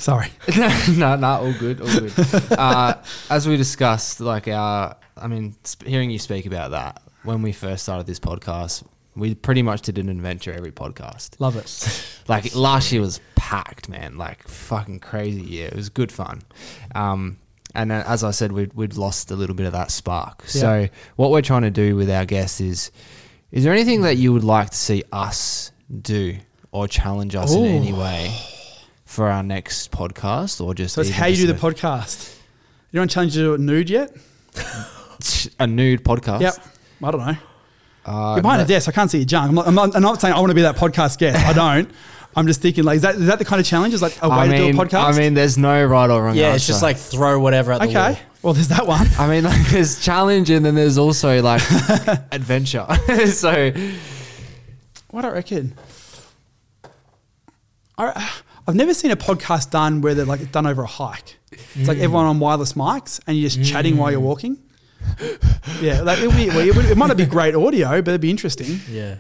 [0.06, 0.28] Sorry.
[0.96, 2.12] no, no, all good, all good.
[2.52, 2.94] uh,
[3.28, 7.50] as we discussed, like our, I mean, sp- hearing you speak about that when we
[7.50, 11.40] first started this podcast, we pretty much did an adventure every podcast.
[11.40, 12.12] Love it.
[12.28, 14.16] Like last year was packed, man.
[14.16, 15.66] Like fucking crazy year.
[15.66, 16.42] It was good fun.
[16.94, 17.38] Um,
[17.74, 20.44] and uh, as I said, we'd, we'd lost a little bit of that spark.
[20.48, 22.92] So what we're trying to do with our guests is,
[23.50, 26.36] is there anything that you would like to see us do
[26.70, 28.32] or challenge us in any way
[29.16, 32.36] for our next podcast, or just So it's how you do the podcast.
[32.92, 34.14] You don't challenge to do it nude yet?
[35.58, 36.42] a nude podcast?
[36.42, 36.54] Yep.
[37.02, 37.36] I don't know.
[38.04, 38.90] Uh, You're behind no- a desk.
[38.90, 39.48] I can't see your junk.
[39.48, 41.44] I'm not, I'm not, I'm not saying I want to be that podcast guest.
[41.46, 41.90] I don't.
[42.36, 43.94] I'm just thinking like, is that, is that the kind of challenge?
[43.94, 45.14] Is like a way I to do a podcast?
[45.14, 46.36] I mean, there's no right or wrong.
[46.36, 46.56] Yeah, answer.
[46.56, 48.12] it's just like throw whatever at the okay.
[48.12, 48.18] wall.
[48.42, 49.08] Well, there's that one.
[49.18, 51.62] I mean, like there's challenge and then there's also like
[52.32, 52.86] adventure.
[53.28, 53.72] so
[55.08, 55.74] What I reckon.
[57.96, 58.30] I,
[58.66, 61.38] I've never seen a podcast done where they're like it's done over a hike.
[61.52, 64.58] It's like everyone on wireless mics and you're just chatting while you're walking.
[65.80, 68.08] Yeah, like it, would be, well, it, would, it might not be great audio, but
[68.08, 68.80] it'd be interesting.
[68.90, 69.18] Yeah.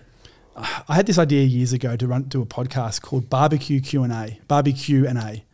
[0.56, 4.12] I had this idea years ago to run do a podcast called Barbecue Q and
[4.12, 5.44] A, Barbecue and A.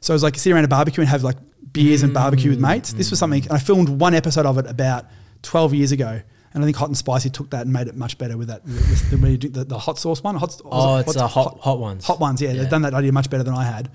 [0.00, 1.36] So it was like sit around a barbecue and have like
[1.72, 2.68] beers and barbecue with mm.
[2.68, 2.94] mates.
[2.94, 5.06] This was something, and I filmed one episode of it about
[5.42, 6.22] twelve years ago,
[6.56, 8.64] and I think Hot and Spicy took that and made it much better with that
[8.64, 10.34] the, the, the, the hot sauce one.
[10.34, 12.04] Hot, Oh, was it- it's a hot, hot ones.
[12.04, 12.42] hot ones.
[12.42, 12.62] Yeah, Yeah.
[12.62, 13.88] they've done that idea much better than I had.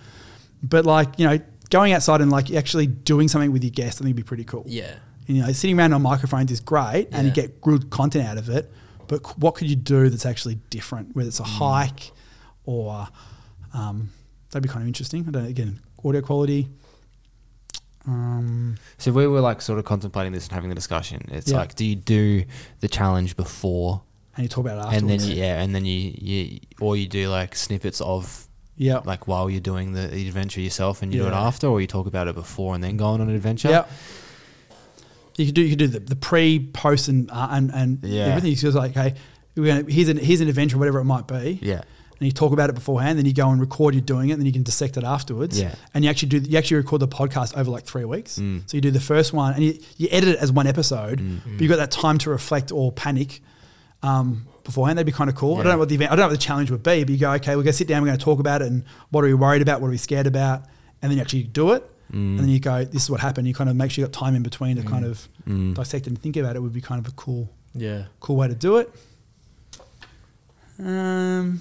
[0.64, 1.40] But like you know,
[1.70, 4.46] going outside and like actually doing something with your guests, I think would be pretty
[4.46, 4.64] cool.
[4.68, 4.94] Yeah.
[5.28, 8.48] You know, sitting around on microphones is great and you get good content out of
[8.50, 8.72] it.
[9.08, 11.16] But what could you do that's actually different?
[11.16, 12.12] Whether it's a hike
[12.66, 13.08] or
[13.74, 14.10] um,
[14.50, 15.26] that'd be kind of interesting.
[15.28, 16.70] I don't know, again, audio quality.
[18.07, 21.26] Um, So we were like sort of contemplating this and having the discussion.
[21.32, 21.57] It's Yeah.
[21.57, 22.44] like, do you do
[22.80, 24.02] the challenge before,
[24.36, 27.07] and you talk about it and then you, yeah, and then you, you or you
[27.07, 28.48] do like snippets of
[28.78, 31.88] yeah, like while you're doing the, adventure yourself, and you do it after, or you
[31.88, 33.69] talk about it before and then go on an adventure.
[33.69, 33.86] yeah.
[35.38, 38.26] You could do you could do the, the pre, post, and uh, and and Yeah.
[38.28, 38.52] everything.
[38.52, 39.15] It's just like, okay,
[39.56, 41.60] we're gonna, here's an here's an adventure, whatever it might be.
[41.61, 41.82] yeah,
[42.22, 44.41] and you talk about it beforehand, then you go and record you doing it, and
[44.41, 45.60] then you can dissect it afterwards.
[45.60, 45.73] Yeah.
[45.95, 48.38] And you actually do you actually record the podcast over like three weeks.
[48.38, 48.69] Mm.
[48.69, 51.41] So you do the first one and you, you edit it as one episode, Mm.
[51.43, 53.41] but you've got that time to reflect or panic
[54.03, 54.99] um, beforehand.
[54.99, 55.56] That'd be kind of cool.
[55.56, 57.10] I don't know what the event, I don't know what the challenge would be, but
[57.10, 59.27] you go, okay, we're gonna sit down, we're gonna talk about it and what are
[59.27, 60.64] we worried about, what are we scared about,
[61.02, 61.84] and then you actually do it.
[62.11, 62.38] Mm.
[62.38, 63.48] And then you go, this is what happened.
[63.48, 65.73] You kind of make sure you got time in between to kind of Mm.
[65.73, 68.03] dissect it and think about it would be kind of a cool, Yeah.
[68.19, 68.93] cool way to do it.
[70.80, 71.60] Um,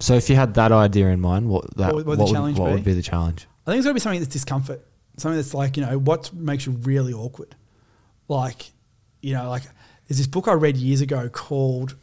[0.00, 2.66] So if you had that idea in mind, what that What would- what, would what
[2.66, 2.72] be?
[2.72, 3.46] would be the challenge?
[3.66, 4.84] I think it's got to be something that's discomfort.
[5.18, 7.54] Something that's like, you know, what makes you really awkward.
[8.28, 8.70] Like,
[9.20, 9.62] you know, like
[10.08, 11.94] there's this book I read years ago called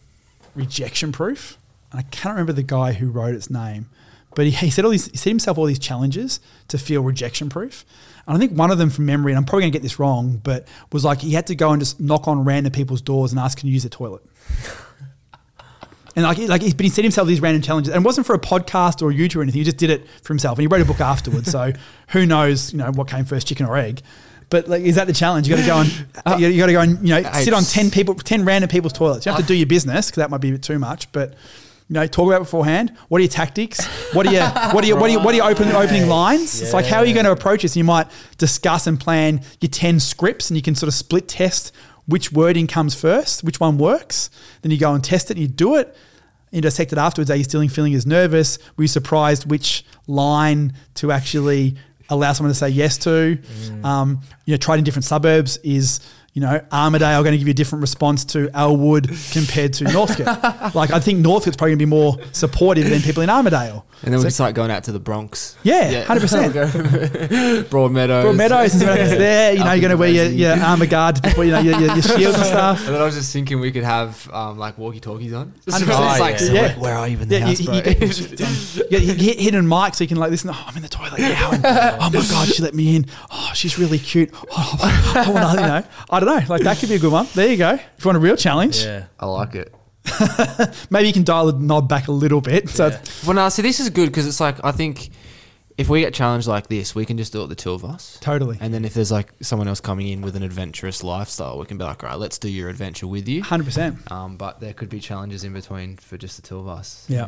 [0.56, 1.58] Rejection Proof.
[1.92, 3.90] And I can't remember the guy who wrote its name,
[4.36, 7.50] but he, he, set all these, he set himself all these challenges to feel rejection
[7.50, 7.86] proof.
[8.28, 9.98] And I think one of them from memory, and I'm probably going to get this
[9.98, 13.32] wrong, but was like he had to go and just knock on random people's doors
[13.32, 14.22] and ask, can you use the toilet?
[16.18, 18.34] And like, like, he- but he set himself these random challenges, and it wasn't for
[18.34, 19.60] a podcast or a YouTube or anything.
[19.60, 21.52] He just did it for himself, and he wrote a book afterwards.
[21.52, 21.72] so
[22.10, 24.02] who knows, you know, what came first, chicken or egg?
[24.50, 25.48] But like, is that the challenge?
[25.48, 27.64] You got to go and uh, you got to go and you know sit on
[27.64, 29.26] ten people, ten random people's toilets.
[29.26, 29.48] You have to uh.
[29.48, 31.36] do your business because that might be a bit too much, but.
[31.90, 32.92] You know, talk about beforehand.
[33.08, 33.86] What are your tactics?
[34.14, 36.62] What are your what are your what are your, what are your open opening lines?
[36.62, 37.78] It's like how are you going to approach this?
[37.78, 38.08] You might
[38.38, 41.72] discuss and plan your ten scripts, and you can sort of split test
[42.08, 44.30] which wording comes first, which one works.
[44.62, 45.96] Then you go and test it, and you do it.
[46.52, 47.30] You dissect it afterwards.
[47.30, 48.58] Are you still feeling as nervous?
[48.78, 51.76] Were you surprised which line to actually
[52.10, 53.38] allow someone to say yes to?
[53.84, 56.00] Um, you know, tried in different suburbs is.
[56.34, 60.28] You know, Armadale going to give you a different response to Elwood compared to Northcote.
[60.76, 63.88] like, I think Northcote's probably going to be more supportive than people in Armadale.
[64.04, 65.56] And then we So- can start going out to the Bronx.
[65.64, 66.52] Yeah, 100%.
[67.70, 68.22] Broadmeadows.
[68.22, 69.54] Broad Meadows and stuff there.
[69.54, 71.94] You know, you're going to wear your, your armor guard, before, you know, your, your,
[71.94, 72.86] your shields and stuff.
[72.86, 75.54] And then I was just thinking we could have um, like walkie talkies on.
[75.68, 75.82] So 100%.
[75.82, 76.62] it's like, Oh, so yeah.
[76.62, 77.76] where, where are you in the Yeah, house, you, bro?
[77.76, 80.50] you, you, you hit hidden mic so you can like listen.
[80.52, 81.52] Oh, I'm in the toilet now.
[81.52, 83.06] And, oh my god, she let me in.
[83.32, 84.30] Oh, she's really cute.
[84.52, 84.78] Oh,
[85.16, 86.46] I want to, you know, I don't know.
[86.48, 87.28] Like that could be a good one.
[87.34, 87.72] There you go.
[87.72, 89.06] If you want a real challenge, Yeah.
[89.20, 89.74] I like it.
[90.90, 92.70] maybe you can dial the knob back a little bit.
[92.70, 93.02] So Yeah.
[93.26, 95.10] Well, no, see, this is good because it's like I think
[95.78, 98.18] if we get challenged like this, we can just do it the two of us.
[98.20, 101.66] totally, And then if there's like someone else coming in with an adventurous lifestyle, we
[101.66, 103.44] can be like, all right, let's do your adventure with you.
[103.44, 104.12] hundred percent.
[104.12, 107.06] Um, but there could be challenges in between for just the two of us.
[107.08, 107.28] Yeah.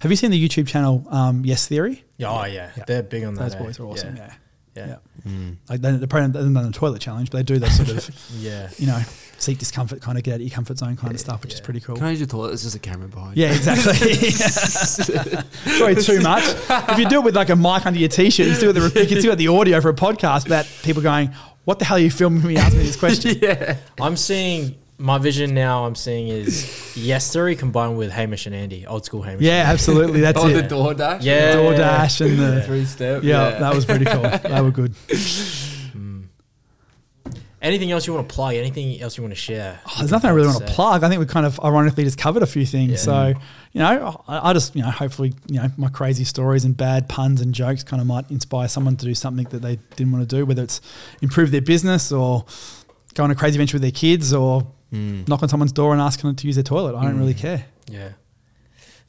[0.00, 2.02] Have you seen the YouTube channel um, Yes Theory?
[2.16, 2.70] Yeah, Oh yeah.
[2.74, 2.84] Yeah.
[2.86, 3.42] They're big on that.
[3.42, 3.58] Those eh?
[3.62, 4.16] boys are awesome.
[4.16, 4.32] Yeah.
[4.74, 4.86] Yeah.
[4.86, 4.96] Yeah.
[5.30, 5.56] Mm.
[5.68, 7.90] Like they, they're probably they're not on the toilet challenge, but they do that sort
[7.90, 8.70] of, Yeah.
[8.78, 9.02] you know,
[9.40, 11.60] seek discomfort, kind of get out of your comfort zone kind of stuff, which is
[11.60, 11.96] pretty cool.
[11.96, 12.48] Can I use your toilet?
[12.48, 13.36] There's just a camera behind.
[13.36, 14.14] Yeah, exactly.
[15.78, 16.44] Sorry, too much.
[16.90, 19.00] If you do it with like a mic under your t-shirt, you still got the
[19.00, 21.32] you can still get the audio for a podcast about people going,
[21.64, 23.78] "What the hell are you filming me asking me this question?" yeah.
[24.00, 25.86] I'm seeing my vision now.
[25.86, 29.42] I'm seeing is Yes Theory combined with Hamish and Andy, old school Hamish.
[29.42, 30.20] Yeah, absolutely.
[30.20, 30.52] That's Oh, it.
[30.54, 31.22] the door dash.
[31.22, 31.54] Yeah.
[31.54, 33.22] DoorDash and the Three step.
[33.24, 34.20] yeah, that was pretty cool.
[34.22, 34.94] They were good.
[37.62, 38.54] Anything else you want to plug?
[38.54, 39.80] Anything else you want to share?
[39.86, 41.04] Oh, there's nothing I really want to plug.
[41.04, 42.92] I think we kind of ironically just covered a few things.
[42.92, 42.96] Yeah.
[42.96, 43.28] So,
[43.72, 47.06] you know, I, I just, you know, hopefully, you know, my crazy stories and bad
[47.08, 50.26] puns and jokes kind of might inspire someone to do something that they didn't want
[50.28, 50.80] to do, whether it's
[51.20, 52.46] improve their business or
[53.14, 55.28] go on a crazy adventure with their kids or Mm.
[55.28, 56.96] knock on someone's door and ask them to use their toilet.
[56.96, 57.64] I don't really care.
[57.88, 58.08] Yeah.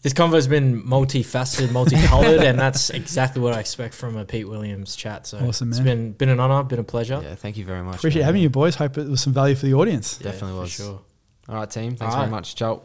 [0.02, 4.96] This convo's been multifaceted, multicolored, and that's exactly what I expect from a Pete Williams
[4.96, 5.28] chat.
[5.28, 5.86] So Awesome, it's man.
[5.86, 7.20] been been an honor, been a pleasure.
[7.24, 7.98] Yeah, thank you very much.
[7.98, 8.26] Appreciate man.
[8.28, 8.76] having you, boys.
[8.76, 10.18] Hope it was some value for the audience.
[10.18, 10.72] Definitely for was.
[10.72, 11.02] sure.
[11.50, 11.96] All right, team.
[11.96, 12.32] Thanks All very right.
[12.32, 12.56] much.
[12.56, 12.82] Ciao.